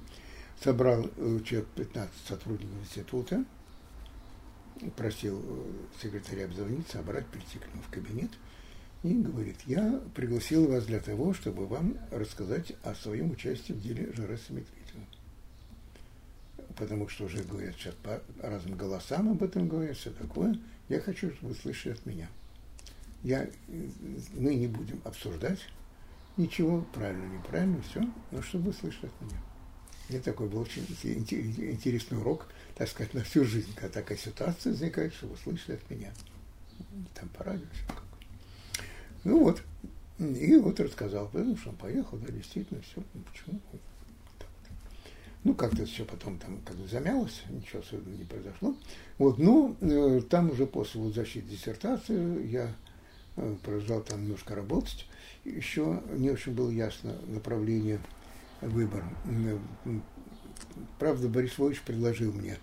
собрал 0.63 1.09
э, 1.17 1.39
человек 1.43 1.67
15 1.75 2.13
сотрудников 2.27 2.75
института, 2.81 3.43
просил 4.95 5.41
э, 5.43 5.71
секретаря 6.01 6.45
обзвониться, 6.45 6.97
собрать, 6.97 7.25
прийти 7.27 7.59
к 7.59 7.67
нему 7.67 7.81
в 7.81 7.89
кабинет, 7.89 8.31
и 9.03 9.13
говорит, 9.13 9.57
я 9.65 10.01
пригласил 10.15 10.67
вас 10.67 10.85
для 10.85 10.99
того, 10.99 11.33
чтобы 11.33 11.67
вам 11.67 11.97
рассказать 12.11 12.73
о 12.83 12.95
своем 12.95 13.31
участии 13.31 13.73
в 13.73 13.81
деле 13.81 14.11
Жареса 14.13 14.51
Медведева. 14.51 15.05
Потому 16.75 17.07
что 17.07 17.25
уже 17.25 17.43
говорят 17.43 17.75
сейчас 17.75 17.93
по 17.95 18.21
разным 18.41 18.77
голосам 18.77 19.29
об 19.29 19.43
этом 19.43 19.67
говорят, 19.67 19.95
все 19.95 20.11
такое. 20.11 20.59
Я 20.89 20.99
хочу, 20.99 21.31
чтобы 21.31 21.53
вы 21.53 21.55
слышали 21.55 21.93
от 21.93 22.05
меня. 22.05 22.27
Я, 23.23 23.47
мы 24.33 24.55
не 24.55 24.67
будем 24.67 25.01
обсуждать 25.03 25.59
ничего, 26.37 26.81
правильно, 26.93 27.25
неправильно, 27.25 27.81
все, 27.83 28.01
но 28.31 28.41
чтобы 28.41 28.65
вы 28.65 28.73
слышали 28.73 29.05
от 29.07 29.21
меня. 29.21 29.39
Мне 30.09 30.19
такой 30.19 30.47
был 30.47 30.61
очень 30.61 30.83
интересный 30.83 32.17
урок, 32.17 32.47
так 32.75 32.87
сказать, 32.87 33.13
на 33.13 33.23
всю 33.23 33.43
жизнь, 33.43 33.73
когда 33.75 33.89
такая 33.89 34.17
ситуация 34.17 34.71
возникает, 34.71 35.13
чтобы 35.13 35.33
вы 35.33 35.39
слышали 35.39 35.75
от 35.75 35.89
меня. 35.89 36.13
Там 37.15 37.29
по 37.29 37.43
радио 37.43 37.65
все 37.73 37.99
Ну 39.23 39.39
вот, 39.39 39.61
и 40.19 40.55
вот 40.57 40.79
рассказал, 40.79 41.27
потому 41.27 41.57
что 41.57 41.69
он 41.69 41.75
поехал, 41.75 42.17
да, 42.17 42.31
действительно, 42.31 42.81
все, 42.81 43.03
ну, 43.13 43.21
почему? 43.31 43.59
Ну, 45.43 45.53
как-то 45.53 45.85
все 45.85 46.05
потом 46.05 46.39
там 46.39 46.59
как 46.65 46.75
бы 46.75 46.87
замялось, 46.87 47.43
ничего 47.49 47.79
особенного 47.79 48.17
не 48.17 48.23
произошло. 48.23 48.75
Вот, 49.19 49.37
но 49.37 49.75
э, 49.79 50.21
там 50.27 50.49
уже 50.49 50.65
после 50.65 50.99
вот 50.99 51.13
защиты 51.13 51.49
диссертации 51.49 52.47
я 52.47 52.73
э, 53.35 53.55
продолжал 53.63 54.01
там 54.01 54.23
немножко 54.23 54.55
работать. 54.55 55.05
Еще 55.43 56.01
не 56.13 56.31
очень 56.31 56.53
было 56.53 56.71
ясно 56.71 57.15
направление 57.27 57.99
выбора. 58.61 59.07
Правда, 60.99 61.27
Борис 61.27 61.57
Львович 61.57 61.81
предложил 61.81 62.31
мне 62.33 62.57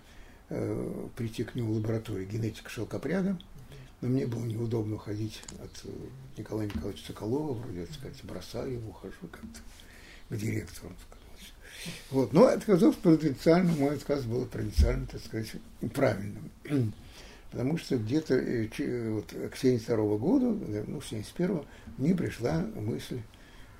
э, 0.49 1.07
прийти 1.15 1.43
к 1.43 1.55
нему 1.55 1.73
в 1.73 1.77
лабораторию 1.77 2.27
генетика 2.27 2.69
шелкопряда, 2.69 3.37
но 4.01 4.09
мне 4.09 4.27
было 4.27 4.43
неудобно 4.45 4.95
уходить 4.95 5.41
от 5.63 5.85
э, 5.85 5.89
Николая 6.37 6.67
Николаевича 6.67 7.07
Соколова, 7.07 7.53
вроде, 7.53 7.85
так 7.85 7.95
сказать, 7.95 8.23
бросаю 8.23 8.73
его, 8.73 8.89
ухожу 8.89 9.27
как-то 9.31 9.59
к 10.29 10.35
директору. 10.35 10.93
Вот. 12.11 12.33
Но 12.33 12.47
отказался 12.47 12.99
провинциально, 12.99 13.71
мой 13.73 13.95
отказ 13.95 14.23
был 14.23 14.45
провинциально, 14.45 15.05
так 15.07 15.21
сказать, 15.23 15.51
правильным. 15.93 16.51
Потому 17.51 17.77
что 17.77 17.97
где-то 17.97 18.35
э, 18.35 19.09
вот, 19.11 19.33
к 19.51 19.55
72 19.55 20.17
года, 20.17 20.45
ну, 20.87 21.01
71 21.01 21.61
мне 21.97 22.15
пришла 22.15 22.65
мысль, 22.75 23.21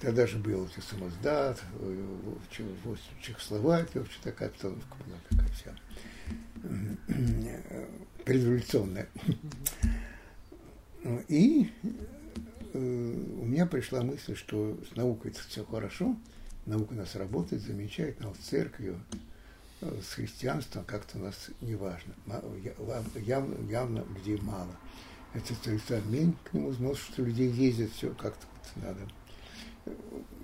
тогда 0.03 0.27
же 0.27 0.37
был 0.37 0.59
вот, 0.59 0.71
самоздат, 0.83 1.63
э, 1.79 2.05
в 2.83 3.21
Чехословакии, 3.21 3.99
вообще 3.99 4.19
такая 4.21 4.49
обстановка 4.49 4.95
была 5.05 5.17
такая 5.29 5.49
вся 5.53 5.73
предреволюционная. 8.25 9.07
И 11.27 11.69
э, 12.73 12.77
у 12.77 13.45
меня 13.45 13.65
пришла 13.65 14.01
мысль, 14.01 14.35
что 14.35 14.77
с 14.91 14.95
наукой 14.95 15.31
это 15.31 15.41
все 15.41 15.65
хорошо, 15.65 16.15
наука 16.65 16.93
у 16.93 16.95
нас 16.95 17.15
работает 17.15 17.61
замечательно, 17.61 18.29
а 18.29 18.35
с 18.35 18.45
церковью, 18.45 18.99
э, 19.81 19.99
с 20.01 20.13
христианством 20.13 20.85
как-то 20.85 21.17
у 21.17 21.21
нас 21.21 21.49
не 21.61 21.75
важно. 21.75 22.13
Явно, 23.15 23.55
явно 23.69 24.05
людей 24.15 24.39
мало. 24.41 24.75
Это 25.33 25.53
Александр 25.65 26.07
Мень 26.09 26.35
к 26.43 26.53
нему 26.53 26.71
знал, 26.73 26.95
что 26.95 27.23
людей 27.23 27.49
ездят, 27.49 27.91
все 27.91 28.13
как-то 28.13 28.45
вот 28.53 28.83
надо 28.83 28.99
э, 29.01 29.22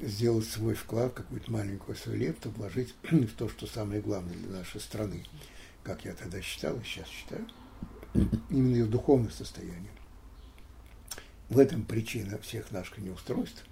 сделать 0.01 0.47
свой 0.47 0.75
вклад, 0.75 1.13
какую-то 1.13 1.51
маленькую 1.51 1.95
свою 1.95 2.19
лепту, 2.19 2.49
вложить 2.51 2.93
в 3.03 3.33
то, 3.33 3.49
что 3.49 3.67
самое 3.67 4.01
главное 4.01 4.33
для 4.33 4.57
нашей 4.57 4.81
страны, 4.81 5.25
как 5.83 6.05
я 6.05 6.13
тогда 6.13 6.41
считал 6.41 6.77
и 6.77 6.83
сейчас 6.83 7.07
считаю, 7.07 7.47
именно 8.49 8.75
ее 8.75 8.85
духовное 8.85 9.31
состояние. 9.31 9.91
В 11.49 11.57
этом 11.57 11.83
причина 11.83 12.37
всех 12.39 12.71
наших 12.71 12.99
неустройств, 12.99 13.65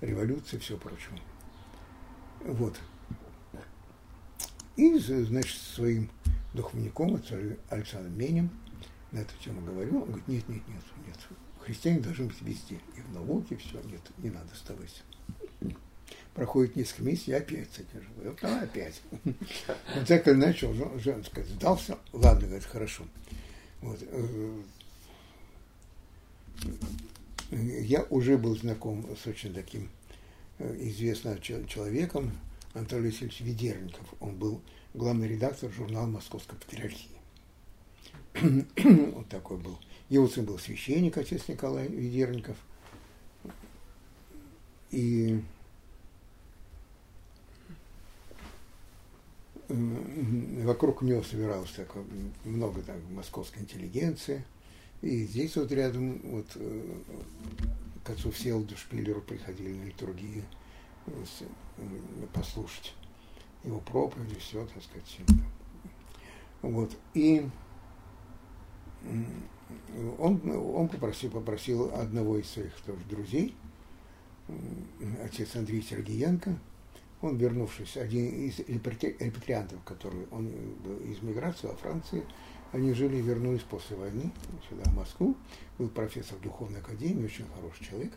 революции 0.00 0.56
и 0.56 0.60
все 0.60 0.76
прочего. 0.76 1.18
Вот. 2.44 2.78
И, 4.76 4.98
значит, 4.98 5.60
своим 5.60 6.10
духовником, 6.52 7.20
Александром 7.70 8.16
Менем, 8.16 8.50
на 9.12 9.18
эту 9.18 9.32
тему 9.42 9.60
говорю, 9.62 10.02
он 10.02 10.06
говорит, 10.06 10.28
нет, 10.28 10.48
нет, 10.48 10.62
нет, 10.68 10.82
нет, 11.06 11.18
христиане 11.64 12.00
должны 12.00 12.26
быть 12.26 12.42
везде, 12.42 12.80
и 12.96 13.00
в 13.00 13.12
науке, 13.12 13.56
все, 13.56 13.80
нет, 13.82 14.02
не 14.18 14.30
надо 14.30 14.52
оставаться. 14.52 15.02
Проходит 16.34 16.76
несколько 16.76 17.04
месяцев, 17.04 17.28
я 17.28 17.36
опять 17.38 17.68
содержу. 17.72 18.08
Вот, 18.22 18.38
а, 18.42 18.62
опять. 18.62 19.00
Он 19.24 20.04
так 20.06 20.26
или 20.26 20.34
иначе 20.34 20.66
уже 20.66 21.22
сказать, 21.24 21.50
сдался, 21.50 21.98
ладно, 22.12 22.46
говорит, 22.46 22.66
хорошо. 22.66 23.04
Вот. 23.80 23.98
Э, 24.02 24.62
я 27.50 28.02
уже 28.10 28.36
был 28.36 28.56
знаком 28.56 29.06
с 29.16 29.26
очень 29.26 29.54
таким 29.54 29.88
Э, 30.58 30.76
известным 30.78 31.40
человеком 31.40 32.30
Анатолий 32.74 33.10
Васильевич 33.10 33.40
Ведерников. 33.40 34.06
Он 34.20 34.36
был 34.36 34.60
главный 34.92 35.26
редактор 35.26 35.70
журнала 35.72 36.06
Московской 36.06 36.56
патриархии. 36.56 37.10
вот 39.14 39.28
такой 39.28 39.56
был. 39.56 39.78
Его 40.08 40.28
сын 40.28 40.44
был 40.44 40.58
священник, 40.60 41.18
отец 41.18 41.48
Николай 41.48 41.88
Ведерников. 41.88 42.56
И 44.92 45.42
вокруг 49.68 51.02
него 51.02 51.22
собиралось 51.22 51.72
такое, 51.72 52.04
много 52.44 52.82
так, 52.82 52.96
московской 53.10 53.62
интеллигенции. 53.62 54.44
И 55.02 55.24
здесь 55.24 55.56
вот 55.56 55.70
рядом 55.72 56.20
вот 56.24 56.46
э, 56.54 56.98
к 58.04 58.10
отцу 58.10 58.30
Всеволоду 58.30 58.76
Шпиллеру 58.76 59.20
приходили 59.20 59.72
на 59.72 59.84
литургии 59.84 60.44
послушать 62.32 62.94
его 63.62 63.80
проповеди, 63.80 64.36
все, 64.36 64.66
так 64.66 64.82
сказать. 64.82 65.18
Вот. 66.62 66.96
И 67.14 67.46
он, 70.18 70.40
он 70.50 70.88
попросил, 70.88 71.30
попросил 71.30 71.94
одного 71.94 72.38
из 72.38 72.48
своих 72.48 72.74
тоже 72.80 73.04
друзей, 73.08 73.54
отец 75.22 75.56
Андрей 75.56 75.82
Сергеенко, 75.82 76.58
он, 77.20 77.36
вернувшись, 77.36 77.96
один 77.96 78.26
из 78.46 78.58
репатриантов, 78.58 79.78
который 79.84 80.26
он 80.30 80.50
был 80.84 80.96
из 80.98 81.22
миграции 81.22 81.66
во 81.66 81.74
Франции, 81.76 82.22
они 82.72 82.92
жили 82.92 83.16
и 83.16 83.22
вернулись 83.22 83.62
после 83.62 83.96
войны 83.96 84.32
сюда, 84.68 84.82
в 84.90 84.94
Москву. 84.94 85.36
Был 85.78 85.88
профессор 85.88 86.38
духовной 86.38 86.80
академии, 86.80 87.24
очень 87.24 87.46
хороший 87.54 87.84
человек. 87.84 88.12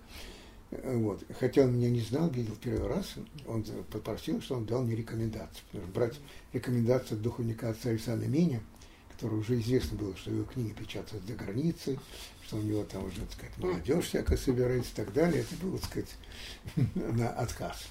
Вот. 0.71 1.23
Хотя 1.39 1.63
он 1.63 1.77
меня 1.77 1.89
не 1.89 2.01
знал, 2.01 2.29
видел 2.29 2.55
первый 2.61 2.87
раз, 2.89 3.15
он 3.47 3.63
попросил, 3.91 4.41
что 4.41 4.55
он 4.55 4.65
дал 4.65 4.83
мне 4.83 4.95
рекомендацию. 4.95 5.63
Потому 5.71 5.83
что 5.83 5.93
брать 5.93 6.19
рекомендацию 6.53 7.17
от 7.17 7.21
духовника 7.21 7.69
отца 7.69 7.89
Александра 7.89 8.27
Меня, 8.27 8.59
который 9.11 9.37
уже 9.37 9.59
известно 9.59 9.97
было, 9.97 10.15
что 10.17 10.31
его 10.31 10.43
книги 10.43 10.73
печатаются 10.73 11.27
за 11.27 11.35
границей, 11.35 11.99
что 12.45 12.57
у 12.57 12.61
него 12.61 12.83
там 12.83 13.05
уже, 13.05 13.21
так 13.21 13.31
сказать, 13.33 13.57
молодежь 13.57 14.05
всякая 14.05 14.37
собирается 14.37 14.91
и 14.91 14.95
так 14.95 15.13
далее, 15.13 15.41
это 15.41 15.55
было, 15.63 15.77
так 15.77 15.89
сказать, 15.89 16.15
на 16.95 17.29
отказ. 17.29 17.87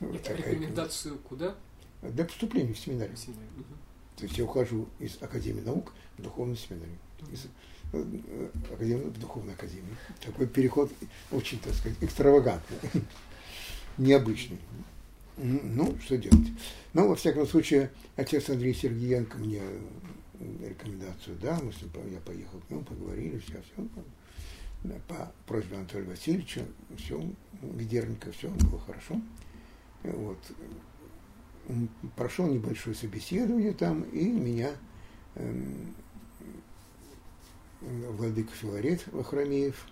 Вот 0.00 0.28
рекомендацию 0.28 1.18
куда? 1.18 1.56
Для 2.02 2.24
поступления 2.24 2.72
в 2.72 2.78
семинарий. 2.78 3.16
То 4.16 4.24
есть 4.24 4.38
я 4.38 4.44
ухожу 4.44 4.88
из 4.98 5.20
Академии 5.20 5.60
наук 5.60 5.92
в 6.16 6.22
духовную 6.22 6.56
семинарию. 6.56 6.98
Из 7.32 7.46
э, 7.92 8.48
академии, 8.72 9.04
в 9.04 9.18
духовную 9.18 9.54
академию. 9.54 9.96
Такой 10.24 10.46
переход 10.46 10.92
очень, 11.32 11.58
так 11.58 11.74
сказать, 11.74 11.98
экстравагантный, 12.00 12.78
необычный. 13.98 14.58
Ну, 15.36 15.96
что 16.00 16.16
делать? 16.16 16.48
Ну, 16.94 17.08
во 17.08 17.14
всяком 17.14 17.46
случае, 17.46 17.92
отец 18.16 18.48
Андрей 18.50 18.74
Сергеенко 18.74 19.38
мне 19.38 19.62
рекомендацию 20.40 21.36
дал, 21.36 21.62
мы 21.62 21.72
с 21.72 21.80
ним, 21.80 21.90
я 22.12 22.20
поехал 22.20 22.60
к 22.60 22.70
нему, 22.70 22.82
поговорили, 22.82 23.38
все, 23.38 23.62
все. 23.62 23.88
По 25.08 25.32
просьбе 25.46 25.76
Анатолия 25.76 26.06
Васильевича, 26.06 26.64
все, 26.96 27.20
Ведерника, 27.62 28.30
все 28.32 28.48
было 28.48 28.80
хорошо. 28.80 29.20
Вот 30.02 30.38
прошел 32.16 32.46
небольшое 32.46 32.96
собеседование 32.96 33.72
там, 33.72 34.02
и 34.02 34.26
меня 34.26 34.72
э, 35.34 35.84
владыка 37.80 38.50
Филарет 38.52 39.06
Вахромеев, 39.12 39.86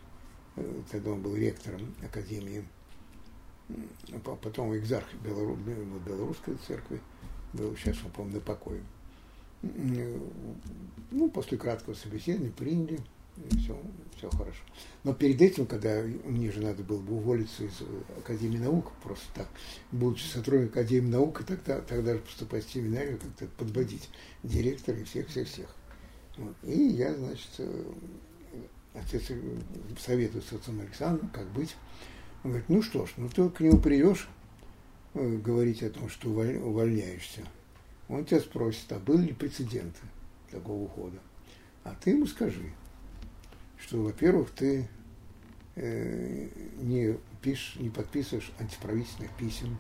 э, 0.56 0.82
тогда 0.90 1.10
он 1.10 1.22
был 1.22 1.36
ректором 1.36 1.94
Академии, 2.02 2.64
потом 4.24 4.76
экзарх 4.76 5.06
Белору, 5.24 5.56
Белорусской 6.06 6.56
церкви, 6.66 7.00
был 7.52 7.76
сейчас, 7.76 7.96
он, 8.04 8.10
по-моему, 8.12 8.36
на 8.36 8.40
покое. 8.40 8.82
ну, 11.10 11.30
после 11.30 11.58
краткого 11.58 11.94
собеседования 11.94 12.52
приняли, 12.52 13.00
все, 13.58 13.78
все 14.16 14.30
хорошо. 14.30 14.62
Но 15.04 15.14
перед 15.14 15.40
этим, 15.40 15.66
когда 15.66 16.02
мне 16.24 16.50
же 16.50 16.60
надо 16.60 16.82
было 16.82 17.00
бы 17.00 17.16
уволиться 17.16 17.64
из 17.64 17.82
Академии 18.18 18.58
наук, 18.58 18.92
просто 19.02 19.26
так, 19.34 19.48
будучи 19.92 20.24
сотрудником 20.24 20.80
Академии 20.80 21.10
наук, 21.10 21.40
и 21.40 21.44
тогда, 21.44 21.80
тогда 21.80 22.14
же 22.14 22.20
поступать 22.20 22.64
в 22.64 22.72
семинарию, 22.72 23.18
как-то 23.18 23.46
подводить 23.56 24.08
директора 24.42 24.98
и 24.98 25.04
всех-всех-всех. 25.04 25.68
Вот. 26.36 26.56
И 26.64 26.88
я, 26.88 27.14
значит, 27.14 27.48
э, 27.58 27.92
отец 28.94 29.30
советует 29.98 30.44
с 30.44 30.52
отцом 30.52 30.80
Александром, 30.80 31.30
как 31.30 31.46
быть. 31.52 31.76
Он 32.44 32.50
говорит, 32.50 32.68
ну 32.68 32.82
что 32.82 33.06
ж, 33.06 33.10
ну 33.16 33.28
ты 33.28 33.48
к 33.48 33.60
нему 33.60 33.78
придешь 33.78 34.28
э, 35.14 35.36
говорить 35.36 35.82
о 35.82 35.90
том, 35.90 36.08
что 36.08 36.28
увольняешься. 36.28 37.42
Он 38.08 38.24
тебя 38.24 38.40
спросит, 38.40 38.90
а 38.92 38.98
были 38.98 39.28
ли 39.28 39.32
прецеденты 39.32 40.00
такого 40.50 40.84
ухода? 40.84 41.18
А 41.84 41.96
ты 42.00 42.10
ему 42.10 42.26
скажи, 42.26 42.72
что, 43.86 44.02
во-первых, 44.02 44.50
ты 44.50 44.88
э, 45.76 46.48
не 46.80 47.16
пишешь, 47.40 47.76
не 47.76 47.88
подписываешь 47.88 48.50
антиправительственных 48.58 49.30
писем, 49.36 49.76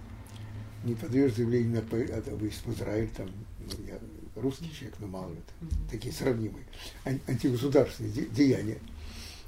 не 0.84 0.94
подаешь 0.94 1.34
заявление 1.34 1.80
на 1.80 1.82
в 1.82 2.72
Израиль, 2.72 3.10
там, 3.10 3.28
ну, 3.58 3.86
я 3.86 3.98
русский 4.40 4.72
человек, 4.72 4.96
но 5.00 5.08
мало 5.08 5.32
это, 5.32 5.70
такие 5.90 6.14
сравнимые, 6.14 6.64
антигосударственные 7.04 8.26
деяния. 8.26 8.78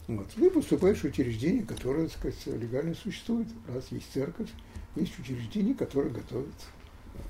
Вот. 0.08 0.28
Ты 0.34 0.50
поступаешь 0.50 1.00
в 1.00 1.04
учреждение, 1.04 1.64
которое, 1.64 2.08
так 2.08 2.18
сказать, 2.18 2.60
легально 2.60 2.94
существует. 2.94 3.46
Раз 3.68 3.92
есть 3.92 4.10
церковь, 4.12 4.48
есть 4.96 5.18
учреждение, 5.18 5.74
которое 5.74 6.08
готовит 6.08 6.54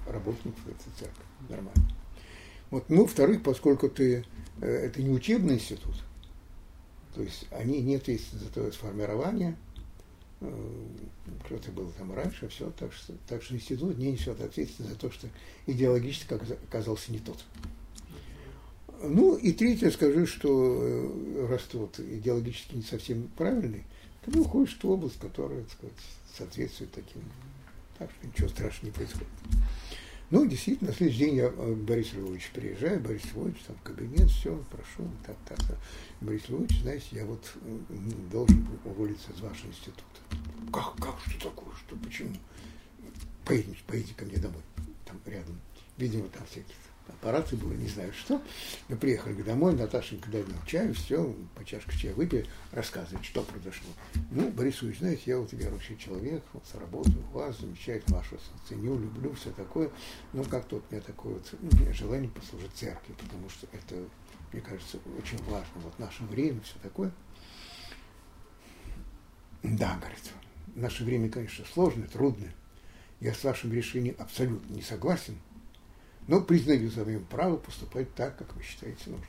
работников 0.06 0.60
этой 0.66 0.92
церкви. 0.96 1.24
Нормально. 1.48 1.90
Вот. 2.70 2.88
Ну, 2.88 3.02
во-вторых, 3.02 3.42
поскольку 3.42 3.88
ты, 3.88 4.24
э, 4.60 4.66
это 4.66 5.02
не 5.02 5.10
учебный 5.10 5.54
институт, 5.54 5.96
то 7.14 7.22
есть 7.22 7.46
они 7.50 7.80
нет 7.80 8.08
есть 8.08 8.32
зато 8.32 8.70
сформирования, 8.72 9.56
э, 10.40 10.84
кто-то 11.44 11.70
был 11.72 11.92
там 11.98 12.14
раньше, 12.14 12.48
все, 12.48 12.70
так 12.78 12.92
что, 12.92 13.14
так 13.26 13.42
что 13.42 13.54
институт 13.54 13.98
не 13.98 14.12
несет 14.12 14.40
ответственность 14.40 14.94
за 14.94 14.98
то, 14.98 15.10
что 15.10 15.28
идеологически 15.66 16.34
оказался 16.34 17.12
не 17.12 17.18
тот. 17.18 17.44
Ну 19.00 19.36
и 19.36 19.52
третье, 19.52 19.90
скажу, 19.90 20.26
что 20.26 20.80
э, 20.82 21.46
раз 21.48 21.62
вот 21.72 22.00
идеологически 22.00 22.76
не 22.76 22.82
совсем 22.82 23.28
правильный, 23.36 23.84
ты 24.24 24.40
уходишь 24.40 24.74
в 24.74 24.78
ту 24.78 24.92
область, 24.92 25.18
которая, 25.20 25.62
так 25.62 25.72
сказать, 25.72 25.96
соответствует 26.36 26.92
таким. 26.92 27.22
Так 27.98 28.10
что 28.10 28.26
ничего 28.26 28.48
страшного 28.48 28.86
не 28.86 28.92
происходит. 28.92 29.28
Ну, 30.30 30.46
действительно, 30.46 30.90
на 30.90 30.96
следующий 30.96 31.20
день 31.20 31.36
я 31.36 31.46
э, 31.46 31.74
Борису 31.74 32.16
Львовичу 32.16 32.50
приезжаю, 32.52 33.00
Борис 33.00 33.24
Львович, 33.32 33.56
там 33.66 33.76
кабинет, 33.82 34.28
все, 34.30 34.62
прошу, 34.70 35.10
так, 35.26 35.36
так, 35.48 35.58
так. 35.66 35.78
Борис 36.20 36.48
Львович, 36.50 36.82
знаете, 36.82 37.06
я 37.12 37.24
вот 37.24 37.50
должен 38.30 38.66
уволиться 38.84 39.32
из 39.32 39.40
вашего 39.40 39.68
института. 39.68 40.02
Как, 40.70 40.94
как, 40.96 41.16
что 41.26 41.48
такое, 41.48 41.74
что, 41.76 41.96
почему? 41.96 42.34
Поедемте, 43.46 43.80
поедете 43.86 44.14
ко 44.14 44.26
мне 44.26 44.36
домой, 44.36 44.60
там 45.06 45.18
рядом. 45.24 45.58
Видимо, 45.96 46.28
там 46.28 46.44
всякие 46.44 46.76
аппараты 47.08 47.56
было, 47.56 47.72
не 47.72 47.88
знаю 47.88 48.12
что. 48.12 48.40
Мы 48.88 48.96
приехали 48.96 49.42
домой, 49.42 49.74
Наташенька 49.74 50.30
дали 50.30 50.44
нам 50.44 50.64
чаю, 50.66 50.94
все, 50.94 51.34
по 51.54 51.64
чашке 51.64 51.96
чая 51.96 52.14
выпили, 52.14 52.46
рассказывает, 52.72 53.24
что 53.24 53.42
произошло. 53.42 53.90
Ну, 54.30 54.50
Борис 54.50 54.82
Ильич, 54.82 54.98
знаете, 54.98 55.22
я 55.26 55.38
вот 55.38 55.52
верующий 55.52 55.96
человек, 55.96 56.42
вот 56.52 56.64
работаю 56.74 57.24
у 57.32 57.38
вас, 57.38 57.58
замечательно 57.58 58.18
вас 58.18 58.26
ценю, 58.68 58.98
люблю, 58.98 59.32
все 59.32 59.50
такое. 59.50 59.90
Ну, 60.32 60.44
как-то 60.44 60.76
вот 60.76 60.84
у 60.90 60.94
меня 60.94 61.02
такое 61.02 61.34
вот 61.34 61.54
ну, 61.60 61.92
желание 61.92 62.30
послужить 62.30 62.72
церкви, 62.74 63.14
потому 63.18 63.48
что 63.48 63.66
это, 63.72 63.96
мне 64.52 64.60
кажется, 64.60 64.98
очень 65.18 65.42
важно. 65.44 65.72
Вот 65.76 65.98
наше 65.98 66.22
время, 66.24 66.60
все 66.60 66.74
такое. 66.82 67.10
Да, 69.62 69.96
говорит, 69.98 70.32
наше 70.74 71.04
время, 71.04 71.28
конечно, 71.28 71.64
сложное, 71.72 72.06
трудное. 72.06 72.54
Я 73.20 73.34
с 73.34 73.42
вашим 73.42 73.72
решением 73.72 74.14
абсолютно 74.18 74.72
не 74.72 74.82
согласен– 74.82 75.36
но 76.28 76.40
признаю 76.40 76.90
за 76.90 77.04
моим 77.04 77.24
право 77.24 77.56
поступать 77.56 78.14
так, 78.14 78.38
как 78.38 78.54
вы 78.54 78.62
считаете 78.62 79.10
нужным. 79.10 79.28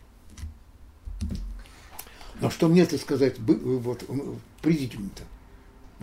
Но 2.41 2.49
что 2.49 2.67
мне 2.69 2.83
это 2.83 2.97
сказать 2.97 3.39
вот, 3.39 4.03
в 4.03 4.39
президиуме-то? 4.61 5.23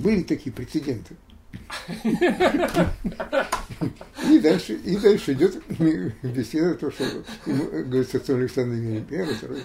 Были 0.03 0.23
такие 0.23 0.53
прецеденты. 0.53 1.15
И 4.29 4.39
дальше, 4.41 4.75
и 4.75 4.97
дальше 4.97 5.33
идет 5.33 5.63
беседа, 6.23 6.75
то, 6.75 6.91
что 6.91 7.25
говорит 7.47 8.15
отцом 8.15 8.37
Александр 8.41 9.03
первый, 9.09 9.35
второй. 9.35 9.63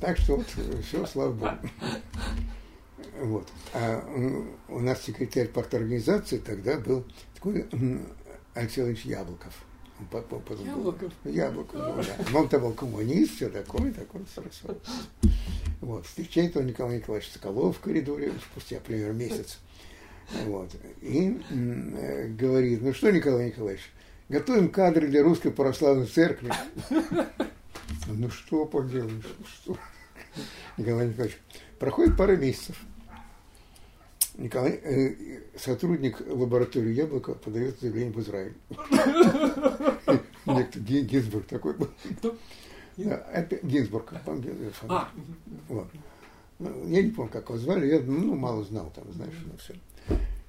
Так 0.00 0.16
что 0.18 0.36
вот 0.36 0.46
все, 0.86 1.04
слава 1.06 1.32
Богу. 1.32 1.58
Вот. 3.20 3.48
А 3.74 4.02
у 4.68 4.80
нас 4.80 5.02
секретарь 5.02 5.48
парторганизации 5.48 6.38
тогда 6.38 6.78
был 6.78 7.04
такой 7.34 7.66
Алексей 8.54 8.82
Яблоков. 9.04 9.52
потом 10.10 10.64
Яблоков? 10.64 11.12
Был, 11.24 11.32
Яблоков, 11.32 11.80
был, 11.80 12.02
да. 12.02 12.38
Он-то 12.38 12.58
был 12.60 12.72
коммунист, 12.72 13.36
все 13.36 13.48
такое, 13.48 13.92
такое, 13.92 14.22
хорошо. 14.34 14.80
Вот. 15.80 16.06
Встречает 16.06 16.56
он 16.56 16.66
Николай 16.66 16.98
Николаевич 16.98 17.30
Соколов 17.30 17.76
в 17.76 17.80
коридоре 17.80 18.32
спустя 18.50 18.80
примерно 18.80 19.18
месяц. 19.18 19.58
Вот. 20.46 20.70
И 21.02 21.38
э, 21.50 22.28
говорит, 22.28 22.80
ну 22.80 22.94
что, 22.94 23.10
Николай 23.10 23.48
Николаевич, 23.48 23.82
готовим 24.28 24.70
кадры 24.70 25.08
для 25.08 25.22
русской 25.22 25.50
православной 25.50 26.06
церкви. 26.06 26.52
Ну 28.06 28.30
что 28.30 28.64
поделаешь, 28.64 29.24
что? 29.46 29.76
Николай 30.76 31.08
Николаевич, 31.08 31.38
проходит 31.78 32.16
пара 32.16 32.36
месяцев. 32.36 32.76
Николай, 34.36 34.80
э, 34.82 35.14
сотрудник 35.56 36.20
лаборатории 36.26 36.92
Яблоко 36.92 37.34
подает 37.34 37.78
заявление 37.80 38.12
в 38.12 38.20
Израиль. 38.20 38.54
Некто 40.46 40.80
Гинзбург 40.80 41.46
такой 41.46 41.74
был. 41.74 41.88
Гинзбург. 43.62 44.12
А. 44.88 45.08
Вот. 45.68 45.86
Ну, 46.58 46.88
я 46.88 47.02
не 47.02 47.10
помню, 47.10 47.30
как 47.32 47.48
его 47.48 47.58
звали, 47.58 47.86
я 47.86 48.00
ну, 48.00 48.34
мало 48.34 48.64
знал 48.64 48.92
там, 48.94 49.04
знаешь, 49.12 49.34
ну 49.44 49.52
все. 49.58 49.74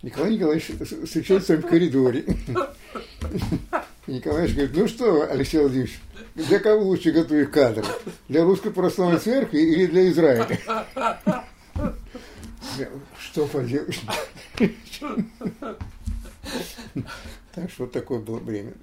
Николай 0.02 0.34
Николаевич 0.34 0.72
встречается 1.06 1.58
в 1.58 1.62
коридоре. 1.62 2.26
Николаевич 4.08 4.56
говорит, 4.56 4.78
ну 4.78 4.88
что, 4.88 5.30
Алексей 5.32 5.60
Владимирович, 5.60 6.00
для 6.36 6.60
кого 6.60 6.84
лучше 6.84 7.12
готовить 7.12 7.52
кадры? 7.52 7.86
Для 8.30 8.44
русской 8.44 8.72
православной 8.72 9.20
церкви 9.20 9.60
или 9.60 9.88
для 9.88 10.10
Израиля? 10.10 10.60
Что 13.20 13.48
поделаешь? 13.48 14.02
Так 17.54 17.70
что 17.72 17.84
вот 17.84 17.94
такое 17.94 18.20
было 18.20 18.40
время. 18.40 18.74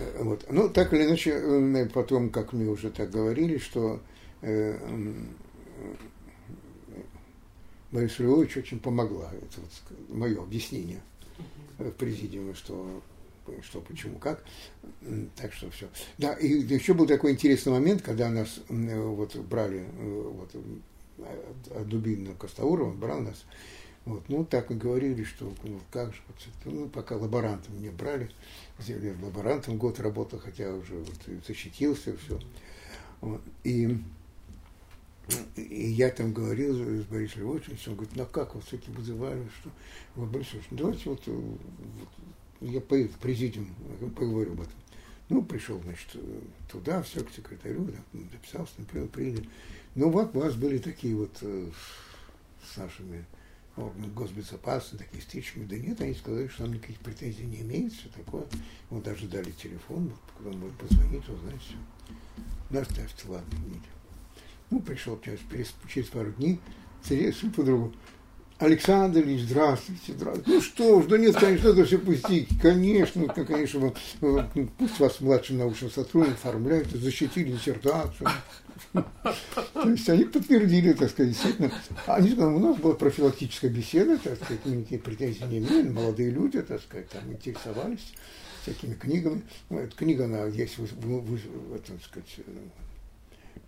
Э, 0.00 0.22
вот. 0.22 0.44
Ну, 0.50 0.68
так 0.68 0.92
или 0.92 1.04
иначе, 1.04 1.30
э, 1.30 1.86
потом, 1.86 2.30
как 2.30 2.52
мы 2.52 2.68
уже 2.68 2.90
так 2.90 3.10
говорили, 3.10 3.58
что 3.58 4.00
э, 4.42 4.76
Борис 7.92 8.18
Львович 8.18 8.56
очень 8.58 8.80
помогла. 8.80 9.30
Это 9.32 9.60
вот 9.60 9.98
мое 10.08 10.42
объяснение 10.42 11.00
в 11.78 11.90
президиуме, 11.92 12.54
что 12.54 13.02
что, 13.62 13.80
почему, 13.80 14.16
как. 14.18 14.44
Так 15.34 15.52
что 15.52 15.70
все. 15.70 15.88
Да, 16.18 16.34
и 16.34 16.46
еще 16.46 16.94
был 16.94 17.06
такой 17.06 17.32
интересный 17.32 17.72
момент, 17.72 18.00
когда 18.00 18.28
нас 18.28 18.60
вот 18.68 19.34
брали 19.36 19.86
вот, 19.98 20.54
от 20.54 20.64
Дубинина 21.86 22.34
Костоурова, 22.34 22.92
брал 22.92 23.20
нас. 23.20 23.44
Вот, 24.06 24.22
ну, 24.28 24.44
так 24.44 24.70
и 24.70 24.74
говорили, 24.74 25.24
что 25.24 25.52
ну, 25.62 25.78
как 25.90 26.14
же, 26.14 26.20
ну, 26.64 26.88
пока 26.88 27.16
лаборантом 27.16 27.80
не 27.80 27.90
брали, 27.90 28.30
лаборантом 29.22 29.76
год 29.76 30.00
работал, 30.00 30.38
хотя 30.38 30.72
уже 30.72 30.94
вот, 30.94 31.44
защитился, 31.46 32.16
все. 32.16 32.40
Вот, 33.20 33.42
и, 33.62 33.98
и 35.56 35.90
я 35.90 36.08
там 36.08 36.32
говорил 36.32 36.74
с 36.74 37.04
Борисом 37.04 37.42
Львовичем, 37.42 37.76
он 37.86 37.94
говорит, 37.94 38.16
ну, 38.16 38.22
а 38.22 38.26
как 38.26 38.54
вас 38.54 38.64
все-таки 38.64 38.90
вызывали, 38.90 39.46
что, 39.60 39.70
вот, 40.16 40.30
Борис 40.30 40.50
Львович, 40.54 40.68
давайте 40.70 41.10
вот, 41.10 41.22
вот 41.26 42.08
я 42.62 42.80
поеду 42.80 43.12
в 43.12 43.18
президиум, 43.18 43.68
поговорю 44.16 44.52
об 44.52 44.62
этом. 44.62 44.72
Ну, 45.28 45.42
пришел, 45.42 45.80
значит, 45.82 46.08
туда, 46.72 47.02
все, 47.02 47.22
к 47.22 47.30
секретарю, 47.30 47.88
записался, 48.32 48.72
например, 48.78 49.08
приняли. 49.08 49.48
Ну 49.94 50.10
вот 50.10 50.34
у 50.36 50.40
вас 50.40 50.54
были 50.54 50.78
такие 50.78 51.16
вот 51.16 51.36
э, 51.42 51.70
с 52.72 52.76
нашими 52.76 53.24
органами 53.76 54.12
госбезопасности, 54.12 55.04
такие 55.04 55.20
встречи. 55.20 55.52
Да 55.64 55.76
нет, 55.76 56.00
они 56.00 56.14
сказали, 56.14 56.48
что 56.48 56.62
нам 56.62 56.74
никаких 56.74 56.98
претензий 56.98 57.44
не 57.44 57.62
имеет, 57.62 57.92
все 57.92 58.08
такое. 58.08 58.44
Вот 58.90 59.02
даже 59.02 59.26
дали 59.26 59.50
телефон, 59.50 60.12
куда 60.36 60.50
можно 60.50 60.76
позвонить, 60.78 61.28
узнать 61.28 61.60
все. 61.60 61.76
Да, 62.70 62.84
ставьте, 62.84 63.28
ладно, 63.28 63.58
нет. 63.66 63.82
Ну, 64.70 64.80
пришел 64.80 65.20
через, 65.20 65.40
через 65.88 66.08
пару 66.08 66.32
дней, 66.32 66.60
судя 67.02 67.50
по 67.50 67.64
другу, 67.64 67.92
Александр 68.60 69.20
Ильич, 69.20 69.44
здравствуйте, 69.44 70.12
здравствуйте. 70.12 70.50
Ну 70.50 70.60
что 70.60 71.00
ж, 71.00 71.06
да 71.06 71.16
нет, 71.16 71.34
конечно, 71.34 71.68
это 71.68 71.84
все 71.86 71.96
пустяки. 71.98 72.46
Конечно, 72.60 73.22
ну, 73.34 73.44
конечно, 73.46 73.94
пусть 74.76 75.00
вас 75.00 75.18
младшим 75.20 75.56
научным 75.56 75.90
сотрудником 75.90 76.34
оформляют, 76.34 76.90
защитили 76.90 77.52
диссертацию. 77.52 78.28
То 78.92 79.88
есть 79.88 80.06
они 80.10 80.24
подтвердили, 80.24 80.92
так 80.92 81.08
сказать, 81.08 81.32
действительно. 81.32 81.72
Они 82.06 82.32
у 82.34 82.58
нас 82.58 82.76
была 82.76 82.92
профилактическая 82.94 83.70
беседа, 83.70 84.18
так 84.18 84.36
сказать, 84.36 84.60
мы 84.66 84.76
никаких 84.76 85.04
претензий 85.04 85.44
не 85.44 85.58
имели, 85.58 85.88
молодые 85.88 86.30
люди, 86.30 86.60
так 86.60 86.82
сказать, 86.82 87.08
там 87.08 87.32
интересовались 87.32 88.12
всякими 88.62 88.92
книгами. 88.92 89.40
Ну, 89.70 89.78
эта 89.78 89.96
книга, 89.96 90.26
она 90.26 90.44
есть 90.44 90.76
в, 90.76 90.82
в, 90.82 91.24
в, 91.24 91.34
в 91.34 91.78
так 91.78 91.96
сказать, 92.04 92.40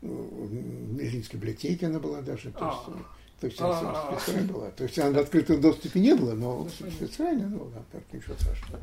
в 0.02 0.98
Ильинской 1.00 1.40
библиотеке 1.40 1.86
она 1.86 1.98
была 1.98 2.20
даже. 2.20 2.50
То 2.50 2.66
есть, 2.66 2.78
а. 2.88 3.21
То 3.42 3.46
есть 3.48 3.60
она 3.60 4.12
специально 4.20 4.52
была. 4.52 4.70
То 4.70 4.84
есть 4.84 4.98
она 5.00 5.10
в 5.10 5.18
открытом 5.18 5.60
доступе 5.60 5.98
не 5.98 6.14
было, 6.14 6.34
но 6.34 6.68
специально, 6.68 7.48
ну, 7.48 7.72
да, 7.74 7.82
так 7.90 8.04
ничего 8.12 8.36
страшного. 8.36 8.80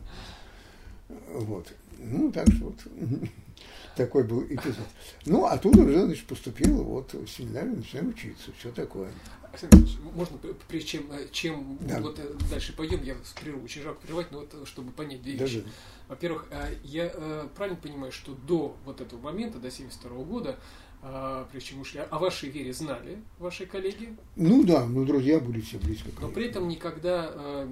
Вот. 1.07 1.67
Ну, 1.97 2.29
так 2.29 2.45
что 2.51 2.65
вот 2.65 2.75
такой 3.95 4.25
был 4.25 4.43
эпизод. 4.43 4.85
Ну, 5.25 5.45
оттуда 5.45 5.83
уже, 5.83 6.05
значит, 6.05 6.27
поступил 6.27 6.83
вот 6.83 7.13
в 7.13 7.27
семинарию, 7.27 7.77
начинаем 7.77 8.09
учиться, 8.09 8.51
все 8.59 8.69
такое. 8.73 9.09
можно, 10.13 10.37
прежде 10.67 10.87
чем, 10.89 11.09
э, 11.13 11.27
чем 11.31 11.77
да. 11.79 12.01
вот 12.01 12.19
э, 12.19 12.29
дальше 12.49 12.75
пойдем, 12.75 13.01
я 13.01 13.15
прерву, 13.39 13.63
очень 13.63 13.81
жалко 13.81 14.01
прерывать, 14.01 14.29
но 14.31 14.39
вот 14.39 14.53
э, 14.53 14.65
чтобы 14.65 14.91
понять 14.91 15.21
две 15.21 15.35
вещи. 15.35 15.63
Во-первых, 16.09 16.47
я 16.83 17.09
правильно 17.55 17.79
понимаю, 17.79 18.11
что 18.11 18.33
до 18.33 18.75
вот 18.83 18.99
этого 18.99 19.21
момента, 19.21 19.59
до 19.59 19.71
72 19.71 20.23
года, 20.23 20.59
прежде 21.51 21.69
чем 21.69 21.81
ушли, 21.81 22.01
о 22.01 22.19
вашей 22.19 22.49
вере 22.49 22.73
знали 22.73 23.21
ваши 23.37 23.65
коллеги? 23.65 24.15
Ну 24.35 24.63
да, 24.63 24.85
ну 24.85 25.05
друзья 25.05 25.39
были 25.39 25.61
все 25.61 25.77
близко. 25.77 26.09
Но 26.19 26.29
при 26.29 26.47
этом 26.47 26.67
никогда 26.67 27.65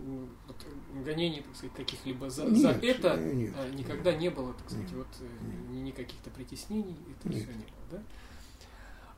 вот, 0.48 0.56
гонений, 1.04 1.42
так 1.42 1.56
сказать, 1.56 1.76
каких-либо 1.76 2.30
за, 2.30 2.46
нет, 2.46 2.58
за 2.58 2.70
это 2.70 3.18
нет, 3.18 3.54
никогда 3.74 4.12
нет. 4.12 4.22
не 4.22 4.30
было, 4.30 4.54
так 4.54 4.70
сказать, 4.70 4.92
нет, 4.92 4.98
вот 4.98 5.08
нет. 5.20 5.84
ни 5.84 5.92
каких-то 5.92 6.30
притеснений, 6.30 6.96
это 7.20 7.30
нет. 7.30 7.44
все 7.44 7.52
не 7.52 7.66
было, 7.66 7.88
да? 7.92 8.04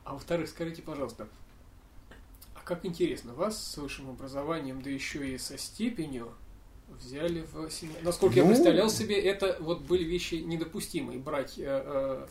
А 0.04 0.14
во-вторых, 0.14 0.48
скажите, 0.48 0.82
пожалуйста, 0.82 1.28
а 2.54 2.60
как 2.64 2.84
интересно, 2.84 3.32
вас 3.34 3.62
с 3.64 3.76
высшим 3.78 4.10
образованием, 4.10 4.82
да 4.82 4.90
еще 4.90 5.34
и 5.34 5.38
со 5.38 5.56
степенью 5.56 6.32
взяли 6.88 7.46
в 7.52 7.70
семью. 7.70 7.96
Насколько 8.02 8.36
ну, 8.36 8.42
я 8.42 8.48
представлял 8.48 8.90
себе, 8.90 9.20
это 9.20 9.56
вот 9.60 9.82
были 9.82 10.04
вещи 10.04 10.36
недопустимые, 10.36 11.18
брать 11.18 11.58
э, 11.58 11.64
э, 11.66 12.26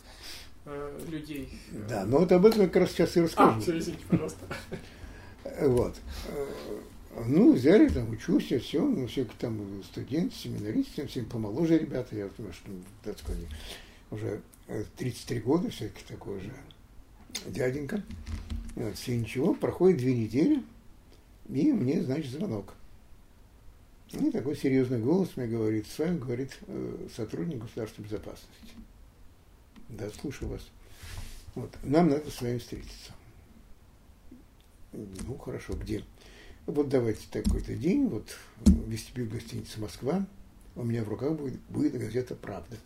э, 0.66 1.00
людей. 1.08 1.48
Да, 1.88 2.04
но 2.04 2.18
вот 2.18 2.32
об 2.32 2.46
этом 2.46 2.66
как 2.66 2.76
раз 2.76 2.92
сейчас 2.92 3.16
и 3.16 3.20
расскажу. 3.20 3.58
А, 3.58 3.60
все, 3.60 3.78
извините, 3.78 4.04
пожалуйста. 4.08 4.46
Вот. 5.62 5.96
Ну, 7.26 7.54
взяли, 7.54 7.88
там, 7.88 8.10
учусь, 8.10 8.50
я 8.50 8.60
все, 8.60 8.82
ну, 8.82 9.06
все 9.06 9.26
там 9.38 9.82
студент, 9.84 10.32
семинарист, 10.32 10.90
всем, 11.08 11.26
помоложе 11.26 11.78
ребята, 11.78 12.14
я 12.14 12.28
думаю, 12.36 12.52
что, 12.52 12.70
так 13.02 13.18
сказать, 13.18 13.46
уже 14.10 14.40
33 14.96 15.38
э, 15.38 15.40
года, 15.40 15.70
все-таки 15.70 16.04
такой 16.06 16.40
же 16.40 16.52
дяденька. 17.46 18.02
Вот, 18.76 18.96
все 18.96 19.16
ничего, 19.16 19.54
проходит 19.54 19.98
две 19.98 20.14
недели, 20.14 20.62
и 21.48 21.72
мне, 21.72 22.02
значит, 22.02 22.30
звонок. 22.30 22.74
И 24.12 24.30
такой 24.30 24.56
серьезный 24.56 24.98
голос 24.98 25.30
мне 25.36 25.46
говорит, 25.46 25.86
с 25.86 25.98
вами 25.98 26.18
говорит 26.18 26.58
э, 26.66 27.08
сотрудник 27.14 27.62
государственной 27.62 28.06
безопасности. 28.06 28.74
Да, 29.90 30.08
слушаю 30.20 30.50
вас. 30.50 30.62
Вот, 31.54 31.70
нам 31.82 32.08
надо 32.08 32.30
с 32.30 32.40
вами 32.40 32.58
встретиться. 32.58 33.12
Ну, 34.92 35.36
хорошо, 35.38 35.74
где? 35.74 36.04
Вот 36.66 36.88
давайте 36.88 37.26
такой-то 37.30 37.74
день, 37.74 38.08
вот 38.08 38.36
вестибюль 38.66 39.28
гостиницы 39.28 39.80
Москва, 39.80 40.24
у 40.76 40.84
меня 40.84 41.02
в 41.02 41.08
руках 41.08 41.32
будет, 41.32 41.60
будет 41.68 41.98
газета 41.98 42.34
«Правда». 42.34 42.76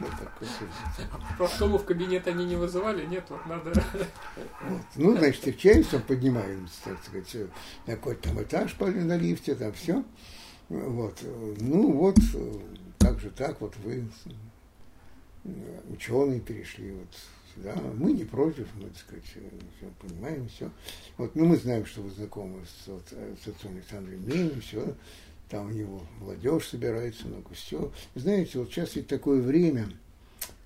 Вот 0.00 0.10
так, 0.18 0.40
в 1.58 1.84
кабинет 1.84 2.26
они 2.26 2.44
не 2.46 2.56
вызывали? 2.56 3.06
Нет, 3.06 3.24
вот 3.28 3.44
надо... 3.46 3.72
Вот. 4.62 4.82
Ну, 4.96 5.16
значит, 5.16 5.36
встречаемся, 5.36 6.00
поднимаемся, 6.00 6.74
так 6.84 7.04
сказать, 7.04 7.36
на 7.86 7.94
какой-то 7.94 8.28
там 8.28 8.42
этаж 8.42 8.76
на 8.78 9.16
лифте, 9.16 9.54
там 9.54 9.72
все. 9.74 10.02
Вот. 10.68 11.22
Ну, 11.60 11.92
вот, 11.92 12.16
как 12.98 13.20
же 13.20 13.30
так, 13.30 13.60
вот 13.60 13.76
вы 13.84 14.08
ученые 15.90 16.40
перешли 16.40 16.92
вот 16.92 17.08
да, 17.56 17.74
мы 17.98 18.12
не 18.12 18.24
против, 18.24 18.66
мы, 18.76 18.88
так 18.88 18.98
сказать, 18.98 19.24
все 19.24 19.90
понимаем, 20.00 20.48
все. 20.48 20.70
Вот, 21.18 21.34
ну, 21.34 21.46
мы 21.46 21.56
знаем, 21.56 21.84
что 21.84 22.00
вы 22.00 22.10
знакомы 22.10 22.60
с, 22.64 22.88
вот, 22.88 23.04
с 23.10 23.46
отцом 23.46 23.74
Александром 23.74 24.26
Менем, 24.26 24.60
все, 24.60 24.94
там 25.48 25.66
у 25.66 25.70
него 25.70 26.02
молодежь 26.18 26.68
собирается, 26.68 27.26
много 27.26 27.52
все. 27.52 27.92
Знаете, 28.14 28.58
вот 28.58 28.70
сейчас 28.70 28.96
ведь 28.96 29.08
такое 29.08 29.42
время, 29.42 29.88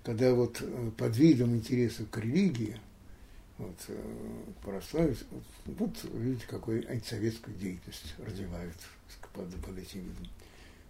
когда 0.05 0.33
вот 0.33 0.61
э, 0.61 0.91
под 0.97 1.16
видом 1.16 1.57
интересов 1.57 2.09
к 2.09 2.18
религии, 2.18 2.79
вот, 3.59 3.77
э, 3.89 4.43
к 4.61 4.64
православию, 4.64 5.16
вот, 5.64 5.79
вот 6.05 6.12
видите, 6.14 6.47
какой 6.47 6.83
антисоветскую 6.83 7.57
деятельность 7.57 8.14
развивают 8.24 8.77
под, 9.33 9.53
под 9.57 9.79
этим 9.79 10.03
видом. 10.03 10.29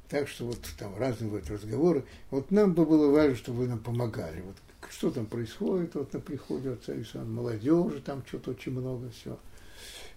Так 0.09 0.29
что 0.29 0.47
вот 0.47 0.61
там 0.79 0.97
разные 0.97 1.31
вот 1.31 1.49
разговоры. 1.51 2.05
Вот 2.31 2.51
нам 2.51 2.75
бы 2.75 2.87
было 2.87 3.11
важно, 3.11 3.37
чтобы 3.37 3.61
вы 3.61 3.69
нам 3.69 3.81
помогали. 3.81 4.41
Вот 4.41 4.57
что 4.91 5.11
там 5.11 5.27
происходит 5.27 5.95
вот 5.95 6.13
на 6.13 6.21
приходе 6.21 6.71
отца 6.71 6.93
Александра, 6.93 7.29
молодежи 7.29 8.01
там 8.01 8.25
что-то 8.27 8.53
очень 8.53 8.73
много, 8.73 9.11
все. 9.11 9.39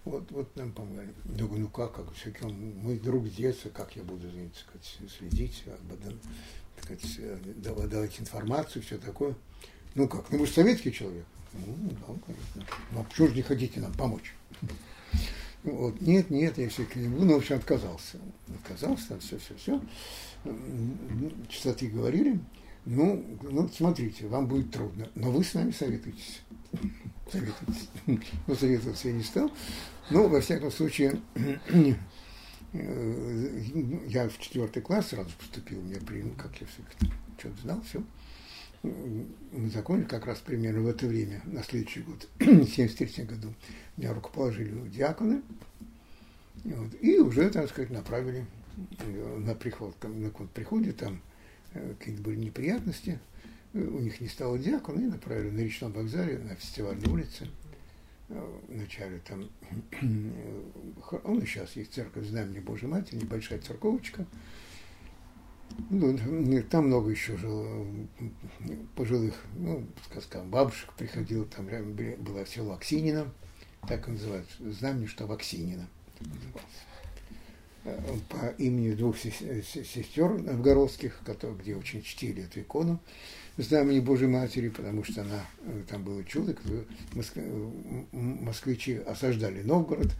Вот, 0.04 0.30
вот 0.30 0.54
нам 0.56 0.72
помогали. 0.72 1.12
Думаю, 1.24 1.62
ну 1.62 1.68
как, 1.68 1.94
как, 1.94 2.12
все-таки 2.14 2.46
мой 2.46 2.98
друг 2.98 3.28
детства, 3.28 3.68
как 3.68 3.96
я 3.96 4.02
буду 4.02 4.28
сказать, 4.54 5.10
следить, 5.18 5.64
этом, 5.66 6.20
сказать, 6.82 7.60
давать 7.90 8.20
информацию, 8.20 8.82
все 8.82 8.96
такое. 8.96 9.34
Ну 9.94 10.08
как, 10.08 10.30
ну 10.30 10.38
вы 10.38 10.46
же 10.46 10.52
советский 10.52 10.92
человек. 10.92 11.26
Ну, 11.52 11.90
да, 11.90 12.14
конечно. 12.24 12.76
Ну, 12.92 13.00
а 13.00 13.04
почему 13.04 13.28
же 13.28 13.34
не 13.34 13.42
хотите 13.42 13.80
нам 13.80 13.92
помочь? 13.92 14.34
Вот, 15.62 16.00
нет, 16.00 16.30
нет, 16.30 16.56
я 16.56 16.68
все-таки 16.68 17.00
не 17.00 17.08
буду, 17.08 17.26
но, 17.26 17.34
в 17.34 17.38
общем, 17.38 17.56
отказался. 17.56 18.18
Отказался, 18.48 19.18
все, 19.18 19.38
все, 19.38 19.54
все. 19.56 19.80
Чистоты 21.48 21.88
говорили. 21.88 22.40
Ну, 22.86 23.24
ну, 23.42 23.68
смотрите, 23.68 24.26
вам 24.26 24.46
будет 24.46 24.70
трудно, 24.70 25.10
но 25.14 25.30
вы 25.30 25.44
с 25.44 25.52
нами 25.52 25.70
советуетесь. 25.70 26.40
Советуйтесь. 27.30 27.88
Ну, 28.06 28.54
советоваться 28.54 29.08
я 29.08 29.14
не 29.14 29.22
стал. 29.22 29.50
Но, 30.10 30.28
во 30.28 30.40
всяком 30.40 30.72
случае, 30.72 31.20
э, 31.34 31.94
я 34.08 34.28
в 34.28 34.38
четвертый 34.38 34.82
класс 34.82 35.08
сразу 35.08 35.30
поступил, 35.38 35.82
меня 35.82 36.00
принял, 36.00 36.32
как 36.36 36.58
я 36.60 36.66
все 36.66 36.82
что-то 37.38 37.60
знал, 37.62 37.82
все. 37.82 38.02
Мы 38.82 39.70
закончили 39.72 40.08
как 40.08 40.26
раз 40.26 40.38
примерно 40.38 40.80
в 40.82 40.88
это 40.88 41.06
время, 41.06 41.42
на 41.44 41.62
следующий 41.62 42.00
год, 42.00 42.28
в 42.38 42.42
1973 42.42 43.24
году, 43.24 43.54
меня 43.96 44.14
рукоположили 44.14 44.70
в 44.70 44.90
диаконы, 44.90 45.42
вот, 46.64 46.90
и 47.00 47.18
уже, 47.18 47.50
так 47.50 47.68
сказать, 47.68 47.90
направили 47.90 48.46
на 49.38 49.54
приход, 49.54 49.94
на 50.02 50.30
приходе 50.30 50.92
там 50.92 51.20
Э, 51.72 51.94
какие-то 51.98 52.22
были 52.22 52.36
неприятности, 52.36 53.18
у 53.72 54.00
них 54.00 54.20
не 54.20 54.26
стало 54.26 54.58
диакона, 54.58 55.00
и 55.00 55.06
направили 55.06 55.50
на 55.50 55.60
речном 55.60 55.92
вокзале, 55.92 56.38
на 56.38 56.54
фестивальной 56.56 57.08
улице. 57.08 57.48
Э, 58.28 58.58
вначале 58.68 59.20
там, 59.20 59.48
он 61.24 61.38
и 61.38 61.46
сейчас 61.46 61.76
есть 61.76 61.92
церковь 61.94 62.26
Знамени 62.26 62.58
Божьей 62.58 62.88
Матери, 62.88 63.20
небольшая 63.20 63.60
церковочка. 63.60 64.26
Ну, 65.88 66.18
там 66.68 66.88
много 66.88 67.10
еще 67.10 67.36
жило, 67.36 67.86
пожилых, 69.00 69.34
ну, 69.56 69.86
скажем, 70.20 70.50
бабушек 70.50 70.92
приходило, 70.92 71.46
там 71.46 71.66
было 72.18 72.44
село 72.44 72.74
Аксинина, 72.74 73.32
так 73.88 74.06
и 74.06 74.10
называется, 74.10 74.52
знамени, 74.60 75.06
что 75.06 75.26
в 75.26 75.32
Аксинина 75.32 75.88
по 78.28 78.48
имени 78.58 78.92
двух 78.92 79.16
сестер 79.16 80.38
новгородских, 80.38 81.18
которые, 81.24 81.58
где 81.58 81.76
очень 81.76 82.02
чтили 82.02 82.44
эту 82.44 82.60
икону. 82.60 83.00
Знамени 83.56 84.00
Божьей 84.00 84.28
Матери, 84.28 84.68
потому 84.68 85.02
что 85.02 85.22
она, 85.22 85.46
э, 85.62 85.82
там 85.88 86.04
было 86.04 86.22
чудо, 86.24 86.54
москвичи 88.12 88.96
осаждали 88.96 89.62
Новгород, 89.62 90.14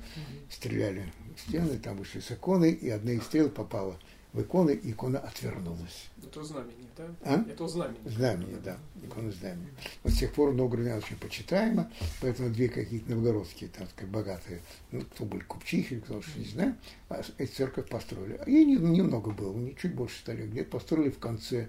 стреляли 0.51 1.05
в 1.37 1.41
стены, 1.41 1.78
там 1.78 1.99
вышли 1.99 2.20
с 2.20 2.31
иконы, 2.31 2.70
и 2.70 2.89
одна 2.89 3.12
из 3.12 3.24
стрел 3.24 3.51
попала 3.51 3.99
в 4.33 4.43
иконы, 4.43 4.78
икона 4.83 5.18
отвернулась. 5.18 6.09
Это 6.22 6.45
знамение, 6.45 6.89
да? 6.97 7.05
А? 7.24 7.45
Это 7.49 7.66
знамение. 7.66 8.11
Знамение, 8.11 8.59
да. 8.64 8.78
Икона 9.03 9.33
знамения. 9.33 9.70
Вот 10.05 10.12
с 10.12 10.18
тех 10.18 10.33
пор 10.33 10.53
Новгород 10.53 11.03
очень 11.03 11.16
почитаемо, 11.16 11.91
поэтому 12.20 12.51
две 12.51 12.68
какие-то 12.68 13.11
новгородские, 13.11 13.70
так 13.70 13.91
сказать, 13.91 14.11
богатые, 14.11 14.61
ну, 14.93 15.01
кто 15.01 15.24
были 15.24 15.43
купчихи, 15.43 16.01
кто 16.01 16.22
что 16.22 16.39
не 16.39 16.45
знаю, 16.45 16.76
а 17.09 17.22
эту 17.39 17.53
церковь 17.53 17.89
построили. 17.89 18.41
А 18.45 18.49
ей 18.49 18.64
немного 18.64 19.31
было, 19.31 19.53
не 19.57 19.76
чуть 19.76 19.95
больше 19.95 20.18
ста 20.20 20.33
лет, 20.33 20.70
построили 20.70 21.11
в 21.11 21.18
конце 21.18 21.68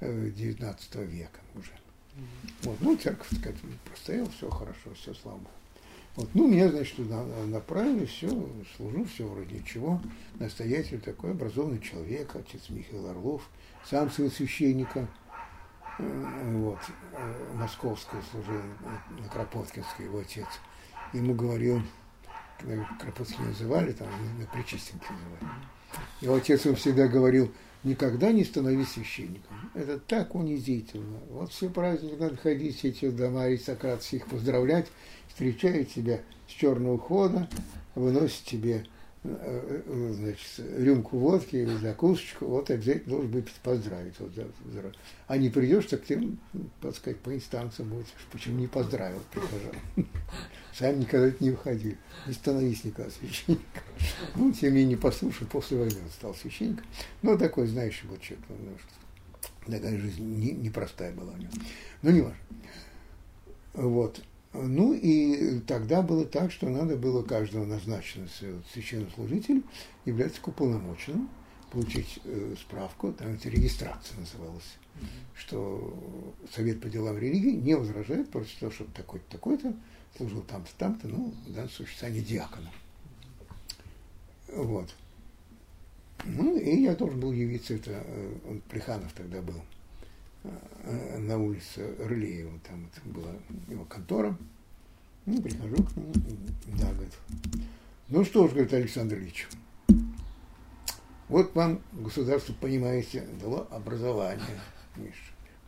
XIX 0.00 0.76
э, 0.94 1.04
века 1.04 1.40
уже. 1.56 1.72
Mm-hmm. 1.72 2.50
Вот, 2.62 2.76
ну, 2.80 2.96
церковь, 2.96 3.28
так 3.30 3.38
сказать, 3.40 3.60
простояла, 3.84 4.30
все 4.30 4.48
хорошо, 4.48 4.94
все 4.94 5.12
слава 5.14 5.38
Богу. 5.38 5.50
Вот. 6.16 6.28
Ну, 6.32 6.48
меня, 6.48 6.70
значит, 6.70 6.96
туда 6.96 7.22
направили, 7.46 8.06
все, 8.06 8.28
служу, 8.76 9.04
все 9.04 9.26
вроде 9.26 9.56
ничего. 9.56 10.00
Настоятель 10.38 11.00
такой 11.00 11.32
образованный 11.32 11.80
человек, 11.80 12.34
отец 12.34 12.70
Михаил 12.70 13.06
Орлов, 13.08 13.42
сам 13.84 14.10
сын 14.10 14.30
священника, 14.30 15.06
э, 15.98 16.52
вот, 16.54 16.78
э, 17.12 17.54
московского 17.54 18.22
служил 18.30 18.62
на 19.20 19.28
Кропоткинской, 19.28 20.06
его 20.06 20.20
отец. 20.20 20.48
Ему 21.12 21.34
говорил, 21.34 21.82
Кропоткин 23.00 23.48
называли, 23.48 23.92
там, 23.92 24.08
на 24.38 24.46
Причистенке 24.46 25.06
называли. 25.12 25.54
Его 26.22 26.34
отец 26.36 26.64
ему 26.64 26.76
всегда 26.76 27.08
говорил, 27.08 27.52
никогда 27.84 28.32
не 28.32 28.44
становись 28.44 28.92
священником. 28.92 29.70
Это 29.74 29.98
так 29.98 30.34
унизительно. 30.34 31.18
Вот 31.28 31.52
все 31.52 31.68
праздники 31.68 32.14
надо 32.14 32.36
ходить, 32.36 32.84
эти 32.84 33.10
дома 33.10 33.44
аристократов, 33.44 34.10
их 34.12 34.26
поздравлять, 34.26 34.88
встречает 35.36 35.92
тебя 35.92 36.22
с 36.48 36.52
черного 36.52 36.98
хода, 36.98 37.46
выносит 37.94 38.42
тебе 38.44 38.86
э, 39.22 39.82
э, 39.86 40.12
значит, 40.14 40.48
рюмку 40.78 41.18
водки 41.18 41.56
или 41.56 41.76
закусочку, 41.76 42.46
вот 42.46 42.70
обязательно 42.70 43.16
должен 43.16 43.30
быть 43.32 43.50
поздравить. 43.62 44.14
Вот, 44.18 44.32
а 45.26 45.36
не 45.36 45.50
придешь, 45.50 45.84
так 45.86 46.04
ты, 46.04 46.26
так 46.80 46.96
сказать, 46.96 47.20
по 47.20 47.34
инстанциям 47.34 47.90
будешь. 47.90 48.06
Почему 48.32 48.60
не 48.60 48.66
поздравил 48.66 49.20
прихожан? 49.30 49.76
Сами 50.74 51.00
никогда 51.00 51.36
не 51.40 51.50
выходили. 51.50 51.98
Не 52.26 52.32
становись 52.32 52.84
никогда 52.84 53.10
священником. 53.10 53.66
Ну, 54.36 54.52
тем 54.52 54.72
не 54.72 54.80
менее, 54.80 54.96
послушал, 54.96 55.46
после 55.48 55.76
войны 55.76 55.96
он 56.02 56.10
стал 56.10 56.34
священником. 56.34 56.86
Ну, 57.20 57.36
такой 57.36 57.66
знающий 57.66 58.06
был 58.06 58.16
человек. 58.16 58.46
Ну, 58.48 59.70
такая 59.70 59.98
жизнь 59.98 60.24
непростая 60.62 61.12
не 61.12 61.18
была 61.18 61.32
у 61.34 61.36
него. 61.36 61.52
Но 62.00 62.10
не 62.10 62.20
важно. 62.22 62.38
Вот. 63.74 64.22
Ну 64.62 64.92
и 64.92 65.60
тогда 65.60 66.02
было 66.02 66.24
так, 66.24 66.52
что 66.52 66.68
надо 66.68 66.96
было 66.96 67.22
каждого 67.22 67.64
назначенного 67.64 68.28
священнослужителя 68.72 69.62
являться 70.04 70.40
уполномоченным, 70.44 71.28
получить 71.70 72.20
э, 72.24 72.54
справку, 72.58 73.12
там 73.12 73.34
это 73.34 73.48
регистрация 73.48 74.18
называлась, 74.18 74.76
mm-hmm. 74.94 75.06
что 75.34 76.34
Совет 76.54 76.80
по 76.80 76.88
делам 76.88 77.18
религии 77.18 77.52
не 77.52 77.74
возражает 77.74 78.30
против 78.30 78.58
того, 78.58 78.72
чтобы 78.72 78.92
такой-то, 78.92 79.24
такой-то 79.30 79.74
служил 80.16 80.42
там-то, 80.42 80.70
там-то, 80.78 81.08
ну, 81.08 81.34
в 81.46 81.52
данном 81.52 81.70
случае 81.70 82.22
диаконом. 82.22 82.72
Вот. 84.48 84.94
Ну, 86.24 86.56
и 86.56 86.82
я 86.82 86.94
должен 86.94 87.20
был 87.20 87.32
явиться, 87.32 87.74
это 87.74 88.02
э, 88.04 88.58
Плеханов 88.70 89.12
тогда 89.12 89.42
был, 89.42 89.60
Э, 89.60 89.75
на 91.18 91.38
улице 91.38 91.94
Рылеева, 91.98 92.58
там 92.60 92.86
это 92.86 93.08
была 93.08 93.32
его 93.68 93.84
контора. 93.84 94.36
Ну, 95.24 95.42
прихожу 95.42 95.82
к 95.82 95.96
нему, 95.96 96.12
да, 96.78 96.92
говорит, 96.92 97.12
ну 98.08 98.24
что 98.24 98.46
ж, 98.46 98.52
говорит 98.52 98.72
Александр 98.72 99.16
Ильич, 99.16 99.48
вот 101.28 101.52
вам 101.56 101.80
государство, 101.92 102.52
понимаете, 102.60 103.26
дало 103.40 103.66
образование, 103.72 104.60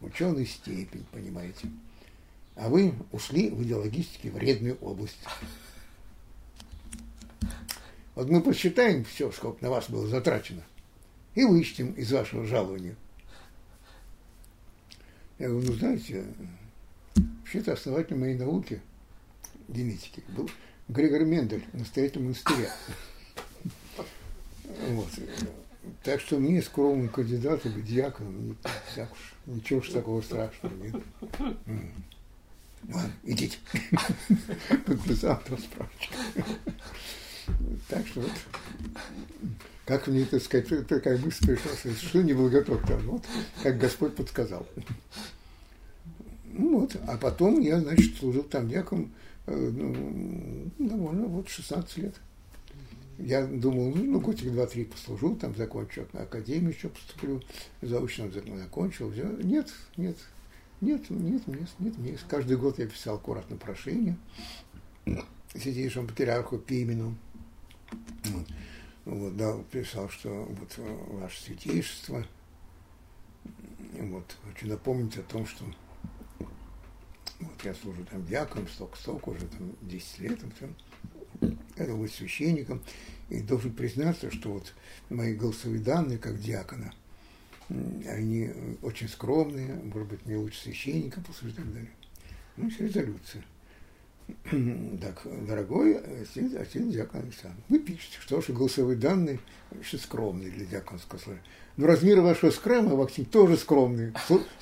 ученый 0.00 0.46
степень, 0.46 1.04
понимаете, 1.10 1.68
а 2.54 2.68
вы 2.68 2.94
ушли 3.10 3.50
в 3.50 3.60
идеологически 3.64 4.28
вредную 4.28 4.76
область. 4.76 5.18
Вот 8.14 8.30
мы 8.30 8.40
посчитаем 8.40 9.04
все, 9.04 9.32
сколько 9.32 9.64
на 9.64 9.70
вас 9.70 9.90
было 9.90 10.06
затрачено, 10.06 10.62
и 11.34 11.44
вычтем 11.44 11.92
из 11.94 12.12
вашего 12.12 12.44
жалования– 12.44 12.94
я 15.38 15.48
говорю, 15.48 15.68
ну 15.68 15.74
знаете, 15.74 16.24
вообще-то 17.14 17.72
основатель 17.72 18.16
моей 18.16 18.36
науки, 18.36 18.80
генетики, 19.68 20.22
был 20.36 20.50
Григор 20.88 21.24
Мендель, 21.24 21.64
настоятель 21.72 22.22
монастыря. 22.22 22.72
Вот. 24.88 25.08
Так 26.02 26.20
что 26.20 26.38
мне, 26.38 26.62
скромному 26.62 27.08
кандидату, 27.08 27.70
так 28.92 29.12
уж, 29.12 29.34
ничего 29.46 29.80
уж 29.80 29.88
такого 29.90 30.20
страшного 30.22 30.74
нет. 30.74 30.96
Ладно, 32.88 33.12
идите. 33.24 33.58
Подписал 34.86 35.42
там 35.46 35.58
справочку. 35.58 36.14
Так 37.88 38.06
что 38.06 38.20
вот, 38.20 38.32
как 39.84 40.06
мне, 40.06 40.24
так 40.24 40.42
сказать, 40.42 40.86
такая 40.86 41.18
мысль 41.18 41.46
пришла, 41.46 41.94
что 41.94 42.22
не 42.22 42.32
был 42.32 42.48
готов 42.48 42.86
там, 42.86 43.00
вот, 43.06 43.24
как 43.62 43.78
Господь 43.78 44.14
подсказал. 44.14 44.66
Ну 46.52 46.80
вот, 46.80 46.96
а 47.06 47.16
потом 47.16 47.60
я, 47.60 47.80
значит, 47.80 48.16
служил 48.16 48.42
там 48.42 48.68
дьяком 48.68 49.12
э, 49.46 49.54
ну, 49.54 50.70
довольно 50.78 51.26
вот 51.26 51.48
16 51.48 51.96
лет. 51.98 52.14
Я 53.18 53.46
думал, 53.46 53.92
ну, 53.94 54.04
ну 54.04 54.20
годик 54.20 54.52
два-три 54.52 54.84
послужу, 54.84 55.36
там 55.36 55.54
закончу 55.56 56.06
на 56.12 56.22
академию 56.22 56.72
еще 56.72 56.88
поступлю, 56.88 57.42
заочно 57.82 58.30
закончил. 58.30 59.10
Все. 59.12 59.24
Нет, 59.42 59.72
нет, 59.96 60.16
нет, 60.80 61.10
нет 61.10 61.46
мест, 61.46 61.74
нет 61.78 61.98
мест. 61.98 62.24
Каждый 62.28 62.56
год 62.56 62.78
я 62.78 62.86
писал 62.86 63.16
аккуратно 63.16 63.56
прошение 63.56 64.16
святейшему 65.52 66.08
патриарху 66.08 66.58
Пимену. 66.58 67.16
Вот, 68.24 68.46
вот, 69.04 69.36
да, 69.36 69.56
писал, 69.70 70.08
что 70.08 70.44
вот 70.44 70.74
ваше 70.76 71.40
святейшество, 71.42 72.26
вот, 73.98 74.36
хочу 74.44 74.66
напомнить 74.66 75.16
о 75.16 75.22
том, 75.22 75.46
что 75.46 75.64
вот 77.40 77.64
я 77.64 77.74
служу 77.74 78.04
там 78.04 78.24
дьяком, 78.26 78.68
столько-столько, 78.68 79.30
уже 79.30 79.46
там 79.46 79.72
10 79.82 80.18
лет, 80.18 80.40
там, 80.58 80.74
это 81.76 81.94
быть 81.94 82.12
священником. 82.12 82.82
И 83.28 83.40
должен 83.40 83.72
признаться, 83.72 84.30
что 84.30 84.54
вот 84.54 84.74
мои 85.10 85.34
голосовые 85.34 85.82
данные 85.82 86.18
как 86.18 86.40
диакона, 86.40 86.92
они 87.68 88.50
очень 88.82 89.08
скромные, 89.08 89.74
может 89.74 90.08
быть, 90.08 90.26
не 90.26 90.36
лучше 90.36 90.60
священника 90.60 91.20
послужить 91.20 91.58
и 91.58 91.60
так 91.60 91.72
далее. 91.72 91.90
Ну, 92.56 92.66
есть 92.66 92.80
резолюция. 92.80 93.44
Так, 95.00 95.22
дорогой 95.46 95.98
отец, 95.98 96.54
отец 96.54 96.84
диакон 96.84 97.22
Александр, 97.22 97.56
вы 97.68 97.78
пишете, 97.78 98.18
что 98.20 98.36
ваши 98.36 98.52
голосовые 98.52 98.96
данные 98.96 99.40
очень 99.78 99.98
скромные 99.98 100.50
для 100.50 100.66
диаконского 100.66 101.18
служения. 101.18 101.44
Но 101.76 101.86
размеры 101.86 102.22
вашего 102.22 102.50
скрама, 102.50 102.96
Максим, 102.96 103.24
тоже 103.24 103.56
скромные. 103.56 104.12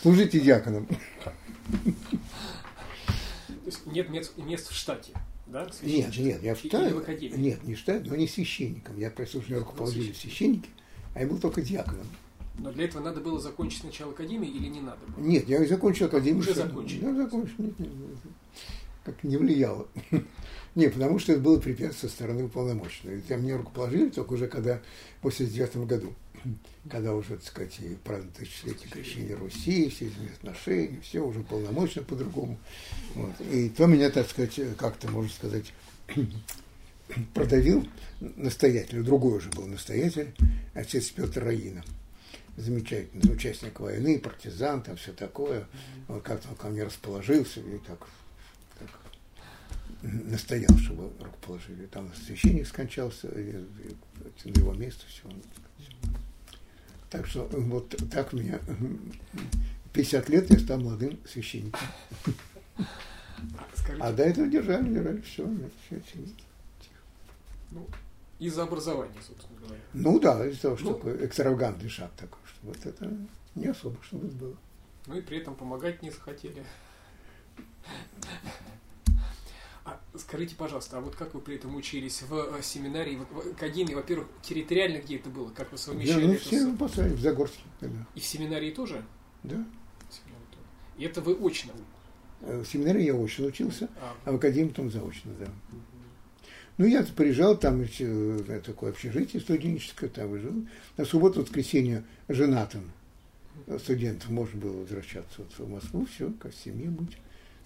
Служите 0.00 0.40
диаконом. 0.40 0.86
То 1.66 1.72
есть 3.66 3.86
нет 3.86 4.10
мест, 4.10 4.36
мест 4.36 4.68
в 4.68 4.74
штате, 4.74 5.12
да? 5.46 5.68
Нет, 5.82 6.16
нет, 6.16 6.42
я 6.42 6.54
в 6.54 6.58
штате. 6.58 7.32
Нет, 7.36 7.64
не 7.64 7.74
в 7.74 7.78
штате, 7.78 8.08
но 8.08 8.14
не 8.14 8.28
священником. 8.28 8.96
Я 8.98 9.10
просил, 9.10 9.42
что 9.42 9.50
меня 9.50 9.64
руководили 9.64 10.12
священники, 10.12 10.68
а 11.14 11.20
я 11.20 11.26
был 11.26 11.38
только 11.38 11.62
диаконом. 11.62 12.06
Но 12.58 12.72
для 12.72 12.84
этого 12.84 13.02
надо 13.02 13.20
было 13.20 13.40
закончить 13.40 13.80
сначала 13.80 14.12
академию 14.12 14.52
или 14.52 14.68
не 14.68 14.80
надо 14.80 14.98
было? 15.06 15.22
Нет, 15.22 15.48
я 15.48 15.64
закончил 15.66 16.06
академию. 16.06 16.40
Уже 16.40 16.54
закончил? 16.54 17.00
Да, 17.02 17.14
закончил. 17.14 17.54
Нет, 17.58 17.78
нет, 17.78 17.90
нет. 17.90 18.18
Как 19.06 19.22
не 19.22 19.36
влияло. 19.36 19.86
Нет, 20.74 20.94
потому 20.94 21.20
что 21.20 21.32
это 21.32 21.40
было 21.40 21.60
препятствие 21.60 22.10
со 22.10 22.16
стороны 22.16 22.44
уполномоченного. 22.44 23.14
Ведь 23.14 23.30
мне 23.30 23.54
руководили 23.54 24.08
только 24.08 24.32
уже 24.32 24.48
когда, 24.48 24.82
после 25.22 25.46
девятом 25.46 25.86
году 25.86 26.12
когда 26.90 27.14
уже, 27.14 27.36
так 27.36 27.44
сказать, 27.44 27.78
и 27.78 27.94
праздник 28.02 28.32
тысячелетия 28.32 28.88
крещения 28.88 29.36
Руси, 29.36 29.88
все 29.90 30.06
эти 30.06 30.32
отношения, 30.38 31.00
все 31.02 31.20
уже 31.20 31.44
полномочно 31.44 32.02
по-другому. 32.02 32.58
Вот. 33.14 33.32
И 33.52 33.68
то 33.68 33.86
меня, 33.86 34.10
так 34.10 34.28
сказать, 34.28 34.58
как-то, 34.76 35.08
можно 35.08 35.30
сказать, 35.30 35.72
продавил 37.34 37.86
настоятель, 38.20 39.04
другой 39.04 39.38
уже 39.38 39.50
был 39.50 39.66
настоятель, 39.66 40.34
отец 40.74 41.10
Петр 41.10 41.44
Раина. 41.44 41.84
Замечательный 42.56 43.32
участник 43.32 43.78
войны, 43.78 44.18
партизан, 44.18 44.82
там 44.82 44.96
все 44.96 45.12
такое. 45.12 45.68
Вот 46.08 46.24
как-то 46.24 46.48
он 46.48 46.56
ко 46.56 46.68
мне 46.70 46.82
расположился 46.82 47.60
и 47.60 47.78
так 47.86 48.08
настоял, 50.02 50.76
чтобы 50.78 51.04
руку 51.22 51.36
положили. 51.46 51.86
Там 51.86 52.12
священник 52.14 52.66
скончался, 52.66 53.28
и, 53.28 53.50
и, 53.50 54.48
на 54.48 54.58
его 54.58 54.72
место 54.74 55.04
все. 55.06 55.28
Так 57.10 57.26
что 57.26 57.48
вот 57.50 57.94
так 58.10 58.32
у 58.32 58.36
меня 58.36 58.60
50 59.92 60.28
лет 60.28 60.50
я 60.50 60.58
стал 60.58 60.80
молодым 60.80 61.18
священником. 61.26 61.80
Скажите, 63.74 64.02
а 64.02 64.12
до 64.12 64.24
этого 64.24 64.48
держали, 64.48 64.92
держали, 64.92 65.20
все, 65.20 65.48
все, 65.86 66.00
все. 66.00 66.18
Ну, 67.70 67.86
из-за 68.38 68.64
образования, 68.64 69.16
собственно 69.26 69.58
говоря. 69.60 69.80
Ну 69.94 70.20
да, 70.20 70.46
из-за 70.46 70.62
того, 70.62 70.76
что 70.76 70.90
ну, 70.90 70.94
такой 70.94 71.26
экстравагантный 71.26 71.88
шаг 71.88 72.10
такой, 72.16 72.38
что 72.46 72.66
вот 72.66 72.84
это 72.84 73.16
не 73.54 73.66
особо, 73.66 73.96
чтобы 74.02 74.26
было. 74.28 74.56
Ну 75.06 75.16
и 75.16 75.22
при 75.22 75.38
этом 75.38 75.54
помогать 75.54 76.02
не 76.02 76.10
захотели. 76.10 76.64
А 80.26 80.28
скажите, 80.28 80.56
пожалуйста, 80.56 80.98
а 80.98 81.00
вот 81.00 81.14
как 81.14 81.34
вы 81.34 81.40
при 81.40 81.54
этом 81.54 81.76
учились 81.76 82.22
в 82.22 82.34
э, 82.34 82.62
семинарии, 82.62 83.16
в 83.30 83.52
академии, 83.52 83.94
во-первых, 83.94 84.26
территориально 84.42 84.98
где 84.98 85.16
это 85.16 85.30
было? 85.30 85.50
Как 85.50 85.70
вы 85.70 85.78
совмещали 85.78 86.20
Я, 86.20 86.26
ну, 86.26 86.32
это? 86.34 86.42
Все 86.42 86.72
Посаде, 86.72 87.14
в 87.14 87.20
Загорске. 87.20 87.62
Да. 87.80 87.88
И 88.16 88.20
в 88.20 88.24
семинарии 88.24 88.72
тоже? 88.72 89.04
Да. 89.44 89.64
И 90.98 91.04
это 91.04 91.20
вы 91.20 91.34
очно 91.34 91.72
В 92.40 92.64
семинаре 92.64 93.04
я 93.04 93.14
очно 93.14 93.46
учился, 93.46 93.88
а 94.24 94.32
в 94.32 94.36
академии 94.36 94.70
там 94.70 94.90
заочно, 94.90 95.30
да. 95.38 95.46
Ну, 96.78 96.86
я 96.86 97.04
приезжал, 97.04 97.56
там 97.56 97.82
еще 97.82 98.42
такое 98.64 98.90
общежитие 98.90 99.40
студенческое, 99.40 100.10
там 100.10 100.36
жил. 100.38 100.66
На 100.96 101.04
субботу-воскресенье 101.04 102.04
женатым 102.28 102.90
студентов 103.78 104.28
можно 104.30 104.60
было 104.60 104.80
возвращаться 104.80 105.42
вот 105.42 105.52
в 105.56 105.70
Москву, 105.70 106.06
все, 106.06 106.32
как 106.40 106.52
семье 106.52 106.90
быть. 106.90 107.16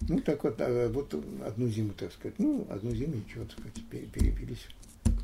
Ну, 0.07 0.19
так 0.19 0.43
вот, 0.43 0.55
а, 0.59 0.89
вот 0.89 1.13
одну 1.45 1.67
зиму, 1.67 1.93
так 1.93 2.11
сказать, 2.11 2.37
ну, 2.39 2.67
одну 2.69 2.91
зиму 2.91 3.15
ничего, 3.15 3.45
так 3.45 3.59
сказать, 3.59 4.11
перепились. 4.11 4.67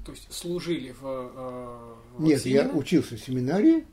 То 0.06 0.12
есть 0.12 0.32
служили 0.32 0.92
в, 0.92 1.04
э, 1.04 1.96
в 2.18 2.24
Нет, 2.24 2.46
я 2.46 2.70
учился 2.70 3.16
в 3.16 3.20
семинарии, 3.20 3.86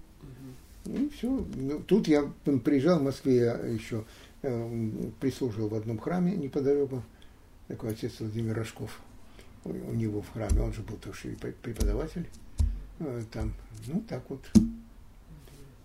угу. 0.85 0.97
и 0.97 1.09
все. 1.11 1.29
Ну, 1.57 1.81
тут 1.81 2.07
я 2.07 2.31
приезжал 2.65 3.01
в 3.01 3.03
Москве, 3.03 3.37
я 3.37 3.55
еще 3.55 4.05
э, 4.43 5.01
прислуживал 5.21 5.69
в 5.69 5.75
одном 5.75 5.99
храме 5.99 6.37
неподалеку, 6.37 7.03
такой 7.69 7.91
отец 7.91 8.13
Владимир 8.21 8.55
Рожков, 8.55 9.01
у, 9.65 9.71
у 9.71 9.95
него 9.95 10.23
в 10.23 10.33
храме, 10.33 10.61
он 10.61 10.73
же 10.73 10.83
был 10.83 10.97
тоже 10.97 11.33
и 11.33 11.35
преподаватель 11.35 12.29
э, 13.01 13.23
там, 13.33 13.55
ну, 13.87 14.03
так 14.09 14.23
вот. 14.29 14.41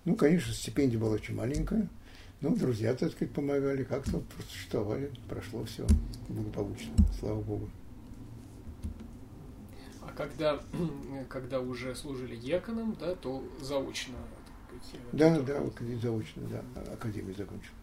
Ну, 0.05 0.15
конечно, 0.15 0.53
стипендия 0.53 0.99
была 0.99 1.15
очень 1.15 1.35
маленькая, 1.35 1.87
ну, 2.41 2.55
друзья, 2.55 2.93
так 2.93 3.11
сказать, 3.11 3.33
помогали, 3.33 3.83
как-то 3.83 4.21
существовали, 4.49 5.11
прошло 5.27 5.65
все 5.65 5.85
благополучно, 6.29 6.93
слава 7.19 7.41
Богу. 7.41 7.69
А 10.01 10.11
когда, 10.15 10.61
когда 11.29 11.59
уже 11.59 11.95
служили 11.95 12.37
дьяконом, 12.37 12.95
да, 12.99 13.15
то 13.15 13.43
заочно? 13.61 14.15
Сказать, 14.87 15.05
да, 15.11 15.39
да, 15.41 15.61
заочно, 16.01 16.43
да, 16.47 16.93
академию 16.93 17.35
закончил. 17.35 17.73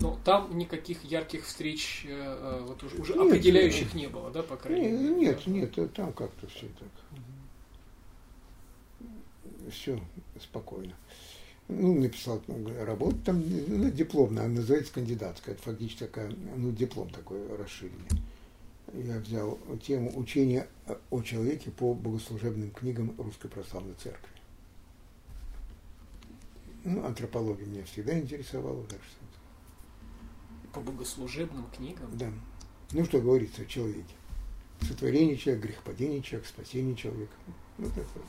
Но 0.00 0.18
там 0.24 0.56
никаких 0.56 1.02
ярких 1.04 1.44
встреч 1.44 2.04
э, 2.06 2.10
э 2.10 2.64
вот 2.66 2.82
уже, 2.84 2.98
уже 2.98 3.14
нет, 3.14 3.26
определяющих 3.26 3.94
не 3.94 4.06
было, 4.06 4.30
да, 4.30 4.42
по 4.42 4.56
крайней 4.56 4.90
мере? 4.90 5.14
Нет, 5.14 5.46
нет, 5.46 5.94
там 5.94 6.12
как-то 6.12 6.46
все 6.48 6.68
так. 6.78 6.88
Все 9.72 10.00
спокойно 10.40 10.94
ну, 11.68 12.00
написал 12.00 12.42
работу, 12.80 13.16
там 13.24 13.42
ну, 13.46 13.90
дипломная, 13.90 14.44
она 14.44 14.54
называется 14.54 14.92
кандидатская, 14.94 15.54
это 15.54 15.62
фактически 15.62 16.00
такая, 16.00 16.32
ну, 16.56 16.72
диплом 16.72 17.10
такой 17.10 17.46
расширенный. 17.56 18.08
Я 18.94 19.18
взял 19.18 19.58
тему 19.82 20.10
учения 20.18 20.66
о 21.10 21.22
человеке 21.22 21.70
по 21.70 21.92
богослужебным 21.92 22.70
книгам 22.70 23.14
Русской 23.18 23.48
Православной 23.48 23.94
Церкви. 24.02 24.30
Ну, 26.84 27.04
антропология 27.04 27.66
меня 27.66 27.84
всегда 27.84 28.18
интересовала, 28.18 28.82
так 28.84 29.00
что... 29.02 30.72
По 30.72 30.80
богослужебным 30.80 31.66
книгам? 31.70 32.16
Да. 32.16 32.30
Ну, 32.92 33.04
что 33.04 33.20
говорится 33.20 33.62
о 33.62 33.66
человеке. 33.66 34.14
Сотворение 34.80 35.36
человека, 35.36 35.66
грехопадение 35.66 36.22
человека, 36.22 36.48
спасение 36.48 36.96
человека. 36.96 37.34
Ну, 37.76 37.88
такое 37.88 38.22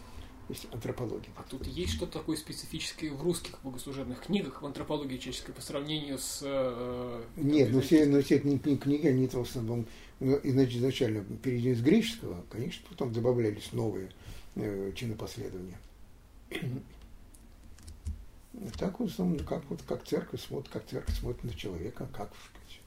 есть 0.53 0.67
антропология. 0.71 1.29
А 1.35 1.43
тут 1.43 1.65
есть 1.67 1.93
что-то 1.93 2.19
такое 2.19 2.37
специфическое 2.37 3.11
в 3.11 3.21
русских 3.21 3.59
богослужебных 3.63 4.21
книгах, 4.21 4.61
в 4.61 4.65
антропологии 4.65 5.17
человеческой 5.17 5.53
по 5.53 5.61
сравнению 5.61 6.17
с... 6.17 6.41
Э, 6.43 7.23
Нет, 7.37 7.69
ну 7.71 7.81
все, 7.81 8.05
ну 8.05 8.21
все 8.21 8.39
книги, 8.39 8.75
книги, 8.75 9.07
они 9.07 9.27
в 9.27 9.35
основном, 9.35 9.85
ну, 10.19 10.39
иначе 10.43 10.77
изначально 10.77 11.23
переведены 11.23 11.75
с 11.75 11.81
греческого, 11.81 12.43
конечно, 12.49 12.85
потом 12.89 13.13
добавлялись 13.13 13.71
новые 13.73 14.11
э, 14.55 14.91
чинопоследования. 14.95 15.79
Так 18.77 18.99
в 18.99 19.03
основном, 19.03 19.39
как 19.45 19.63
вот 19.69 19.81
как 19.87 20.03
церковь 20.05 20.41
смотрит, 20.41 20.69
как 20.71 20.85
церковь 20.87 21.17
смотрит 21.17 21.43
на 21.43 21.53
человека, 21.53 22.09
как 22.11 22.31
сказать, 22.35 22.81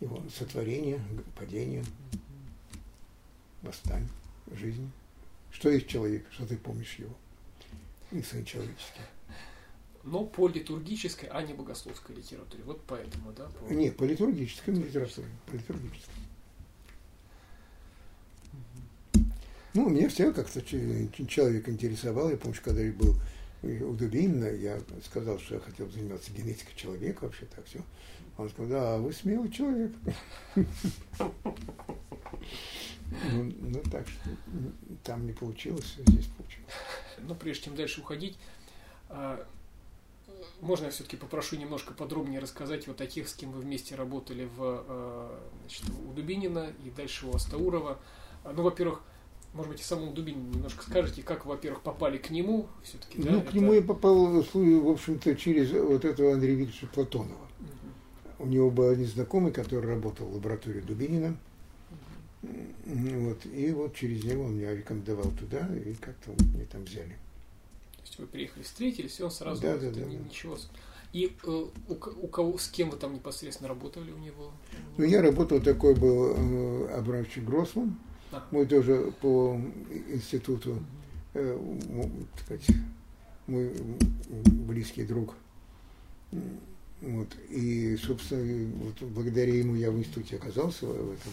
его 0.00 0.22
сотворение, 0.36 1.00
падение, 1.38 1.84
восстание, 3.62 4.08
жизнь. 4.52 4.90
Что 5.60 5.68
есть 5.68 5.88
человек, 5.88 6.24
что 6.32 6.46
ты 6.46 6.56
помнишь 6.56 6.94
его? 6.94 7.14
И 8.12 8.22
сын 8.22 8.42
человеческий. 8.46 9.02
Но 10.04 10.24
по 10.24 10.48
литургической, 10.48 11.28
а 11.28 11.42
не 11.42 11.52
богословской 11.52 12.16
литературе. 12.16 12.62
Вот 12.64 12.80
поэтому, 12.86 13.30
да? 13.32 13.46
По... 13.46 13.70
Нет, 13.70 13.94
по 13.98 14.04
литургической 14.04 14.72
литературе. 14.72 15.28
По 15.44 15.52
литургической. 15.52 16.14
Ну, 19.74 19.90
меня 19.90 20.08
всегда 20.08 20.32
как-то 20.32 20.62
человек 20.62 21.68
интересовал. 21.68 22.30
Я 22.30 22.38
помню, 22.38 22.56
когда 22.64 22.80
я 22.80 22.92
был 22.94 23.14
у 23.62 23.92
Дубинина, 23.92 24.46
я 24.46 24.80
сказал, 25.04 25.38
что 25.38 25.56
я 25.56 25.60
хотел 25.60 25.90
заниматься 25.90 26.32
генетикой 26.32 26.74
человека, 26.74 27.24
вообще 27.24 27.44
так 27.54 27.66
все. 27.66 27.82
Он 28.38 28.48
сказал, 28.48 28.70
да, 28.70 28.96
вы 28.96 29.12
смелый 29.12 29.50
человек. 29.50 29.92
Ну, 33.32 33.52
ну 33.60 33.82
так 33.90 34.06
что 34.08 34.30
там 35.04 35.26
не 35.26 35.32
получилось, 35.32 35.96
а 35.98 36.10
здесь 36.10 36.26
получилось. 36.26 36.72
Но 37.18 37.34
прежде 37.34 37.64
чем 37.64 37.76
дальше 37.76 38.00
уходить, 38.00 38.38
а, 39.08 39.44
можно 40.60 40.86
я 40.86 40.90
все-таки 40.90 41.16
попрошу 41.16 41.56
немножко 41.56 41.92
подробнее 41.92 42.40
рассказать 42.40 42.86
вот 42.86 43.00
о 43.00 43.06
тех, 43.06 43.28
с 43.28 43.34
кем 43.34 43.52
вы 43.52 43.60
вместе 43.60 43.94
работали 43.94 44.48
в, 44.56 44.58
а, 44.58 45.40
значит, 45.62 45.84
у 46.08 46.12
Дубинина 46.12 46.72
и 46.84 46.90
дальше 46.90 47.26
у 47.26 47.34
Астаурова. 47.34 47.98
Ну, 48.44 48.62
во-первых, 48.62 49.02
может 49.52 49.72
быть, 49.72 49.80
и 49.80 49.84
самому 49.84 50.12
Дубинину 50.12 50.54
немножко 50.54 50.84
скажете, 50.84 51.22
как, 51.22 51.44
во-первых, 51.44 51.82
попали 51.82 52.18
к 52.18 52.30
нему 52.30 52.68
все-таки, 52.82 53.20
да? 53.20 53.32
Ну, 53.32 53.40
к 53.42 53.46
это... 53.46 53.56
нему 53.56 53.72
я 53.72 53.82
попал, 53.82 54.26
в 54.26 54.88
общем-то, 54.88 55.34
через 55.34 55.72
вот 55.72 56.04
этого 56.04 56.34
Андрея 56.34 56.56
Викторовича 56.56 56.86
Платонова. 56.86 57.48
Угу. 57.58 58.44
У 58.44 58.46
него 58.46 58.70
был 58.70 58.88
один 58.88 59.06
знакомый, 59.06 59.52
который 59.52 59.90
работал 59.90 60.26
в 60.26 60.34
лаборатории 60.34 60.80
Дубинина. 60.80 61.36
Вот, 62.42 63.44
и 63.46 63.70
вот 63.72 63.94
через 63.94 64.24
него 64.24 64.44
он 64.44 64.56
меня 64.56 64.74
рекомендовал 64.74 65.30
туда, 65.32 65.68
и 65.74 65.94
как-то 65.94 66.30
меня 66.54 66.64
там 66.70 66.84
взяли. 66.84 67.16
То 67.96 68.02
есть 68.02 68.18
вы 68.18 68.26
приехали, 68.26 68.62
встретились, 68.62 69.20
и 69.20 69.22
он 69.22 69.30
сразу 69.30 69.60
да, 69.60 69.76
да, 69.76 69.90
да, 69.90 70.00
ничего. 70.00 70.56
И 71.12 71.36
э, 71.42 71.50
у, 71.50 71.92
у 71.92 72.28
кого, 72.28 72.56
с 72.56 72.68
кем 72.68 72.90
вы 72.90 72.96
там 72.96 73.14
непосредственно 73.14 73.68
работали 73.68 74.10
у 74.10 74.18
него? 74.18 74.52
Ну, 74.96 75.04
я 75.04 75.20
работал, 75.20 75.60
такой 75.60 75.94
был 75.94 76.34
э, 76.36 76.94
Абрамович 76.94 77.38
Гроссман, 77.38 77.98
а. 78.32 78.46
мой 78.50 78.66
тоже 78.66 79.12
по 79.20 79.60
институту, 80.12 80.78
э, 81.34 81.58
так 82.36 82.44
сказать, 82.44 82.76
мой 83.46 83.74
близкий 84.66 85.04
друг. 85.04 85.34
Вот, 87.00 87.28
и, 87.48 87.96
собственно, 87.96 88.70
вот 88.84 89.10
благодаря 89.10 89.54
ему 89.54 89.74
я 89.74 89.90
в 89.90 89.98
институте 89.98 90.36
оказался 90.36 90.86
в 90.86 91.12
этом. 91.12 91.32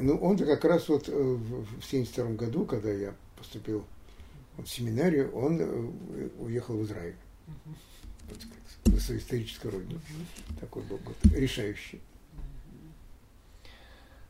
Ну, 0.00 0.16
он-то 0.16 0.46
как 0.46 0.64
раз 0.64 0.88
вот 0.88 1.08
э, 1.08 1.12
в 1.12 1.82
72 1.82 2.30
году, 2.30 2.64
когда 2.64 2.90
я 2.90 3.14
поступил 3.36 3.84
в 4.56 4.66
семинарию, 4.66 5.30
он 5.32 5.58
э, 5.60 6.28
уехал 6.38 6.76
в 6.76 6.84
Израиль. 6.84 7.16
Вот, 8.28 8.38
на 8.86 9.00
свою 9.00 9.20
историческую 9.20 9.72
родину. 9.72 10.00
Такой 10.60 10.82
был 10.84 10.98
год 10.98 11.16
решающий. 11.34 12.00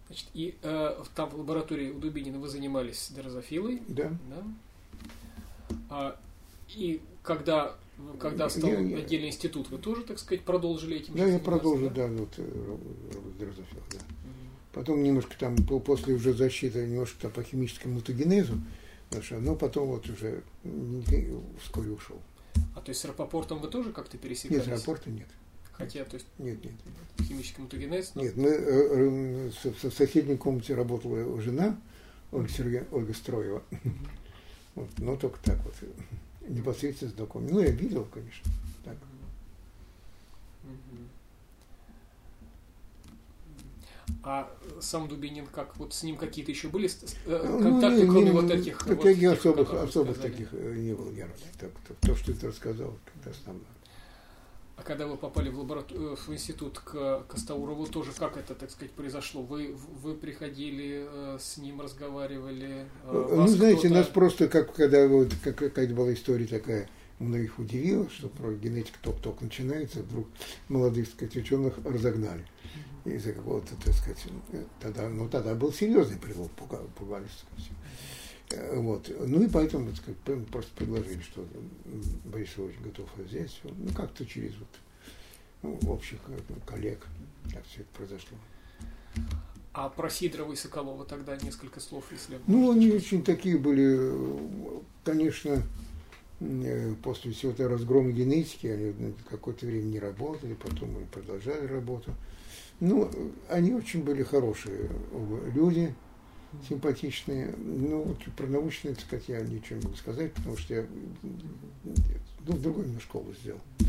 Значит, 0.09 0.27
и 0.35 0.57
э, 0.63 1.05
там 1.15 1.31
в 1.31 1.39
лаборатории 1.39 1.91
у 1.91 1.99
Дубинина 1.99 2.39
вы 2.39 2.49
занимались 2.49 3.11
дрозофилой. 3.11 3.83
Да. 3.89 4.11
да? 4.29 4.45
А, 5.91 6.21
и 6.75 7.01
когда, 7.23 7.77
когда 8.19 8.49
стал 8.49 8.71
я, 8.71 8.99
отдельный 8.99 9.29
институт, 9.29 9.71
вы 9.71 9.79
тоже, 9.79 10.03
так 10.03 10.19
сказать, 10.19 10.43
продолжили 10.45 10.97
этим 10.97 11.15
Да, 11.15 11.27
я 11.27 11.39
продолжил, 11.39 11.91
да, 11.91 12.07
вот, 12.07 12.39
работу 12.39 13.35
дрозофил, 13.39 13.83
да. 13.93 13.99
Потом 14.79 15.03
немножко 15.03 15.37
там, 15.37 15.57
после 15.57 16.15
уже 16.15 16.33
защиты, 16.33 16.87
немножко 16.87 17.23
там 17.23 17.33
по 17.33 17.43
химическому 17.43 17.95
мутагенезу, 17.95 18.61
но 19.33 19.57
потом 19.57 19.89
вот 19.89 20.09
уже 20.09 20.45
вскоре 21.61 21.91
ушел. 21.91 22.17
А 22.77 22.81
то 22.81 22.91
есть 22.91 23.01
с 23.01 23.05
Рапопортом 23.05 23.59
вы 23.59 23.67
тоже 23.67 23.91
как-то 23.91 24.17
пересекались? 24.19 24.59
Нет, 24.59 24.67
с 24.67 24.69
Рапопорта 24.69 25.11
нет. 25.11 25.27
Хотя, 25.73 26.05
то 26.05 26.15
есть 26.15 26.27
нет, 26.39 26.65
нет. 26.65 26.75
химический 27.27 27.61
мутагенез? 27.61 28.13
Но... 28.15 28.23
Нет, 28.23 28.37
мы 28.37 28.51
э, 28.51 29.51
э, 29.65 29.73
в 29.83 29.93
соседней 29.93 30.37
комнате 30.37 30.77
работала 30.77 31.41
жена 31.41 31.77
Ольга, 32.31 32.49
Сергея, 32.49 32.87
Ольга 32.93 33.15
Строева. 33.15 33.65
Вот, 34.77 34.91
но 34.99 35.17
только 35.17 35.41
так 35.43 35.59
вот, 35.65 35.75
непосредственно 36.49 37.11
знакомый. 37.11 37.51
Ну, 37.51 37.59
я 37.59 37.71
видел, 37.71 38.07
конечно. 38.15 38.49
Так. 38.85 38.97
А 44.23 44.51
сам 44.81 45.09
Дубинин, 45.09 45.47
как 45.47 45.77
вот 45.77 45.95
с 45.95 46.03
ним 46.03 46.17
какие-то 46.17 46.51
еще 46.51 46.69
были 46.69 46.89
э, 47.27 47.43
ну, 47.45 47.63
контакты, 47.63 48.05
ну, 48.05 48.13
кроме 48.13 48.27
не, 48.27 48.33
вот 48.33 48.51
этих? 48.51 48.79
Так 48.79 48.97
вот, 48.97 49.03
тех, 49.03 49.33
особых, 49.33 49.73
особых 49.75 50.19
таких 50.19 50.49
э, 50.53 50.75
не 50.77 50.95
было 50.95 51.11
ярких. 51.11 51.47
Так, 51.59 51.71
то, 52.01 52.17
что 52.17 52.33
ты 52.33 52.49
рассказал, 52.49 52.95
это 53.21 53.31
основное. 53.31 53.65
А 54.77 54.83
когда 54.83 55.07
вы 55.07 55.17
попали 55.17 55.49
в, 55.49 55.59
лабораторию, 55.59 56.13
э, 56.13 56.17
в 56.17 56.33
институт 56.33 56.79
к 56.79 57.25
Костаурову, 57.29 57.87
тоже 57.87 58.13
как 58.13 58.37
это, 58.37 58.55
так 58.55 58.71
сказать, 58.71 58.93
произошло? 58.93 59.43
Вы, 59.43 59.77
вы 60.03 60.15
приходили 60.15 61.09
с 61.39 61.57
ним, 61.59 61.81
разговаривали? 61.81 62.87
Ну, 63.05 63.47
знаете, 63.47 63.89
нас 63.89 64.07
просто, 64.07 64.49
как 64.49 64.75
когда 64.75 65.07
вот 65.07 65.33
как, 65.43 65.57
какая-то 65.57 65.95
была 65.95 66.13
история 66.13 66.47
такая, 66.47 66.89
многих 67.19 67.59
удивило, 67.59 68.09
что 68.11 68.29
про 68.29 68.53
генетику 68.53 68.99
только-только 69.03 69.45
начинается, 69.45 70.01
вдруг 70.03 70.27
молодых, 70.69 71.07
так 71.07 71.15
сказать, 71.17 71.37
ученых 71.37 71.79
разогнали 71.85 72.47
из-за 73.05 73.33
какого-то, 73.33 73.75
так 73.85 73.95
сказать, 73.95 74.23
тогда, 74.81 75.09
ну, 75.09 75.29
тогда 75.29 75.55
был 75.55 75.73
серьезный 75.73 76.19
прилог, 76.19 76.51
пугались, 76.53 77.45
так 77.51 77.61
сказать. 77.61 77.79
Э, 78.51 78.79
вот. 78.79 79.11
Ну 79.27 79.43
и 79.43 79.49
поэтому 79.49 79.87
так 79.89 79.97
сказать, 79.97 80.47
просто 80.49 80.71
предложили, 80.75 81.21
что 81.21 81.47
Борис 82.25 82.51
очень 82.59 82.83
готов 82.83 83.09
взять. 83.17 83.61
Ну, 83.65 83.93
как-то 83.95 84.25
через 84.25 84.55
вот 84.57 84.69
ну, 85.63 85.79
общих 85.91 86.19
э, 86.29 86.39
коллег, 86.67 87.07
как 87.53 87.65
все 87.67 87.81
это 87.81 87.91
произошло. 87.97 88.37
А 89.73 89.89
про 89.89 90.11
Сидорова 90.11 90.53
и 90.53 90.57
Соколова 90.57 91.05
тогда 91.05 91.37
несколько 91.37 91.81
слов, 91.81 92.05
если 92.11 92.39
Ну, 92.47 92.73
они 92.73 92.89
сказать. 92.89 93.05
очень 93.05 93.23
такие 93.23 93.59
были, 93.59 94.11
конечно, 95.05 95.51
э, 95.51 95.61
после 97.03 97.33
всего 97.33 97.53
этого 97.53 97.71
разгрома 97.71 98.13
генетики, 98.13 98.67
они 98.67 99.15
какое-то 99.29 99.67
время 99.67 99.85
не 99.85 99.99
работали, 99.99 100.55
потом 100.55 100.97
они 100.97 101.07
продолжали 101.07 101.67
работу. 101.67 102.15
Ну, 102.81 103.11
они 103.49 103.75
очень 103.75 104.05
были 104.05 104.23
хорошие 104.23 104.89
люди, 105.55 105.95
симпатичные. 106.69 107.55
Ну, 107.59 108.03
вот 108.03 108.19
про 108.37 108.47
научные, 108.47 108.95
так 108.95 109.05
сказать, 109.05 109.29
я 109.29 109.41
ничего 109.41 109.79
не 109.81 109.85
могу 109.85 109.97
сказать, 109.97 110.33
потому 110.33 110.57
что 110.57 110.75
я 110.75 110.87
ну, 111.23 112.55
в 112.55 112.63
другой 112.63 112.87
немножко 112.87 113.17
область 113.17 113.41
сделал. 113.41 113.61
Ну, 113.81 113.89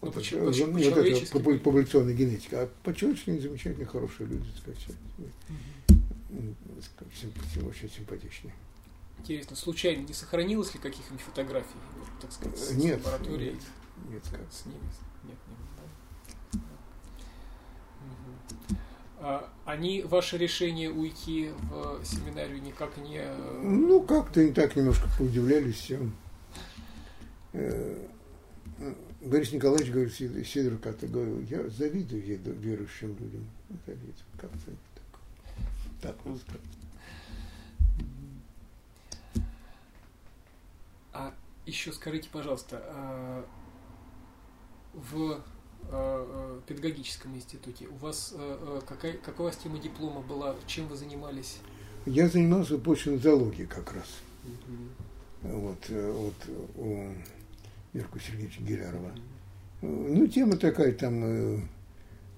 вот, 0.00 0.14
почему, 0.14 0.42
это, 0.42 0.50
почему, 0.50 0.72
вот 0.72 0.76
это 0.76 1.58
популяционная 1.64 2.14
генетика. 2.14 2.62
А 2.62 2.68
по-человечески 2.84 3.38
замечательные, 3.38 3.86
хорошие 3.86 4.28
люди, 4.28 4.46
так 4.64 4.74
сказать. 4.76 4.96
Mm-hmm. 6.30 7.68
Очень 7.68 7.90
симпатичные. 7.90 8.52
Интересно, 9.18 9.56
случайно 9.56 10.06
не 10.06 10.14
сохранилось 10.14 10.74
ли 10.74 10.80
каких-нибудь 10.80 11.20
фотографий, 11.20 11.78
так 12.20 12.32
сказать, 12.32 12.58
с 12.58 12.70
нет, 12.72 13.04
лаборатории? 13.04 13.52
Нет, 13.52 13.62
нет, 14.10 14.22
как? 14.30 14.40
С 14.52 14.64
ними? 14.66 14.78
Нет, 15.24 15.38
нет. 15.48 15.58
Да? 16.52 16.60
Угу. 18.06 18.78
А, 19.20 19.52
они 19.64 20.02
ваше 20.02 20.38
решение 20.38 20.90
уйти 20.90 21.50
в 21.70 22.04
семинарию 22.04 22.62
никак 22.62 22.96
не... 22.98 23.18
Э, 23.18 23.60
ну, 23.62 24.00
как-то 24.02 24.40
они 24.40 24.52
так 24.52 24.76
немножко 24.76 25.08
поудивлялись 25.18 25.76
всем. 25.76 26.14
Э, 27.52 28.06
Борис 29.20 29.52
Николаевич 29.52 29.90
говорит, 29.90 30.14
Сидор 30.46 30.78
как-то 30.78 31.08
говорил, 31.08 31.40
я 31.42 31.68
завидую 31.68 32.22
верующим 32.22 33.16
людям. 33.18 33.50
Завидую. 33.86 34.14
Как-то 34.40 34.70
так. 34.94 35.20
Так 36.00 36.16
вот 36.24 36.40
сказать. 36.40 36.60
А 41.12 41.34
еще 41.68 41.92
скажите, 41.92 42.28
пожалуйста, 42.32 42.82
а, 42.84 43.44
в 44.94 45.42
а, 45.90 46.60
педагогическом 46.66 47.36
институте 47.36 47.86
у 47.86 47.96
вас 47.96 48.34
какая, 48.86 49.12
какая 49.14 49.40
у 49.40 49.44
вас 49.44 49.56
тема 49.56 49.78
диплома 49.78 50.20
была, 50.20 50.56
чем 50.66 50.88
вы 50.88 50.96
занимались? 50.96 51.58
Я 52.06 52.28
занимался 52.28 52.78
почвенной 52.78 53.18
зоологией 53.18 53.66
как 53.66 53.92
раз. 53.92 54.06
Угу. 54.44 55.06
Вот, 55.42 55.78
э, 55.88 56.12
вот 56.12 56.34
у 56.76 57.12
Верку 57.92 58.18
Сергеевича 58.18 58.62
Гелярова. 58.62 59.12
Ну, 59.82 60.26
тема 60.26 60.56
такая 60.56 60.92
там 60.92 61.22
э, 61.24 61.60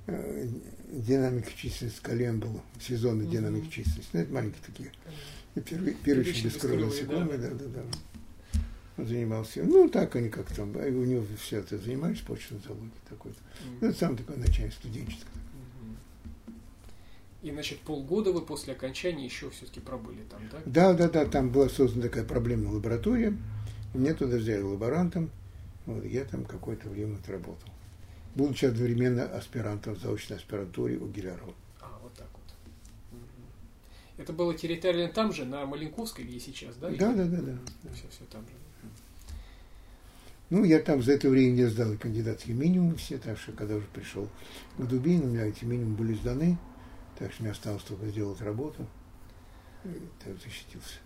э, 0.07 0.49
динамика 0.91 1.51
численности 1.57 2.01
колен 2.03 2.39
был, 2.39 2.61
сезонный 2.79 3.25
mm-hmm. 3.25 3.31
динамика 3.31 3.71
численности. 3.71 4.11
Ну, 4.13 4.21
это 4.21 4.33
маленькие 4.33 4.63
такие. 4.67 4.93
Первые, 5.65 5.95
первые 5.95 6.43
бескровные 6.43 6.87
насекомые, 6.87 7.39
да, 7.39 7.49
да, 7.51 7.65
да. 7.67 7.81
Он 7.81 7.89
занимался. 9.05 9.63
Ну, 9.63 9.89
так 9.89 10.17
они 10.17 10.29
как 10.29 10.53
там, 10.53 10.75
у 10.75 11.05
него 11.05 11.25
все 11.39 11.59
это 11.59 11.79
занимались, 11.79 12.21
почвенной 12.21 12.63
зоологией 12.63 12.93
такой-то. 13.09 13.39
Mm-hmm. 13.39 13.79
Ну, 13.81 13.89
это 13.89 13.99
сам 13.99 14.17
такой 14.17 14.37
начальник 14.37 14.73
студенческий. 14.75 15.27
И, 17.43 17.51
значит, 17.51 17.81
полгода 17.81 18.33
вы 18.33 18.43
после 18.43 18.75
окончания 18.75 19.25
еще 19.25 19.49
все-таки 19.51 19.81
пробыли 19.81 20.23
там, 20.31 20.43
да? 20.53 20.59
Да, 20.67 20.93
да, 20.93 21.09
да, 21.09 21.25
там 21.25 21.51
была 21.51 21.71
создана 21.71 22.03
такая 22.03 22.25
проблемная 22.25 22.73
лаборатория. 22.73 23.35
Меня 23.95 24.15
туда 24.15 24.37
взяли 24.37 24.61
лаборантом. 24.61 25.31
Вот, 25.87 26.05
я 26.05 26.25
там 26.25 26.45
какое-то 26.45 26.89
время 26.91 27.17
отработал. 27.17 27.69
Будучи 28.35 28.67
одновременно 28.67 29.25
аспирантом 29.25 29.95
в 29.95 30.01
заочной 30.01 30.37
аспирантуре 30.37 30.99
у 30.99 31.09
Гилярова. 31.09 31.55
А, 31.81 31.99
вот 32.03 32.13
так 32.13 32.29
вот. 32.35 33.21
Это 34.19 34.35
было 34.35 34.55
территориально 34.55 35.11
там 35.11 35.33
же, 35.33 35.47
на 35.47 35.65
Маленковской, 35.65 36.25
где 36.25 36.39
сейчас, 36.39 36.77
да? 36.77 36.91
Да, 36.91 37.15
да, 37.15 37.25
да, 37.25 37.41
да. 37.41 37.59
Все, 37.95 38.07
все 38.11 38.25
там 38.31 38.43
же. 38.43 38.53
Ну, 40.51 40.65
я 40.65 40.81
там 40.81 41.01
за 41.01 41.13
это 41.13 41.29
время 41.29 41.53
не 41.53 41.67
сдал 41.67 41.93
и 41.93 41.97
кандидатские 41.97 42.57
минимумы 42.57 42.97
все, 42.97 43.19
так 43.19 43.39
что 43.39 43.53
когда 43.53 43.77
уже 43.77 43.87
пришел 43.87 44.29
к 44.79 44.85
Дубину, 44.85 45.27
у 45.27 45.29
меня 45.29 45.47
эти 45.47 45.65
минимумы 45.65 45.97
были 45.97 46.15
сданы, 46.15 46.59
так 47.17 47.33
что 47.33 47.45
мне 47.45 47.53
осталось 47.53 47.85
только 47.85 48.07
сделать 48.09 48.41
работу. 48.41 48.85
И 49.85 50.09
так 50.23 50.35
защитился. 50.43 50.99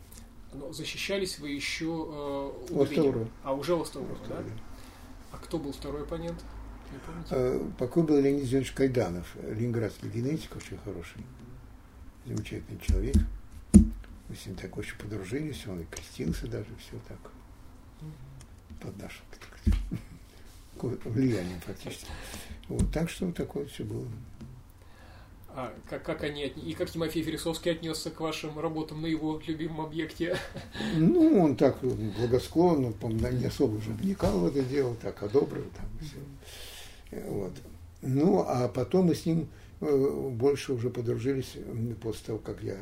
Но 0.55 0.72
защищались 0.72 1.38
вы 1.38 1.51
еще 1.51 1.84
э, 1.84 2.72
у 2.72 2.82
Остаурова. 2.82 3.28
А 3.42 3.53
уже 3.53 3.74
у 3.74 3.84
да? 3.84 4.42
А 5.30 5.36
кто 5.36 5.59
был 5.59 5.72
второй 5.72 6.03
оппонент? 6.03 6.42
А, 7.30 7.70
покой 7.78 8.05
был 8.05 8.18
Леонид 8.20 8.45
Зинович 8.45 8.72
Кайданов, 8.72 9.36
ленинградский 9.42 10.09
генетик, 10.09 10.57
очень 10.57 10.78
хороший, 10.78 11.24
замечательный 12.24 12.80
человек. 12.80 13.16
Мы 14.28 14.36
с 14.36 14.47
ним 14.47 14.57
так 14.57 14.76
очень 14.78 14.97
подружились, 14.97 15.66
он 15.66 15.80
и 15.80 15.84
крестился 15.84 16.47
даже, 16.47 16.68
все 16.78 16.99
так, 17.09 17.18
под 18.85 19.03
нашим 19.03 19.24
влиянием 21.05 21.61
практически. 21.64 22.07
Вот, 22.68 22.91
так 22.93 23.11
что 23.11 23.26
вот 23.26 23.37
такое 23.37 23.66
все 23.66 23.85
было. 23.85 24.07
А 25.57 25.72
как, 25.89 26.03
как 26.03 26.24
они 26.24 26.47
и 26.47 26.74
как 26.74 26.91
Тимофей 26.91 27.22
Фересовский 27.22 27.70
отнесся 27.70 28.11
к 28.11 28.18
вашим 28.18 28.59
работам 28.59 29.03
на 29.03 29.07
его 29.07 29.41
любимом 29.47 29.82
объекте? 29.82 30.37
Ну, 30.97 31.45
он 31.45 31.57
так 31.57 31.78
благосклонно, 31.80 32.93
не 33.30 33.47
особо 33.47 33.76
уже 33.76 33.91
вникал 33.91 34.41
в 34.41 34.47
это 34.47 34.62
дело, 34.62 34.97
так 34.97 35.22
одобрил 35.22 35.64
там 35.76 35.87
все. 36.01 37.22
Вот. 37.28 37.53
Ну, 38.03 38.45
а 38.47 38.68
потом 38.68 39.07
мы 39.07 39.14
с 39.14 39.24
ним 39.26 39.49
э, 39.80 40.30
больше 40.32 40.72
уже 40.72 40.91
подружились 40.91 41.57
после 42.03 42.26
того, 42.26 42.39
как 42.39 42.61
я 42.62 42.76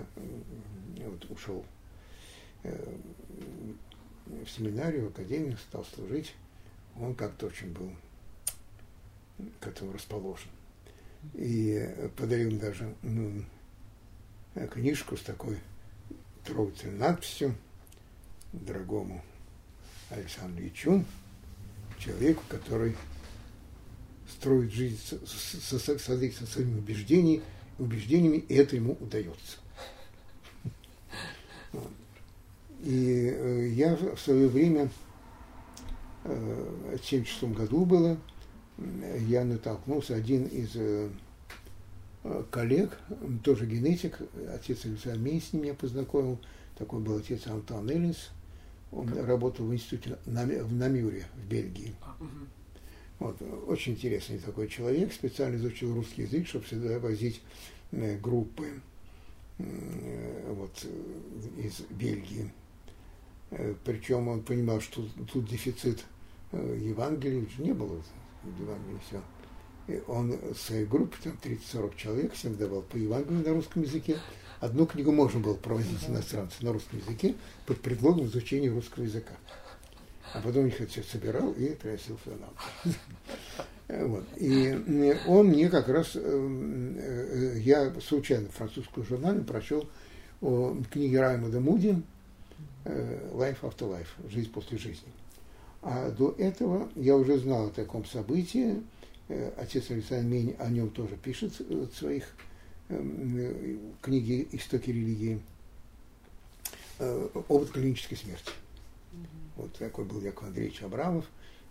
вот, 0.96 1.30
ушел 1.30 1.64
э, 2.62 2.96
в 4.26 4.48
семинарию, 4.48 5.06
в 5.06 5.08
академию, 5.08 5.58
стал 5.58 5.84
служить. 5.84 6.34
Он 6.98 7.14
как-то 7.14 7.46
очень 7.46 7.72
был 7.72 7.90
к 9.60 9.66
этому 9.66 9.92
расположен 9.92 10.50
и 11.34 11.88
подарил 12.16 12.58
даже 12.58 12.94
ну, 13.02 13.44
книжку 14.70 15.16
с 15.16 15.22
такой 15.22 15.58
трогательной 16.44 16.98
надписью 16.98 17.54
дорогому 18.52 19.22
Александру 20.10 20.62
Ильичу, 20.62 21.04
человеку, 21.98 22.42
который 22.48 22.96
строит 24.28 24.72
жизнь 24.72 24.98
со, 24.98 25.24
со, 25.26 25.78
со, 25.78 25.98
со 25.98 26.46
своими 26.46 26.78
убеждениями, 26.78 27.42
убеждениями, 27.78 28.38
и 28.38 28.54
это 28.54 28.76
ему 28.76 28.96
удается. 29.00 29.58
И 32.82 33.32
э, 33.32 33.68
я 33.68 33.94
в 33.94 34.18
свое 34.18 34.48
время, 34.48 34.90
э, 36.24 36.34
в 36.34 36.94
1976 36.94 37.44
году 37.56 37.84
было, 37.84 38.18
я 39.20 39.44
натолкнулся, 39.44 40.16
один 40.16 40.46
из 40.46 40.72
э, 40.74 41.08
коллег, 42.50 42.98
тоже 43.44 43.66
генетик, 43.66 44.18
отец 44.52 44.84
Александр 44.84 45.20
Мейс 45.20 45.52
меня 45.52 45.74
познакомил, 45.74 46.40
такой 46.76 47.00
был 47.00 47.18
отец 47.18 47.46
Антон 47.46 47.88
Эллинс, 47.88 48.30
он 48.90 49.06
как? 49.06 49.28
работал 49.28 49.66
в 49.66 49.72
институте 49.72 50.18
в 50.26 50.72
Намюре 50.72 51.26
в 51.36 51.46
Бельгии. 51.46 51.94
А, 52.02 52.16
вот, 53.20 53.40
очень 53.68 53.92
интересный 53.92 54.38
такой 54.38 54.66
человек, 54.66 55.12
специально 55.12 55.54
изучил 55.54 55.94
русский 55.94 56.22
язык, 56.22 56.48
чтобы 56.48 56.66
сюда 56.66 56.98
возить 56.98 57.42
группы 57.92 58.80
вот, 59.58 60.84
из 61.58 61.80
Бельгии. 61.90 62.50
Причем 63.84 64.28
он 64.28 64.42
понимал, 64.42 64.80
что 64.80 65.06
тут 65.32 65.46
дефицит 65.46 66.04
Евангелия 66.52 67.44
не 67.58 67.72
было 67.72 68.00
Евангелие, 68.58 69.00
все. 69.06 69.20
И 69.88 70.02
он 70.06 70.38
своей 70.56 70.86
группе, 70.86 71.16
там 71.22 71.38
30-40 71.42 71.96
человек, 71.96 72.32
всем 72.34 72.56
давал 72.56 72.82
по 72.82 72.96
Евангелию 72.96 73.44
на 73.44 73.52
русском 73.52 73.82
языке. 73.82 74.16
Одну 74.60 74.86
книгу 74.86 75.10
можно 75.10 75.40
было 75.40 75.54
проводить 75.54 76.08
иностранцев 76.08 76.62
на 76.62 76.72
русском 76.72 77.00
языке 77.00 77.34
под 77.66 77.80
предлогом 77.80 78.26
изучения 78.26 78.70
русского 78.70 79.04
языка. 79.04 79.34
А 80.34 80.40
потом 80.40 80.66
их 80.66 80.80
это 80.80 80.90
все 80.90 81.02
собирал 81.02 81.52
и 81.52 81.74
приносил 81.74 82.18
все 82.22 82.36
нам. 82.36 82.94
Вот. 83.88 84.24
И 84.38 84.74
он 85.26 85.48
мне 85.48 85.68
как 85.68 85.88
раз, 85.88 86.12
э, 86.14 86.20
э, 86.20 87.58
я 87.58 87.92
случайно 88.00 88.48
в 88.48 88.52
французском 88.52 89.04
журнале 89.04 89.40
прочел 89.40 89.86
о 90.40 90.78
книге 90.90 91.20
Раймонда 91.20 91.60
Муди 91.60 92.02
«Life 92.84 93.60
after 93.62 93.88
life», 93.88 94.08
«Жизнь 94.28 94.50
после 94.50 94.78
жизни». 94.78 95.08
А 95.82 96.10
до 96.10 96.34
этого 96.38 96.88
я 96.94 97.16
уже 97.16 97.38
знал 97.38 97.66
о 97.66 97.70
таком 97.70 98.04
событии. 98.04 98.82
Э, 99.28 99.52
отец 99.56 99.90
Александр 99.90 100.26
Мень 100.26 100.56
о 100.58 100.68
нем 100.68 100.90
тоже 100.90 101.16
пишет 101.16 101.58
в 101.58 101.92
своих 101.92 102.24
э, 102.88 103.76
книге 104.00 104.46
«Истоки 104.52 104.90
религии». 104.90 105.40
Опыт 107.48 107.70
клинической 107.70 108.16
смерти. 108.16 108.52
Вот 109.56 109.72
такой 109.74 110.04
был 110.04 110.20
Яков 110.20 110.46
Андреевич 110.48 110.82
Абрамов. 110.82 111.24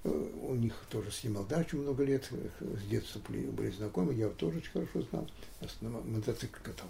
У 0.04 0.56
них 0.56 0.74
тоже 0.90 1.10
снимал 1.12 1.46
дачу 1.46 1.78
много 1.78 2.04
лет, 2.04 2.30
с 2.60 2.90
детства 2.90 3.22
были, 3.30 3.46
были 3.46 3.72
знакомы, 3.72 4.14
я 4.14 4.26
его 4.26 4.34
тоже 4.34 4.58
очень 4.58 4.72
хорошо 4.72 5.04
знал, 5.04 5.30
на 5.80 5.90
мотоцикл 5.90 6.58
катал 6.64 6.88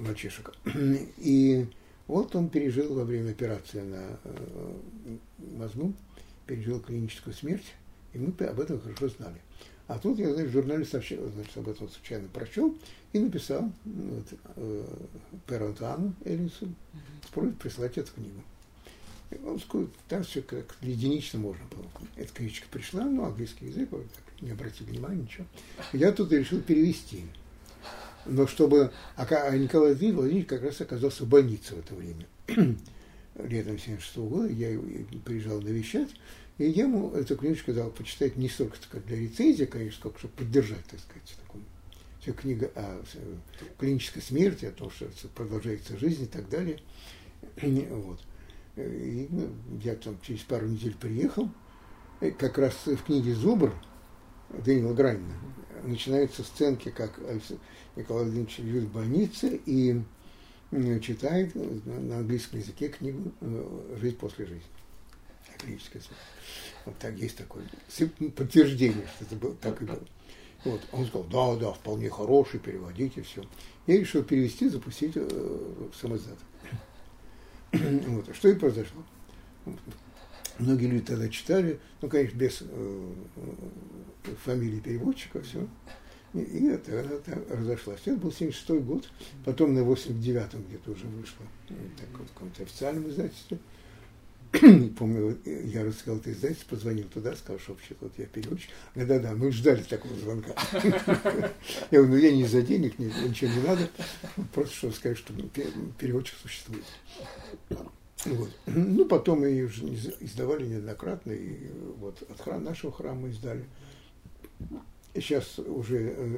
мальчишек. 0.00 0.52
И 1.18 1.66
вот 2.08 2.34
он 2.34 2.48
пережил 2.48 2.94
во 2.94 3.04
время 3.04 3.30
операции 3.30 3.80
на 3.80 4.18
мозгу, 5.56 5.94
пережил 6.46 6.80
клиническую 6.80 7.34
смерть, 7.34 7.74
и 8.12 8.18
мы 8.18 8.32
об 8.46 8.58
этом 8.58 8.80
хорошо 8.80 9.08
знали. 9.08 9.36
А 9.86 9.98
тут 9.98 10.18
я, 10.18 10.32
значит, 10.32 10.50
в 10.50 10.52
журнале 10.52 10.84
сообщил, 10.84 11.30
значит, 11.30 11.56
об 11.56 11.68
этом 11.68 11.88
случайно 11.88 12.28
прочел 12.28 12.76
и 13.14 13.18
написал 13.18 13.72
вот, 13.84 14.26
э, 14.56 14.84
Перонтану 15.46 16.14
Эллису 16.26 16.68
с 17.26 17.30
просьбой 17.30 17.54
прислать 17.54 17.96
эту 17.96 18.12
книгу. 18.12 18.42
И 19.30 19.36
он 19.46 19.58
сказал, 19.58 19.88
так 20.08 20.26
все 20.26 20.42
как 20.42 20.76
единично 20.82 21.38
можно 21.38 21.64
было. 21.70 21.86
Эта 22.16 22.32
книжка 22.34 22.66
пришла, 22.70 23.04
ну, 23.04 23.24
английский 23.24 23.66
язык, 23.66 23.88
вот 23.90 24.06
так, 24.12 24.42
не 24.42 24.50
обратили 24.50 24.90
внимания, 24.90 25.22
ничего. 25.22 25.46
Я 25.94 26.12
тут 26.12 26.32
решил 26.32 26.60
перевести. 26.60 27.24
Но 28.28 28.46
чтобы... 28.46 28.92
А, 29.16 29.24
а 29.24 29.56
Николай 29.56 29.94
Владимирович 29.94 30.46
как 30.46 30.62
раз 30.62 30.80
оказался 30.80 31.24
в 31.24 31.28
больнице 31.28 31.74
в 31.74 31.78
это 31.78 31.94
время 31.94 32.26
летом 33.36 33.78
76 33.78 34.16
года, 34.18 34.48
я 34.48 34.78
приезжал 35.24 35.60
навещать, 35.60 36.08
и 36.58 36.68
я 36.68 36.84
ему 36.84 37.12
эту 37.12 37.36
книжку 37.36 37.72
дал 37.72 37.90
почитать 37.90 38.36
не 38.36 38.48
столько 38.48 38.76
как 38.90 39.06
для 39.06 39.16
рецензии, 39.16 39.64
конечно, 39.64 40.00
сколько 40.00 40.18
чтобы 40.18 40.34
поддержать, 40.34 40.84
так 40.90 41.00
сказать, 41.00 41.36
такую 41.46 41.64
книга 42.34 42.70
о 42.74 43.02
клинической 43.78 44.20
смерти, 44.20 44.66
о 44.66 44.72
том, 44.72 44.90
что 44.90 45.06
продолжается 45.34 45.96
жизнь 45.96 46.24
и 46.24 46.26
так 46.26 46.48
далее. 46.48 46.78
Вот. 47.90 48.20
И 48.76 49.26
ну, 49.30 49.48
я 49.82 49.96
там 49.96 50.20
через 50.22 50.42
пару 50.42 50.68
недель 50.68 50.94
приехал, 50.94 51.50
как 52.38 52.58
раз 52.58 52.74
в 52.86 53.02
книге 53.02 53.34
«Зубр» 53.34 53.74
Дэниела 54.50 54.94
Гранина 54.94 55.34
начинаются 55.84 56.42
сценки, 56.42 56.90
как 56.90 57.18
Николай 57.96 58.24
Владимирович 58.24 58.58
лежит 58.58 58.84
в 58.84 58.92
больнице, 58.92 59.60
и 59.66 60.00
читает 61.00 61.54
на 61.54 62.18
английском 62.18 62.60
языке 62.60 62.88
книгу 62.88 63.32
э, 63.40 63.96
«Жизнь 64.00 64.16
после 64.16 64.46
жизни». 64.46 64.62
Клиническая 65.58 66.02
смерть. 66.02 66.20
Вот 66.84 66.98
так 66.98 67.16
есть 67.16 67.36
такое 67.36 67.64
подтверждение, 68.36 69.06
что 69.16 69.24
это 69.24 69.36
было, 69.36 69.54
так 69.56 69.80
и 69.80 69.84
было. 69.86 70.00
Вот. 70.64 70.80
Он 70.92 71.06
сказал, 71.06 71.26
да, 71.28 71.56
да, 71.56 71.72
вполне 71.72 72.10
хороший, 72.10 72.60
переводите, 72.60 73.22
все. 73.22 73.42
Я 73.86 73.98
решил 73.98 74.22
перевести, 74.22 74.68
запустить 74.68 75.12
э, 75.16 75.88
самоздат. 75.98 76.38
вот. 77.72 78.36
Что 78.36 78.48
и 78.48 78.54
произошло. 78.54 79.02
Многие 80.58 80.86
люди 80.86 81.04
тогда 81.04 81.28
читали, 81.28 81.78
ну, 82.02 82.08
конечно, 82.08 82.36
без 82.36 82.62
э, 82.62 83.12
фамилии 84.44 84.80
переводчика, 84.80 85.40
все. 85.42 85.66
И, 86.34 86.66
это, 86.66 86.92
это 86.92 87.42
разошлась. 87.50 88.00
Это 88.04 88.16
был 88.16 88.32
76 88.32 88.82
год, 88.84 89.08
потом 89.44 89.74
на 89.74 89.80
89-м 89.80 90.64
где-то 90.68 90.90
уже 90.90 91.06
вышло, 91.06 91.46
так, 91.68 92.08
в 92.08 92.32
каком-то 92.34 92.62
официальном 92.62 93.08
издательстве. 93.08 93.58
Помню, 94.98 95.38
я 95.44 95.84
рассказал 95.84 96.20
это 96.20 96.32
издательство, 96.32 96.70
позвонил 96.70 97.06
туда, 97.08 97.34
сказал, 97.36 97.58
что 97.60 97.72
вообще 97.72 97.94
вот 98.00 98.12
я 98.16 98.26
переводчик. 98.26 98.70
Да-да-да, 98.94 99.34
мы 99.34 99.52
ждали 99.52 99.82
такого 99.82 100.14
звонка. 100.16 100.54
Я 101.90 102.02
говорю, 102.02 102.08
ну 102.08 102.16
я 102.16 102.32
не 102.32 102.46
за 102.46 102.62
денег, 102.62 102.98
ничего 102.98 103.50
не 103.50 103.60
надо, 103.60 103.90
просто 104.54 104.74
чтобы 104.74 104.94
сказать, 104.94 105.18
что 105.18 105.34
переводчик 105.98 106.36
существует. 106.40 106.84
Вот. 108.24 108.50
Ну, 108.66 109.04
потом 109.06 109.44
ее 109.44 109.66
уже 109.66 109.86
издавали 110.20 110.66
неоднократно, 110.66 111.32
и 111.32 111.70
вот 111.98 112.20
от 112.22 112.40
храма, 112.40 112.60
нашего 112.60 112.92
храма 112.92 113.28
издали. 113.28 113.64
Сейчас 115.14 115.58
уже 115.58 116.14
э, 116.16 116.36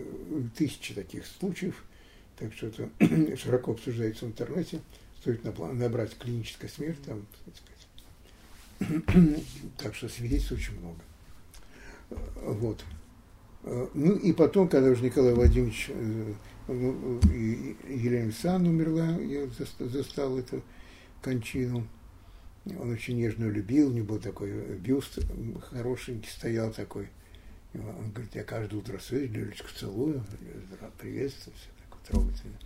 тысячи 0.56 0.94
таких 0.94 1.24
случаев, 1.26 1.82
так 2.38 2.52
что 2.52 2.66
это 2.66 2.90
широко 3.36 3.72
обсуждается 3.72 4.26
в 4.26 4.28
интернете. 4.28 4.80
Стоит 5.20 5.44
набрать 5.44 6.16
клиническая 6.18 6.70
смерть, 6.70 7.02
там, 7.04 7.26
так 7.44 7.54
сказать. 7.56 9.44
Так 9.78 9.94
что 9.94 10.08
свидетельств 10.08 10.52
очень 10.52 10.78
много. 10.78 11.00
Вот. 12.42 12.82
Ну 13.62 14.16
и 14.16 14.32
потом, 14.32 14.68
когда 14.68 14.88
уже 14.88 15.04
Николай 15.04 15.34
Владимирович 15.34 15.90
э, 15.90 16.32
ну, 16.68 17.20
Елена 17.86 18.24
Александровна 18.24 18.70
умерла, 18.70 19.18
я 19.22 19.46
застал 19.80 20.38
эту 20.38 20.62
кончину. 21.22 21.86
Он 22.78 22.90
очень 22.90 23.16
нежно 23.16 23.46
любил, 23.46 23.88
у 23.88 23.92
него 23.92 24.06
был 24.06 24.18
такой 24.18 24.76
бюст 24.76 25.18
хорошенький, 25.70 26.28
стоял 26.28 26.70
такой 26.72 27.08
он 27.74 28.10
говорит, 28.10 28.34
я 28.34 28.42
каждое 28.42 28.76
утро 28.76 28.98
свою 28.98 29.28
Лилечку 29.28 29.68
целую, 29.76 30.24
приветствую, 30.98 31.54
все 31.56 31.68
такое 31.84 32.04
трогательно. 32.06 32.58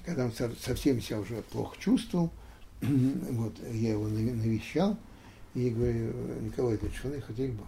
И 0.00 0.02
когда 0.02 0.24
он 0.24 0.32
совсем 0.60 1.00
себя 1.00 1.20
уже 1.20 1.42
плохо 1.42 1.76
чувствовал, 1.78 2.32
вот, 2.80 3.54
я 3.72 3.92
его 3.92 4.08
навещал, 4.08 4.98
и 5.54 5.70
говорю, 5.70 6.12
Николай 6.40 6.76
Ильич, 6.76 7.02
вы 7.04 7.20
хотели 7.20 7.52
бы 7.52 7.64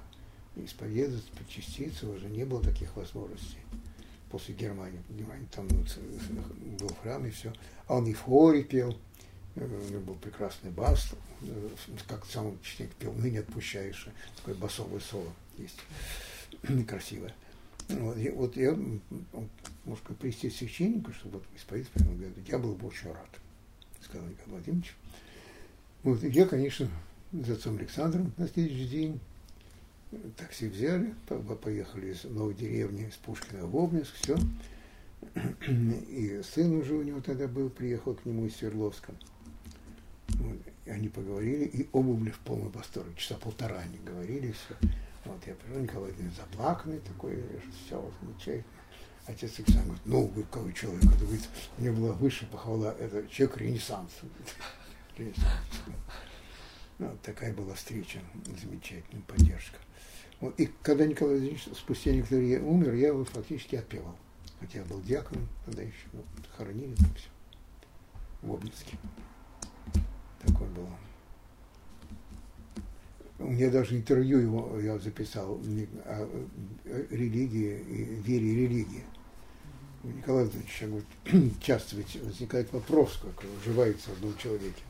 исповедоваться, 0.57 1.31
причаститься, 1.33 2.09
уже 2.09 2.27
не 2.27 2.45
было 2.45 2.63
таких 2.63 2.95
возможностей 2.97 3.59
после 4.31 4.55
Германии. 4.55 5.01
Германии 5.11 5.47
там 5.55 5.69
ну, 5.69 6.77
был 6.79 6.95
храм 7.03 7.25
и 7.27 7.31
все. 7.31 7.53
А 7.87 7.97
он 7.97 8.07
и 8.07 8.13
в 8.13 8.21
хоре 8.21 8.63
пел, 8.63 8.93
э, 8.93 8.95
у 9.57 9.91
него 9.91 10.01
был 10.01 10.15
прекрасный 10.15 10.70
бас, 10.70 11.11
э, 11.43 11.69
как 12.09 12.24
сам 12.27 12.55
ученик 12.55 12.91
пел, 12.95 13.12
ныне 13.12 13.41
отпущаешь, 13.41 14.09
такое 14.37 14.55
басовое 14.55 15.01
соло 15.01 15.33
есть. 15.59 15.79
красивая. 16.89 17.35
Вот, 17.89 18.16
я, 18.16 18.33
вот 18.33 18.57
я, 18.57 18.79
может, 19.85 20.05
привести 20.19 20.51
священника, 20.51 21.12
чтобы 21.12 21.39
вот 21.39 21.45
исповедовать, 21.57 22.09
он 22.09 22.16
говорит, 22.16 22.49
я 22.49 22.59
был 22.59 22.74
бы 22.74 22.87
очень 22.89 23.12
рад, 23.12 23.29
сказал 24.01 24.27
Николай 24.29 24.51
Владимирович. 24.51 24.95
Вот, 26.03 26.23
я, 26.23 26.47
конечно, 26.47 26.89
с 27.33 27.51
отцом 27.51 27.77
Александром 27.77 28.33
на 28.37 28.49
следующий 28.49 28.89
день 28.89 29.20
такси 30.37 30.69
взяли, 30.69 31.15
поехали 31.62 32.12
из 32.12 32.24
новой 32.24 32.55
деревни, 32.55 33.09
из 33.09 33.16
Пушкина 33.16 33.66
в 33.66 33.77
Обнинск, 33.77 34.15
все. 34.15 34.37
И 36.09 36.41
сын 36.43 36.74
уже 36.74 36.95
у 36.95 37.03
него 37.03 37.20
тогда 37.20 37.47
был, 37.49 37.69
приехал 37.69 38.15
к 38.15 38.24
нему 38.24 38.47
из 38.47 38.57
Свердловска. 38.57 39.12
И 40.85 40.90
они 40.90 41.09
поговорили, 41.09 41.64
и 41.64 41.89
оба 41.93 42.12
были 42.12 42.31
в 42.31 42.39
полном 42.40 42.70
восторге. 42.70 43.14
Часа 43.16 43.36
полтора 43.36 43.78
они 43.78 43.98
говорили, 43.98 44.52
все. 44.52 44.89
Вот 45.24 45.47
я 45.47 45.55
пришел, 45.55 45.78
Николай 45.78 46.09
Владимирович 46.09 46.36
заплаканный 46.36 46.98
такой, 47.01 47.44
все 47.86 48.01
вот 48.01 48.12
замечательно. 48.20 48.64
Отец 49.27 49.56
Александр 49.59 49.85
говорит, 49.85 50.02
ну, 50.05 50.27
вы 50.27 50.43
какой 50.43 50.73
человек, 50.73 51.05
это 51.05 51.24
говорит, 51.24 51.48
мне 51.78 51.93
была 51.93 52.12
высшая 52.12 52.47
похвала, 52.47 52.93
это 52.98 53.27
человек 53.28 53.59
ренессанса. 53.59 54.27
Ну, 56.98 57.09
вот 57.09 57.20
такая 57.23 57.52
была 57.52 57.74
встреча, 57.74 58.20
замечательная 58.60 59.24
поддержка. 59.27 59.77
Вот, 60.40 60.55
и 60.60 60.70
когда 60.82 61.05
Николай 61.05 61.35
Владимирович 61.35 61.66
спустя 61.77 62.12
некоторое 62.12 62.43
время 62.43 62.64
умер, 62.64 62.94
я 62.94 63.09
его 63.09 63.24
фактически 63.24 63.74
отпевал. 63.74 64.16
Хотя 64.60 64.81
я 64.81 64.85
был 64.85 65.01
диаконом 65.01 65.48
тогда 65.64 65.82
еще, 65.82 66.06
ну, 66.12 66.23
хоронили 66.56 66.94
там 66.94 67.12
все 67.14 67.28
в 68.43 68.52
Обнинске. 68.52 68.98
Такой 70.47 70.69
был 70.69 70.82
он. 70.82 70.98
У 73.39 73.51
меня 73.51 73.70
даже 73.70 73.97
интервью 73.97 74.39
его 74.39 74.78
я 74.81 74.98
записал 74.98 75.60
о 76.05 76.28
религии 77.10 77.78
и 77.81 78.05
вере 78.23 78.47
и 78.47 78.55
религии. 78.55 79.05
Николай 80.05 80.44
Владимирович, 80.44 80.82
говорит, 80.82 81.52
часто 81.62 81.97
ведь 81.97 82.16
возникает 82.23 82.73
вопрос, 82.73 83.20
как 83.23 83.44
уживается 83.60 84.10
в 84.10 84.14
одном 84.14 84.36
человеке. 84.36 84.82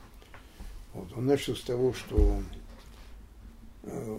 Вот. 0.94 1.12
Он 1.16 1.26
начал 1.26 1.54
с 1.54 1.62
того, 1.62 1.92
что 1.92 2.42
э, 3.82 4.18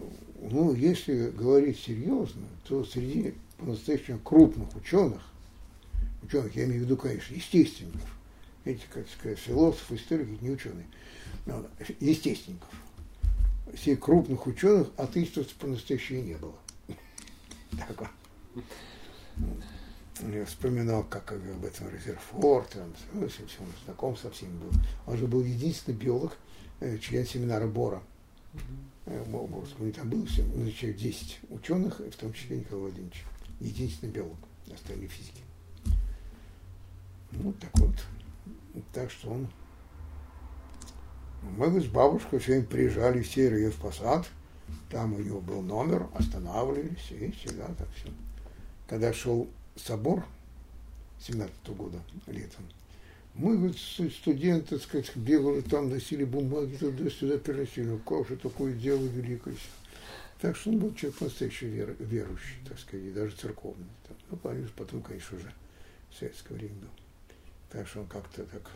ну, 0.52 0.74
если 0.74 1.30
говорить 1.30 1.80
серьезно, 1.80 2.48
то 2.68 2.84
среди 2.86 3.34
по-настоящему 3.58 4.20
крупных 4.20 4.76
ученых, 4.76 5.22
ученых, 6.22 6.56
я 6.56 6.66
имею 6.66 6.82
в 6.82 6.86
виду, 6.86 6.98
конечно, 6.98 7.34
естественников, 7.34 8.10
эти, 8.66 8.84
как 8.94 9.08
сказать, 9.10 9.40
философы, 9.40 9.96
историки, 9.96 10.38
не 10.42 10.52
ученые, 10.52 10.86
естественников, 12.00 12.70
всех 13.74 14.00
крупных 14.00 14.46
ученых 14.48 14.90
атеистов 14.98 15.48
по-настоящему 15.56 16.24
не 16.24 16.36
было. 16.36 16.56
Так 17.72 18.00
вот. 18.00 18.64
Я 20.32 20.46
вспоминал, 20.46 21.04
как 21.04 21.32
об 21.32 21.66
этом 21.66 21.90
Резерфорд, 21.90 22.76
он, 22.76 22.94
ну, 23.14 23.28
знаком 23.86 24.16
со 24.16 24.30
всеми 24.30 24.56
был. 24.58 24.72
Он 25.08 25.18
же 25.18 25.28
был 25.28 25.44
единственный 25.44 25.96
биолог, 25.96 26.38
э, 26.80 27.00
член 27.00 27.26
семинара 27.26 27.68
Бора. 27.68 28.02
У 29.06 29.84
них 29.84 29.96
там 29.96 30.10
было 30.10 30.26
ну, 30.56 30.72
человек 30.72 30.98
10 30.98 31.40
ученых, 31.50 32.00
в 32.00 32.16
том 32.16 32.32
числе 32.32 32.60
Николай 32.60 32.84
Владимирович. 32.84 33.24
Единственный 33.60 34.12
биолог, 34.12 34.38
остальные 34.72 35.10
физики. 35.10 35.42
Ну, 37.32 37.52
так 37.54 37.72
вот. 37.80 37.96
Так 38.94 39.12
что 39.12 39.32
он... 39.32 39.48
Мы 41.58 41.80
с 41.80 41.86
бабушкой 41.86 42.40
все 42.40 42.54
время 42.54 42.66
приезжали 42.66 43.22
в 43.22 43.28
Северев 43.28 43.76
Посад, 43.76 44.28
там 44.90 45.14
у 45.14 45.20
него 45.20 45.42
был 45.42 45.62
номер, 45.62 46.08
останавливались, 46.14 47.12
и 47.12 47.32
всегда 47.32 47.68
так 47.78 47.88
все. 47.96 48.10
Когда 48.88 49.14
шел 49.14 49.48
собор 49.76 50.26
17 51.20 51.54
-го 51.64 51.76
года 51.76 52.00
летом, 52.28 52.66
мы, 53.36 53.58
вот, 53.58 53.78
студенты, 53.78 54.78
так 54.78 54.82
сказать, 54.82 55.16
бегали 55.16 55.62
там, 55.62 55.90
носили 55.90 56.24
бумаги 56.24 56.76
туда-сюда, 56.76 57.38
переносили. 57.40 58.00
Как 58.06 58.28
же 58.28 58.38
такое 58.38 58.74
дело 58.74 59.04
великое. 59.04 59.56
Так 60.40 60.56
что 60.56 60.70
он 60.70 60.80
был 60.80 60.94
человек 60.94 61.22
настоящий 61.22 61.68
вер, 61.68 61.96
верующий, 62.00 62.58
так 62.68 62.78
сказать, 62.78 63.06
и 63.06 63.12
даже 63.12 63.36
церковный. 63.36 63.88
Ну, 64.30 64.38
потом, 64.76 65.02
конечно, 65.02 65.38
уже 65.38 65.52
в 66.12 66.20
советское 66.20 66.54
время 66.54 66.76
был. 66.76 66.90
Так 67.72 67.88
что 67.88 68.02
он 68.02 68.08
как-то 68.08 68.44
так 68.44 68.70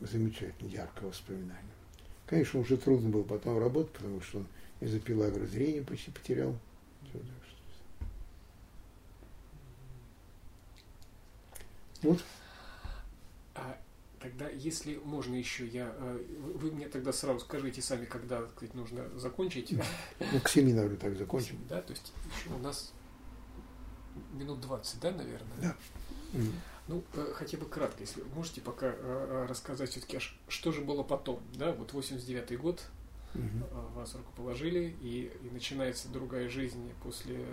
замечательно, 0.00 0.68
яркое 0.68 1.08
воспоминание. 1.08 1.56
Конечно, 2.26 2.60
уже 2.60 2.76
трудно 2.76 3.10
было 3.10 3.22
потом 3.22 3.58
работать, 3.58 3.92
потому 3.92 4.20
что 4.20 4.38
он 4.38 4.46
из-за 4.80 5.00
пилагра 5.00 5.44
зрение 5.46 5.82
почти 5.82 6.10
потерял. 6.10 6.56
Вот. 12.02 12.24
А 13.54 13.78
тогда, 14.20 14.48
если 14.48 14.96
можно 15.04 15.34
еще, 15.34 15.66
я, 15.66 15.92
э, 15.98 16.24
вы 16.54 16.70
мне 16.70 16.88
тогда 16.88 17.12
сразу 17.12 17.40
скажите 17.40 17.82
сами, 17.82 18.06
когда 18.06 18.46
сказать, 18.48 18.74
нужно 18.74 19.06
закончить. 19.18 19.72
Ну, 20.32 20.40
к 20.40 20.48
семинару 20.48 20.96
так 20.96 21.16
закончим. 21.16 21.58
Да, 21.68 21.82
то 21.82 21.92
есть 21.92 22.12
еще 22.34 22.54
у 22.54 22.58
нас 22.58 22.92
минут 24.32 24.60
20, 24.60 25.00
да, 25.00 25.10
наверное? 25.10 25.58
Да. 25.60 25.76
Ну, 26.90 27.04
э, 27.14 27.32
хотя 27.36 27.56
бы 27.56 27.66
кратко, 27.66 28.00
если 28.00 28.20
можете 28.34 28.60
пока 28.60 28.92
э, 28.92 29.46
рассказать 29.48 29.90
все-таки, 29.90 30.18
что 30.48 30.72
же 30.72 30.80
было 30.80 31.04
потом, 31.04 31.40
да, 31.54 31.70
вот 31.72 31.92
89-й 31.92 32.56
год, 32.56 32.82
угу. 33.32 33.44
вас 33.94 34.12
рукоположили, 34.16 34.96
и, 35.00 35.30
и 35.44 35.50
начинается 35.54 36.08
другая 36.08 36.48
жизнь 36.48 36.90
после 37.04 37.44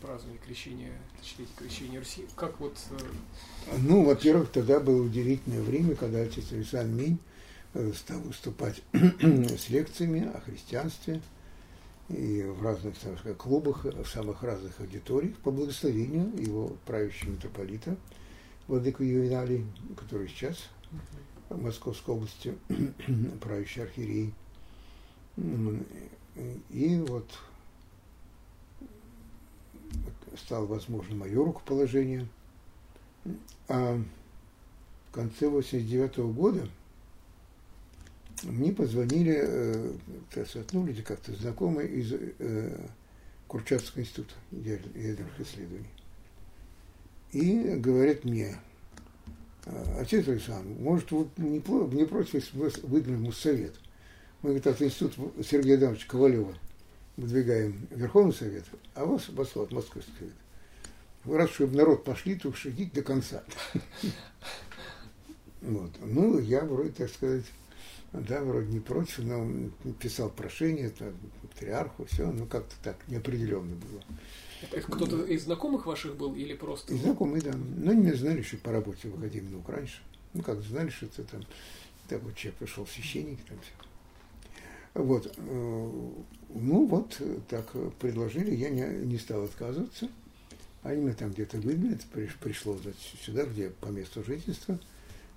празднования 0.00 0.40
крещения, 0.46 0.92
точнее, 1.20 1.48
крещения 1.58 1.98
Руси. 1.98 2.28
Как 2.36 2.60
вот... 2.60 2.78
Ну, 3.78 4.04
во-первых, 4.04 4.52
тогда 4.52 4.78
было 4.78 5.02
удивительное 5.02 5.60
время, 5.60 5.96
когда 5.96 6.20
отец 6.20 6.52
Александр 6.52 7.02
Минь 7.02 7.18
стал 7.96 8.20
выступать 8.20 8.80
с 8.92 9.70
лекциями 9.70 10.30
о 10.32 10.40
христианстве, 10.40 11.20
и 12.10 12.42
в 12.42 12.62
разных 12.62 12.94
сказать, 12.96 13.36
клубах, 13.38 13.86
в 13.86 14.06
самых 14.06 14.44
разных 14.44 14.78
аудиториях 14.78 15.36
по 15.38 15.50
благословению 15.50 16.30
его 16.36 16.76
правящего 16.86 17.30
митрополита 17.30 17.96
Владыка 18.66 19.04
Ювеналий, 19.04 19.66
который 19.96 20.28
сейчас 20.28 20.68
в 21.50 21.62
Московской 21.62 22.14
области 22.14 22.54
правящий 23.40 23.82
архиерей. 23.82 24.32
И 26.70 27.04
вот 27.06 27.28
стало 30.36 30.66
возможно 30.66 31.14
мое 31.14 31.44
рукоположение. 31.44 32.26
А 33.68 34.00
в 35.08 35.14
конце 35.14 35.48
89 35.48 36.18
-го 36.18 36.32
года 36.32 36.68
мне 38.42 38.72
позвонили, 38.72 39.40
э, 39.40 39.92
ну, 40.72 40.86
люди 40.86 41.02
как-то 41.02 41.32
знакомые 41.32 41.88
из 41.88 42.12
э, 42.12 42.88
Курчатского 43.46 44.02
института 44.02 44.34
ядерных 44.50 45.40
исследований. 45.40 45.93
И 47.34 47.74
говорят 47.78 48.24
мне, 48.24 48.56
«А, 49.66 49.98
отец 50.00 50.28
Александр, 50.28 50.68
может, 50.78 51.10
вы 51.10 51.28
не, 51.36 51.54
не 51.54 52.04
против, 52.04 52.34
если 52.34 52.56
мы 52.56 52.70
выдвинем 52.84 53.32
совет? 53.32 53.74
Мы, 54.40 54.50
говорит, 54.50 54.66
от 54.68 54.80
института 54.80 55.42
Сергея 55.42 55.76
Адамовича 55.76 56.06
Ковалева 56.06 56.54
выдвигаем 57.16 57.88
Верховный 57.90 58.32
Совет, 58.32 58.64
а 58.94 59.04
вас 59.04 59.22
послал 59.24 59.66
Московский 59.72 60.12
Совет. 60.16 60.34
Вы 61.24 61.38
раз, 61.38 61.50
чтобы 61.50 61.76
народ 61.76 62.04
пошли, 62.04 62.36
то 62.36 62.50
уж 62.50 62.66
идите 62.66 62.92
до 62.94 63.02
конца. 63.02 63.42
Вот. 65.60 65.92
Ну, 66.02 66.38
я 66.40 66.60
вроде, 66.60 66.90
так 66.90 67.08
сказать, 67.08 67.46
да, 68.12 68.42
вроде 68.42 68.70
не 68.70 68.80
против, 68.80 69.20
но 69.20 69.70
писал 69.98 70.28
прошение 70.28 70.88
это, 70.88 71.10
патриарху, 71.40 72.04
все, 72.04 72.30
ну 72.30 72.44
как-то 72.44 72.74
так 72.82 72.96
неопределенно 73.08 73.74
было. 73.74 74.02
Кто-то 74.70 75.24
из 75.24 75.44
знакомых 75.44 75.86
ваших 75.86 76.16
был 76.16 76.34
или 76.34 76.54
просто? 76.54 76.94
Из 76.94 77.00
знакомых, 77.00 77.42
да. 77.42 77.52
Ну, 77.54 77.90
они 77.90 78.02
меня 78.02 78.14
знали 78.14 78.38
еще 78.38 78.56
по 78.56 78.72
работе 78.72 79.08
в 79.08 79.18
Академии 79.18 79.50
наук 79.50 79.68
раньше. 79.68 80.00
Ну, 80.32 80.42
как 80.42 80.60
знали, 80.62 80.90
что 80.90 81.06
это 81.06 81.24
там 81.24 81.42
такой 82.08 82.34
человек 82.34 82.58
пришел, 82.58 82.86
священник, 82.86 83.38
там 83.48 83.58
все. 83.60 85.02
Вот. 85.02 85.32
Э, 85.36 85.90
ну, 86.54 86.86
вот 86.86 87.20
так 87.48 87.70
предложили, 87.98 88.54
я 88.54 88.70
не, 88.70 88.82
не 89.06 89.18
стал 89.18 89.44
отказываться. 89.44 90.08
Они 90.82 91.00
меня 91.00 91.14
там 91.14 91.30
где-то 91.30 91.56
выгнали, 91.58 91.98
пришло 92.40 92.78
сюда, 93.24 93.44
где 93.44 93.70
по 93.70 93.86
месту 93.86 94.22
жительства– 94.22 94.78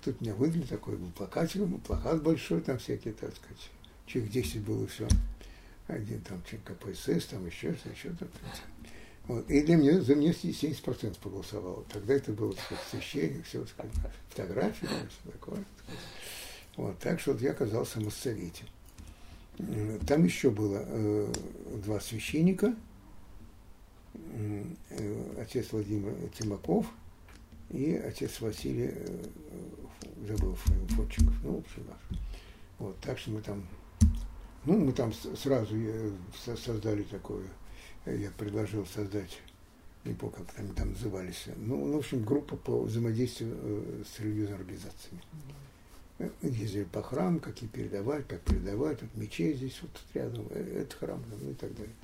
Тут 0.04 0.20
меня 0.20 0.34
выгнали, 0.34 0.64
такой 0.64 0.96
был 0.96 1.10
плакатик, 1.10 1.62
плакат 1.82 2.22
большой, 2.22 2.60
там 2.60 2.78
всякие, 2.78 3.14
так 3.14 3.34
сказать, 3.34 3.70
человек 4.06 4.32
10 4.32 4.60
было 4.62 4.86
все. 4.86 5.08
Один 5.88 6.20
там 6.20 6.42
человек 6.44 6.66
КПСС, 6.66 7.26
там 7.26 7.46
еще 7.46 7.74
что-то, 7.74 7.90
еще 7.90 8.10
там. 8.10 8.28
Вот. 9.28 9.48
И 9.50 9.62
для 9.62 9.76
меня, 9.76 10.00
за 10.00 10.14
меня 10.14 10.30
70% 10.30 11.18
проголосовало. 11.20 11.84
Тогда 11.92 12.14
это 12.14 12.32
было 12.32 12.54
священник, 12.90 13.46
все, 13.46 13.64
фотографии, 14.30 14.86
все 14.86 15.30
такое. 15.30 15.64
Вот. 16.76 16.98
Так 16.98 17.20
что 17.20 17.32
вот 17.32 17.42
я 17.42 17.52
оказался 17.52 18.00
в 18.00 18.04
Моссовете. 18.04 18.64
Там 20.06 20.24
еще 20.24 20.50
было 20.50 20.84
э, 20.86 21.32
два 21.84 22.00
священника, 22.00 22.74
э, 24.14 24.64
отец 25.40 25.72
Владимир 25.72 26.14
Тимаков 26.38 26.86
и 27.70 27.94
отец 27.94 28.40
Василий 28.40 28.92
э, 28.92 29.24
забыл 30.26 30.54
Фотчиков, 30.54 31.34
ну, 31.42 31.56
в 31.56 31.58
общем, 31.58 31.86
наш. 31.88 32.20
Вот, 32.78 32.96
так 33.00 33.18
что 33.18 33.32
мы 33.32 33.42
там, 33.42 33.66
ну, 34.64 34.78
мы 34.78 34.92
там 34.92 35.12
сразу 35.12 35.74
э, 35.76 36.12
создали 36.64 37.02
такое, 37.02 37.44
э, 37.44 37.48
я 38.12 38.30
предложил 38.30 38.86
создать, 38.86 39.40
не 40.04 40.14
помню, 40.14 40.36
как 40.36 40.58
они 40.58 40.72
там 40.72 40.92
назывались, 40.92 41.46
ну, 41.56 41.92
в 41.92 41.96
общем, 41.96 42.22
группа 42.22 42.56
по 42.56 42.82
взаимодействию 42.82 43.56
э, 43.60 44.04
с 44.04 44.20
религиозными 44.20 44.60
организациями. 44.60 45.22
Ездили 46.42 46.84
по 46.84 47.02
храму, 47.02 47.38
как 47.38 47.62
и 47.62 47.66
передавать, 47.68 48.26
как 48.26 48.40
передавать, 48.40 49.00
вот 49.02 49.14
мечеть 49.14 49.58
здесь 49.58 49.78
вот 49.82 49.90
рядом, 50.14 50.48
это 50.48 50.96
храм, 50.96 51.22
ну 51.40 51.50
и 51.50 51.54
так 51.54 51.70
далее. 51.76 51.94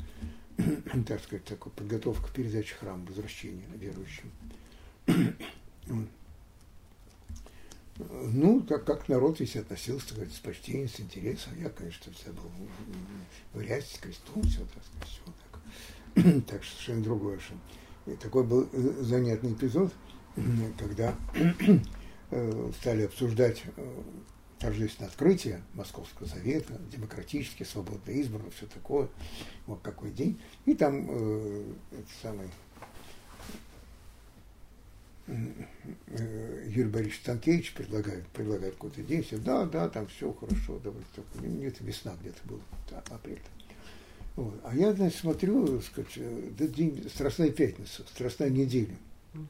так 1.06 1.22
сказать, 1.22 1.44
такая 1.44 1.72
подготовка 1.72 2.28
к 2.28 2.32
передаче 2.32 2.74
храма, 2.76 3.04
возвращения 3.06 3.64
верующим. 3.74 4.30
Ну, 7.96 8.60
так 8.60 8.84
как 8.84 9.08
народ 9.08 9.38
весь 9.38 9.56
относился, 9.56 10.08
так 10.08 10.16
сказать, 10.16 10.32
с 10.32 10.38
почтением, 10.40 10.88
с 10.88 10.98
интересом. 10.98 11.52
Я, 11.60 11.70
конечно, 11.70 12.12
всегда 12.12 12.32
был 12.32 12.50
в 13.52 13.60
рясе, 13.60 13.96
с 13.96 13.98
крестом, 13.98 14.42
все, 14.42 14.60
так 14.60 14.84
сказать, 14.84 15.08
все 15.08 15.24
так. 15.24 15.53
так 16.46 16.62
что 16.62 16.74
совершенно 16.74 17.02
другое. 17.02 17.40
И 18.06 18.12
такой 18.16 18.44
был 18.44 18.68
э, 18.72 18.78
занятный 19.00 19.52
эпизод, 19.52 19.92
когда 20.78 21.14
э, 22.30 22.72
стали 22.80 23.02
обсуждать 23.02 23.62
э, 23.76 24.02
торжественное 24.58 25.10
открытие 25.10 25.62
Московского 25.74 26.26
совета, 26.26 26.80
демократически, 26.92 27.64
свободно 27.64 28.10
избрано, 28.12 28.50
все 28.50 28.66
такое, 28.66 29.08
вот 29.66 29.80
какой 29.82 30.10
день. 30.10 30.40
И 30.66 30.74
там 30.74 31.06
э, 31.08 31.64
это 31.92 32.08
самый 32.22 32.48
Юрий 36.66 36.90
Борисович 36.90 37.20
Станкевич 37.20 37.72
предлагает, 37.72 38.26
предлагает 38.28 38.74
какой-то 38.74 39.02
день, 39.02 39.22
все, 39.22 39.38
да, 39.38 39.64
да, 39.64 39.88
там 39.88 40.06
все 40.06 40.30
хорошо, 40.34 40.78
давайте 40.84 41.08
только, 41.14 41.38
где-то 41.38 41.82
весна 41.82 42.12
где-то 42.20 42.46
была, 42.46 42.60
да, 42.90 43.02
апрель. 43.08 43.40
Вот. 44.36 44.60
А 44.64 44.74
я, 44.74 44.92
значит, 44.92 45.20
смотрю, 45.20 45.80
сказать, 45.80 46.18
день, 46.72 47.08
Страстная 47.12 47.50
пятница, 47.50 48.02
Страстная 48.12 48.50
неделя. 48.50 48.96
Угу. 49.34 49.46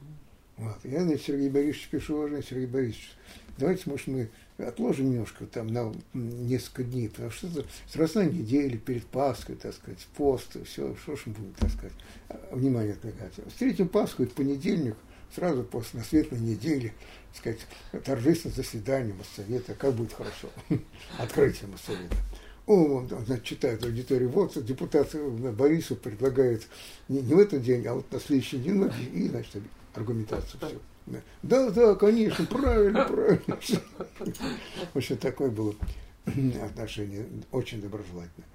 Вот. 0.57 0.77
Я, 0.83 1.03
значит, 1.03 1.25
Сергей 1.25 1.49
Борисович 1.49 1.89
пишу, 1.89 2.15
уважаемый 2.15 2.43
Сергей 2.43 2.67
Борисович, 2.67 3.11
давайте, 3.57 3.89
может, 3.89 4.07
мы 4.07 4.29
отложим 4.57 5.11
немножко 5.11 5.45
там 5.47 5.67
на 5.67 5.93
несколько 6.13 6.83
дней, 6.83 7.09
потому 7.09 7.31
что 7.31 7.47
это 7.47 7.65
Страстная 7.87 8.29
неделя 8.29 8.77
перед 8.77 9.05
Пасхой, 9.05 9.55
так 9.55 9.73
сказать, 9.73 10.05
пост, 10.15 10.55
все, 10.65 10.95
что 10.95 11.15
ж 11.15 11.23
мы 11.25 11.33
будем, 11.33 11.53
так 11.53 11.71
сказать, 11.71 11.93
внимание 12.51 12.93
отвлекать. 12.93 13.33
Встретим 13.49 13.89
Пасху, 13.89 14.23
это 14.23 14.35
понедельник, 14.35 14.95
сразу 15.33 15.63
после 15.63 15.99
на 15.99 16.05
светлой 16.05 16.39
неделе, 16.39 16.93
сказать, 17.33 17.59
торжественное 18.05 18.55
заседание 18.55 19.13
Моссовета, 19.13 19.73
как 19.73 19.93
будет 19.93 20.13
хорошо, 20.13 20.49
открытие 21.17 21.67
Моссовета. 21.69 22.15
Он, 22.67 23.07
значит, 23.07 23.43
читает 23.43 23.81
в 23.83 23.85
аудитории, 23.85 24.25
вот 24.25 24.63
депутат 24.65 25.13
Борисов 25.55 25.99
предлагает 25.99 26.67
не, 27.07 27.21
не 27.21 27.35
в 27.35 27.39
этот 27.39 27.61
день, 27.61 27.85
а 27.85 27.93
вот 27.93 28.11
на 28.11 28.19
следующий 28.19 28.57
день, 28.57 28.75
ну, 28.75 28.91
и, 29.13 29.27
значит, 29.27 29.61
аргументацию 29.93 30.59
все. 30.59 31.21
Да, 31.43 31.69
да, 31.69 31.93
конечно, 31.95 32.45
правильно, 32.45 33.05
правильно. 33.05 33.59
В 34.93 34.97
общем, 34.97 35.17
такое 35.17 35.51
было 35.51 35.75
отношение, 36.63 37.27
очень 37.51 37.81
доброжелательное. 37.81 38.49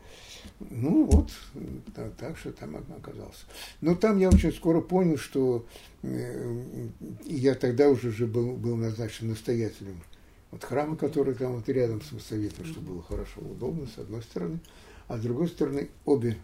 Ну 0.58 1.04
вот, 1.04 1.30
да, 1.94 2.10
так 2.18 2.36
что 2.36 2.52
там 2.52 2.76
оказался. 2.76 3.44
Но 3.80 3.94
там 3.94 4.18
я 4.18 4.28
очень 4.28 4.52
скоро 4.52 4.80
понял, 4.80 5.16
что 5.16 5.66
э, 6.02 6.88
я 7.24 7.54
тогда 7.54 7.88
уже 7.88 8.10
же 8.10 8.26
был, 8.26 8.56
был 8.56 8.76
назначен 8.76 9.28
настоятелем 9.28 10.00
вот 10.50 10.64
храма, 10.64 10.96
который 10.96 11.34
там 11.34 11.52
вот 11.52 11.68
рядом 11.68 12.02
с 12.02 12.12
Моссоветом, 12.12 12.64
что 12.64 12.80
было 12.80 13.02
хорошо, 13.02 13.40
удобно, 13.40 13.86
с 13.86 13.98
одной 13.98 14.22
стороны, 14.22 14.58
а 15.06 15.18
с 15.18 15.20
другой 15.20 15.48
стороны 15.48 15.88
обе, 16.04 16.36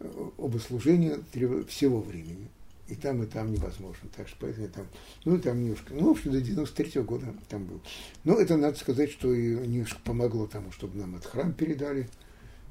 э, 0.00 0.30
оба 0.38 0.58
служения 0.58 1.18
требуют 1.32 1.70
всего 1.70 2.00
времени. 2.00 2.48
И 2.88 2.94
там, 2.94 3.22
и 3.22 3.26
там 3.26 3.52
невозможно. 3.52 4.08
Так 4.14 4.28
что 4.28 4.36
поэтому 4.40 4.66
я 4.66 4.72
там, 4.72 4.86
ну, 5.24 5.38
там 5.38 5.62
немножко, 5.62 5.94
ну, 5.94 6.08
в 6.08 6.10
общем, 6.10 6.32
до 6.32 6.40
93 6.40 7.00
-го 7.00 7.04
года 7.04 7.34
там 7.48 7.64
был. 7.64 7.80
Но 8.24 8.34
это 8.34 8.56
надо 8.56 8.78
сказать, 8.78 9.10
что 9.10 9.32
и 9.32 9.54
немножко 9.66 9.98
помогло 10.04 10.46
тому, 10.46 10.72
чтобы 10.72 10.98
нам 10.98 11.14
этот 11.16 11.30
храм 11.30 11.52
передали, 11.52 12.08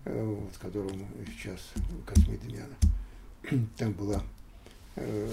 э, 0.05 0.23
вот, 0.23 0.57
которому 0.59 1.07
сейчас 1.25 1.59
Космей 2.05 2.37
Демьяна. 2.37 2.75
Там 3.77 3.93
была 3.93 4.21
э, 4.95 5.29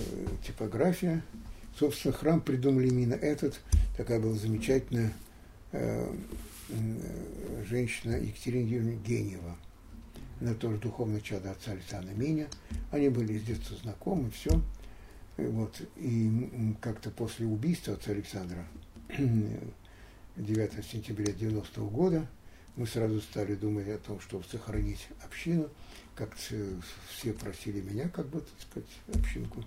типография. 0.47 1.23
Собственно, 1.79 2.15
храм 2.15 2.41
придумали 2.41 2.89
именно 2.89 3.15
этот. 3.15 3.61
Такая 3.97 4.21
была 4.21 4.35
замечательная 4.35 5.13
женщина 7.65 8.17
Екатерина 8.17 8.69
Юрьевна 8.69 9.03
Генева. 9.03 9.57
Она 10.41 10.55
тоже 10.55 10.79
духовное 10.79 11.21
чадо 11.21 11.51
отца 11.51 11.73
Александра 11.73 12.13
Меня. 12.15 12.47
Они 12.91 13.09
были 13.09 13.39
с 13.39 13.43
детства 13.43 13.77
знакомы, 13.77 14.31
все. 14.31 14.51
И 15.37 15.43
вот, 15.43 15.81
и 15.97 16.75
как-то 16.81 17.11
после 17.11 17.47
убийства 17.47 17.95
отца 17.95 18.13
Александра 18.13 18.65
9 20.37 20.85
сентября 20.85 21.33
90 21.33 21.81
-го 21.81 21.91
года 21.91 22.27
мы 22.77 22.87
сразу 22.87 23.21
стали 23.21 23.55
думать 23.57 23.89
о 23.89 23.99
том, 23.99 24.21
чтобы 24.21 24.45
сохранить 24.45 25.09
общину. 25.25 25.69
Как 26.15 26.35
все 26.35 27.33
просили 27.33 27.81
меня, 27.81 28.09
как 28.09 28.27
бы, 28.29 28.41
так 28.41 28.61
сказать, 28.61 28.91
общинку 29.15 29.65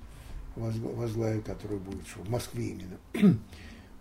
возглавить, 0.56 1.46
которая 1.46 1.80
будет 1.80 2.08
что, 2.08 2.22
в 2.22 2.30
Москве 2.30 2.70
именно. 2.70 3.38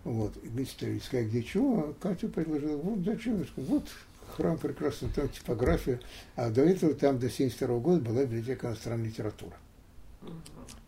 Вот, 0.03 0.33
и 0.43 0.49
мы 0.49 0.65
стали 0.65 0.97
искать, 0.97 1.27
где 1.27 1.43
чего, 1.43 1.79
а 1.79 1.93
Катя 2.01 2.27
предложила, 2.27 2.77
вот 2.77 3.05
зачем, 3.05 3.39
я 3.39 3.45
сказал, 3.45 3.69
вот 3.69 3.87
храм 4.35 4.57
прекрасный, 4.57 5.09
там 5.09 5.29
типография, 5.29 5.99
а 6.35 6.49
до 6.49 6.61
этого 6.61 6.93
там 6.95 7.19
до 7.19 7.29
72 7.29 7.79
года 7.79 8.01
была 8.01 8.23
библиотека 8.23 8.67
иностранной 8.67 9.07
литературы. 9.07 9.53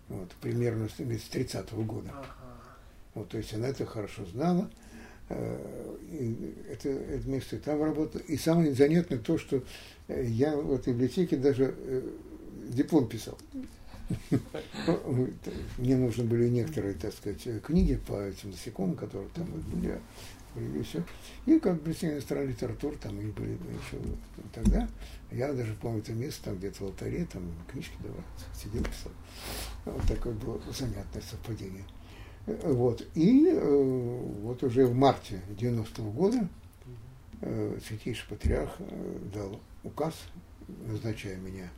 Вот, 0.09 0.29
примерно 0.41 0.89
с 0.89 0.93
30 0.93 1.71
-го 1.71 1.85
года. 1.85 2.11
Вот, 3.13 3.29
то 3.29 3.37
есть 3.37 3.53
она 3.53 3.67
это 3.67 3.85
хорошо 3.85 4.25
знала, 4.25 4.69
э, 5.29 5.97
и 6.11 6.55
это, 6.71 6.89
это 6.89 7.29
место 7.29 7.57
там 7.59 7.83
работало. 7.83 8.21
И 8.23 8.37
самое 8.37 8.73
занятное 8.73 9.19
то, 9.19 9.37
что 9.37 9.63
я 10.07 10.55
в 10.55 10.73
этой 10.73 10.93
библиотеке 10.93 11.37
даже 11.37 11.75
э, 11.77 12.01
диплом 12.69 13.07
писал. 13.07 13.37
Мне 15.77 15.97
нужны 15.97 16.23
были 16.23 16.49
некоторые, 16.49 16.93
так 16.93 17.13
сказать, 17.13 17.47
книги 17.63 17.95
по 17.95 18.21
этим 18.21 18.51
насекомым, 18.51 18.95
которые 18.95 19.29
там 19.29 19.45
были, 19.45 19.99
и 20.55 20.83
все. 20.83 21.03
И 21.45 21.59
как 21.59 21.81
британская 21.81 22.13
иностранная 22.13 22.47
литература, 22.47 22.95
там 22.97 23.19
и 23.19 23.25
были 23.25 23.51
еще 23.51 23.97
тогда. 24.53 24.87
Я 25.31 25.51
даже 25.51 25.73
помню 25.75 25.99
это 25.99 26.13
место, 26.13 26.45
там 26.45 26.57
где-то 26.57 26.83
в 26.83 26.87
алтаре, 26.87 27.25
там 27.25 27.43
книжки 27.71 27.95
давал, 28.03 28.23
сидел, 28.53 28.83
писал. 28.83 29.11
Вот 29.85 30.03
такое 30.07 30.33
было 30.33 30.61
занятное 30.71 31.21
совпадение. 31.21 31.85
Вот. 32.45 33.07
И 33.15 33.47
э, 33.47 34.21
вот 34.41 34.63
уже 34.63 34.85
в 34.85 34.93
марте 34.93 35.41
90-го 35.57 36.11
года 36.11 36.47
э, 37.41 37.79
Святейший 37.87 38.27
Патриарх 38.29 38.75
э, 38.79 39.17
дал 39.33 39.59
указ, 39.83 40.13
назначая 40.87 41.37
меня 41.37 41.69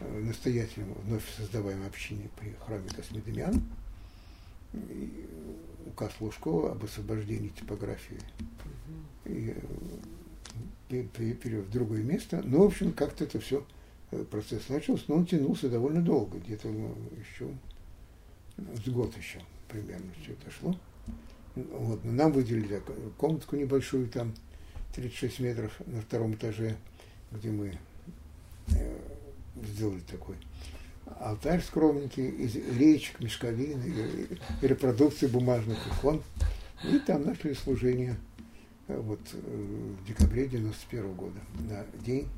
настоятелем 0.00 0.94
вновь 1.04 1.24
создаваемой 1.36 1.86
общине 1.88 2.28
при 2.38 2.54
храме 2.64 2.88
Космедемян, 2.94 3.62
указ 5.86 6.12
Лужкова 6.20 6.72
об 6.72 6.84
освобождении 6.84 7.48
типографии 7.48 8.18
и 9.24 9.54
э, 10.90 11.04
перевод 11.12 11.66
в 11.66 11.70
другое 11.70 12.02
место. 12.02 12.42
Ну, 12.44 12.62
в 12.62 12.66
общем, 12.66 12.92
как-то 12.92 13.24
это 13.24 13.40
все 13.40 13.66
э, 14.10 14.24
процесс 14.24 14.68
начался, 14.68 15.04
но 15.08 15.16
он 15.16 15.26
тянулся 15.26 15.68
довольно 15.68 16.02
долго, 16.02 16.38
где-то 16.38 16.68
ну, 16.68 16.94
еще 17.18 17.48
с 18.56 18.88
год 18.88 19.16
еще 19.16 19.40
примерно 19.68 20.10
все 20.22 20.32
это 20.32 20.50
шло. 20.50 20.78
Вот. 21.54 22.04
Нам 22.04 22.32
выделили 22.32 22.82
комнатку 23.16 23.56
небольшую, 23.56 24.08
там 24.08 24.34
36 24.94 25.40
метров 25.40 25.72
на 25.86 26.00
втором 26.00 26.34
этаже, 26.34 26.76
где 27.32 27.50
мы 27.50 27.78
сделали 29.62 30.00
такой 30.00 30.36
алтарь 31.20 31.62
скромненький 31.62 32.28
из 32.28 32.56
речек, 32.56 33.20
мешковин 33.20 33.80
и, 33.82 34.34
и 34.62 34.66
репродукции 34.66 35.26
бумажных 35.26 35.78
икон. 35.86 36.22
И 36.84 36.98
там 36.98 37.24
начали 37.24 37.54
служение 37.54 38.16
э, 38.88 38.98
вот, 38.98 39.20
э, 39.32 39.36
в 39.38 40.04
декабре 40.06 40.46
91 40.46 41.14
года, 41.14 41.40
на 41.68 41.84
день 42.04 42.28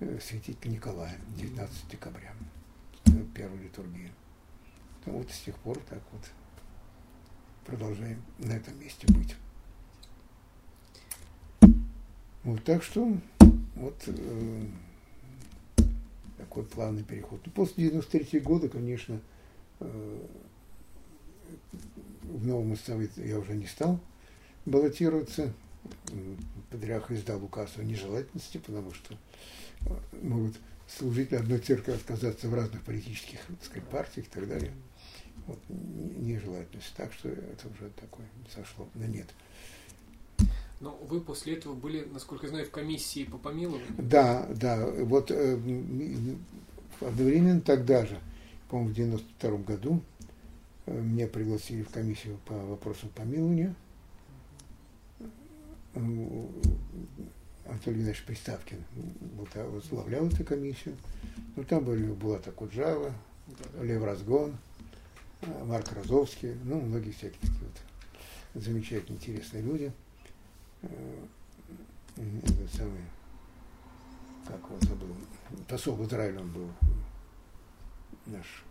э, 0.00 0.18
святителя 0.22 0.70
Николая, 0.70 1.18
19 1.36 1.88
декабря, 1.90 2.32
первая 3.34 3.60
литургия. 3.60 4.10
Ну, 5.06 5.18
вот 5.18 5.30
с 5.30 5.40
тех 5.40 5.56
пор 5.58 5.78
так 5.88 6.02
вот 6.12 6.22
продолжаем 7.66 8.22
на 8.38 8.52
этом 8.52 8.78
месте 8.80 9.06
быть. 9.08 9.36
Вот 12.42 12.62
так 12.64 12.82
что 12.82 13.16
вот 13.74 14.08
такой 16.54 16.64
плавный 16.64 17.02
переход. 17.02 17.40
Ну, 17.44 17.52
после 17.52 17.90
93 17.90 18.38
года, 18.38 18.68
конечно, 18.68 19.20
э, 19.80 20.26
в 22.22 22.46
новом 22.46 22.76
совете 22.76 23.26
я 23.28 23.38
уже 23.40 23.54
не 23.54 23.66
стал 23.66 23.98
баллотироваться. 24.64 25.52
Патриарх 26.70 27.10
издал 27.10 27.42
указ 27.44 27.72
о 27.76 27.82
нежелательности, 27.82 28.58
потому 28.58 28.92
что 28.94 29.14
э, 29.80 29.88
могут 30.22 30.54
служители 30.86 31.36
одной 31.36 31.58
церкви 31.58 31.92
отказаться 31.92 32.48
в 32.48 32.54
разных 32.54 32.82
политических 32.82 33.40
так 33.46 33.64
сказать, 33.64 33.88
партиях 33.88 34.26
и 34.26 34.30
так 34.30 34.48
далее. 34.48 34.72
Вот, 35.46 35.58
нежелательность. 35.68 36.94
Так 36.96 37.12
что 37.12 37.30
это 37.30 37.68
уже 37.68 37.90
такое 38.00 38.26
сошло 38.54 38.88
на 38.94 39.04
нет. 39.04 39.26
Но 40.80 40.98
вы 41.08 41.20
после 41.20 41.54
этого 41.54 41.74
были, 41.74 42.06
насколько 42.12 42.46
я 42.46 42.50
знаю, 42.50 42.66
в 42.66 42.70
комиссии 42.70 43.24
по 43.24 43.38
помилованию? 43.38 43.86
Да, 43.96 44.46
да. 44.54 44.86
Вот 44.86 45.30
э, 45.30 45.58
одновременно 47.00 47.60
тогда 47.60 48.04
же, 48.04 48.18
по-моему, 48.68 48.90
в 48.90 48.94
92 48.94 49.58
году, 49.58 50.02
э, 50.86 51.00
меня 51.00 51.26
пригласили 51.28 51.82
в 51.82 51.90
комиссию 51.90 52.38
по 52.44 52.54
вопросам 52.54 53.08
помилования. 53.14 53.74
Анатолий 57.66 57.98
Геннадьевич 57.98 58.24
Приставкин 58.26 58.84
возглавлял 59.54 60.26
эту 60.26 60.44
комиссию. 60.44 60.96
Ну, 61.54 61.64
там 61.64 61.84
были 61.84 62.04
Булата 62.04 62.50
Куджава, 62.50 63.14
Лев 63.80 64.02
Разгон, 64.02 64.56
э, 65.42 65.64
Марк 65.64 65.92
Розовский, 65.92 66.56
ну, 66.64 66.80
многие 66.80 67.12
всякие 67.12 67.40
такие 67.40 67.60
вот 67.62 68.62
замечательные, 68.62 69.18
интересные 69.18 69.62
люди– 69.62 69.92
этот 72.16 72.72
самый, 72.72 73.02
как 74.46 74.58
его 74.58 74.78
забыл, 74.80 75.14
посол 75.68 75.96
в 75.96 76.06
Израиле 76.06 76.38
он 76.38 76.50
был, 76.52 76.68
наш. 78.26 78.64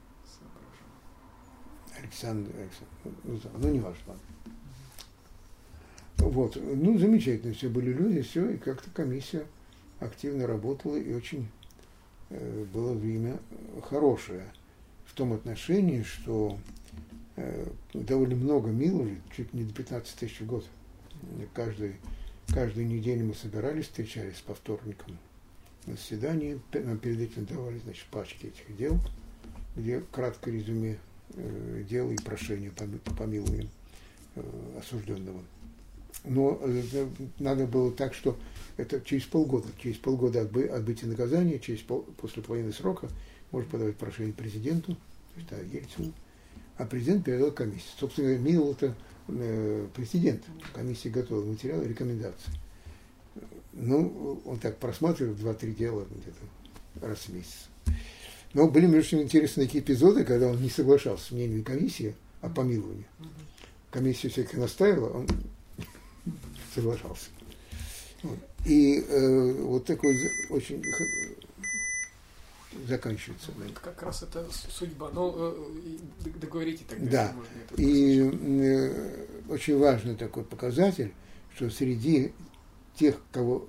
Александр, 1.99 2.51
Александр 3.23 3.59
ну, 3.59 3.69
не 3.69 3.79
важно. 3.79 4.15
Вот, 6.17 6.55
ну, 6.55 6.97
замечательно, 6.97 7.53
все 7.53 7.69
были 7.69 7.91
люди, 7.91 8.21
все, 8.21 8.49
и 8.49 8.57
как-то 8.57 8.89
комиссия 8.91 9.45
активно 9.99 10.47
работала, 10.47 10.95
и 10.95 11.13
очень 11.13 11.47
э, 12.29 12.65
было 12.73 12.93
время 12.93 13.37
хорошее. 13.89 14.45
В 15.05 15.13
том 15.13 15.33
отношении, 15.33 16.01
что 16.01 16.57
э, 17.35 17.67
довольно 17.93 18.35
много 18.35 18.69
миловали, 18.69 19.21
чуть 19.35 19.53
не 19.53 19.63
до 19.63 19.73
15 19.73 20.15
тысяч 20.15 20.39
в 20.39 20.45
год 20.45 20.65
каждый, 21.53 21.95
каждую 22.47 22.87
неделю 22.87 23.27
мы 23.27 23.35
собирались, 23.35 23.85
встречались 23.85 24.37
по 24.37 24.53
вторникам 24.53 25.17
на 25.85 25.95
заседании. 25.95 26.59
Нам 26.73 26.97
перед 26.97 27.19
этим 27.19 27.45
давали 27.45 27.79
значит, 27.79 28.05
пачки 28.11 28.47
этих 28.47 28.75
дел, 28.77 28.97
где 29.75 30.01
краткое 30.11 30.51
резюме 30.51 30.97
э, 31.35 31.83
дело 31.89 32.11
и 32.11 32.17
прошение 32.17 32.71
по 32.71 33.13
помилованию 33.15 33.69
э, 34.35 34.41
осужденного. 34.79 35.41
Но 36.25 36.59
э, 36.61 37.07
надо 37.39 37.67
было 37.67 37.91
так, 37.91 38.13
что 38.13 38.37
это 38.77 39.01
через 39.01 39.23
полгода, 39.23 39.67
через 39.81 39.97
полгода 39.97 40.41
отбы, 40.41 40.65
отбытия 40.65 41.07
наказания, 41.07 41.59
через 41.59 41.81
пол, 41.81 42.03
после 42.17 42.41
половины 42.41 42.71
срока 42.71 43.09
может 43.51 43.69
подавать 43.69 43.97
прошение 43.97 44.33
президенту, 44.33 44.95
то 44.95 45.39
есть, 45.39 45.49
да, 45.49 45.57
Ельцину, 45.57 46.13
а 46.77 46.85
президент 46.85 47.25
передал 47.25 47.51
комиссии. 47.51 47.91
Собственно, 47.99 48.37
мило 48.37 48.71
это 48.71 48.87
э, 48.87 48.93
президент. 49.95 50.43
Комиссия 50.73 51.09
готовила 51.09 51.45
материалы, 51.45 51.85
рекомендации. 51.85 52.51
Ну, 53.73 54.41
он 54.45 54.59
так 54.59 54.77
просматривает 54.77 55.37
два-три 55.37 55.73
дела 55.73 56.05
где-то 56.09 57.07
раз 57.07 57.19
в 57.19 57.29
месяц. 57.33 57.67
Но 58.53 58.67
были, 58.67 58.85
между 58.85 59.09
прочим, 59.09 59.21
интересные 59.21 59.65
такие 59.65 59.83
эпизоды, 59.83 60.23
когда 60.23 60.47
он 60.47 60.61
не 60.61 60.69
соглашался 60.69 61.25
с 61.25 61.31
мнением 61.31 61.63
комиссии 61.63 62.15
о 62.41 62.49
помиловании. 62.49 63.07
Комиссия 63.89 64.29
все-таки 64.29 64.57
настаивала, 64.57 65.09
он 65.09 65.27
соглашался. 66.73 67.29
И 68.65 69.03
э, 69.07 69.53
вот 69.63 69.85
такой 69.85 70.15
очень 70.49 70.81
заканчивается. 72.87 73.51
Да. 73.57 73.65
Как 73.81 74.01
раз 74.03 74.23
это 74.23 74.45
судьба. 74.51 75.09
Но 75.11 75.33
э, 75.35 76.29
договорите 76.35 76.83
тогда. 76.87 77.33
Да. 77.33 77.75
И 77.81 78.19
э, 78.19 79.25
очень 79.49 79.77
важный 79.77 80.15
такой 80.15 80.43
показатель, 80.43 81.13
что 81.55 81.69
среди 81.69 82.33
тех, 82.95 83.15
кого 83.31 83.67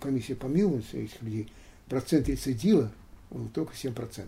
комиссия 0.00 0.34
помилует, 0.34 0.84
этих 0.94 1.20
людей, 1.22 1.52
процент 1.88 2.28
рецидива 2.28 2.92
был 3.30 3.48
только 3.48 3.74
7%, 3.74 4.26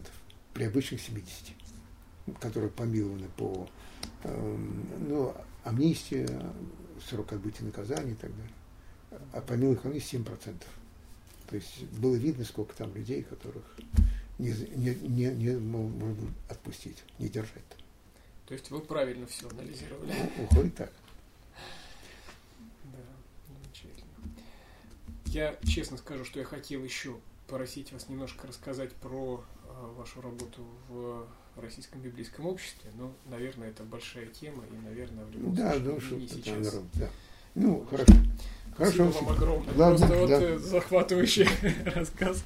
при 0.52 0.64
обычных 0.64 1.00
70%, 1.00 2.36
которые 2.40 2.70
помилованы 2.70 3.28
по 3.36 3.68
э, 4.24 4.56
ну, 5.06 5.34
амнистии, 5.62 6.28
срок 7.08 7.32
отбытия 7.32 7.64
наказания 7.64 8.12
и 8.12 8.16
так 8.16 8.30
далее. 8.30 8.54
А 9.32 9.40
помилованных 9.40 9.82
комиссий 9.82 10.16
7%. 10.16 10.54
То 11.54 11.58
есть 11.58 11.84
было 12.00 12.16
видно, 12.16 12.44
сколько 12.44 12.74
там 12.74 12.92
людей, 12.96 13.22
которых 13.22 13.62
не, 14.40 14.50
не, 14.74 14.92
не, 14.96 15.26
не 15.26 15.56
можно 15.56 16.16
отпустить, 16.48 17.04
не 17.20 17.28
держать. 17.28 17.62
То 18.46 18.54
есть 18.54 18.72
вы 18.72 18.80
правильно 18.80 19.24
все 19.28 19.48
анализировали. 19.48 20.12
Ну, 20.36 20.44
уходит 20.46 20.74
так. 20.74 20.92
Да, 22.86 22.98
замечательно. 23.46 24.34
Я 25.26 25.56
честно 25.64 25.96
скажу, 25.96 26.24
что 26.24 26.40
я 26.40 26.44
хотел 26.44 26.82
еще 26.82 27.20
просить 27.46 27.92
вас 27.92 28.08
немножко 28.08 28.48
рассказать 28.48 28.92
про 28.94 29.44
а, 29.68 29.94
вашу 29.96 30.22
работу 30.22 30.66
в 30.88 31.28
российском 31.54 32.00
библейском 32.00 32.46
обществе. 32.46 32.90
Но, 32.96 33.14
наверное, 33.26 33.68
это 33.68 33.84
большая 33.84 34.26
тема, 34.26 34.64
и, 34.72 34.84
наверное, 34.84 35.24
в 35.24 35.30
любом 35.30 35.54
да, 35.54 35.72
случае 35.74 36.10
ну, 36.10 36.18
не 36.18 36.26
сейчас. 36.26 36.64
Народ, 36.64 36.84
да. 36.94 37.10
Ну, 37.54 37.86
хорошо. 37.88 38.14
Хорошо. 38.76 39.10
Спасибо 39.10 39.24
вам 39.24 39.36
огромное. 39.36 39.74
Ладно, 39.76 40.06
Просто 40.06 40.26
да. 40.26 40.38
вот 40.50 40.60
захватывающий 40.60 41.48
рассказ. 41.94 42.42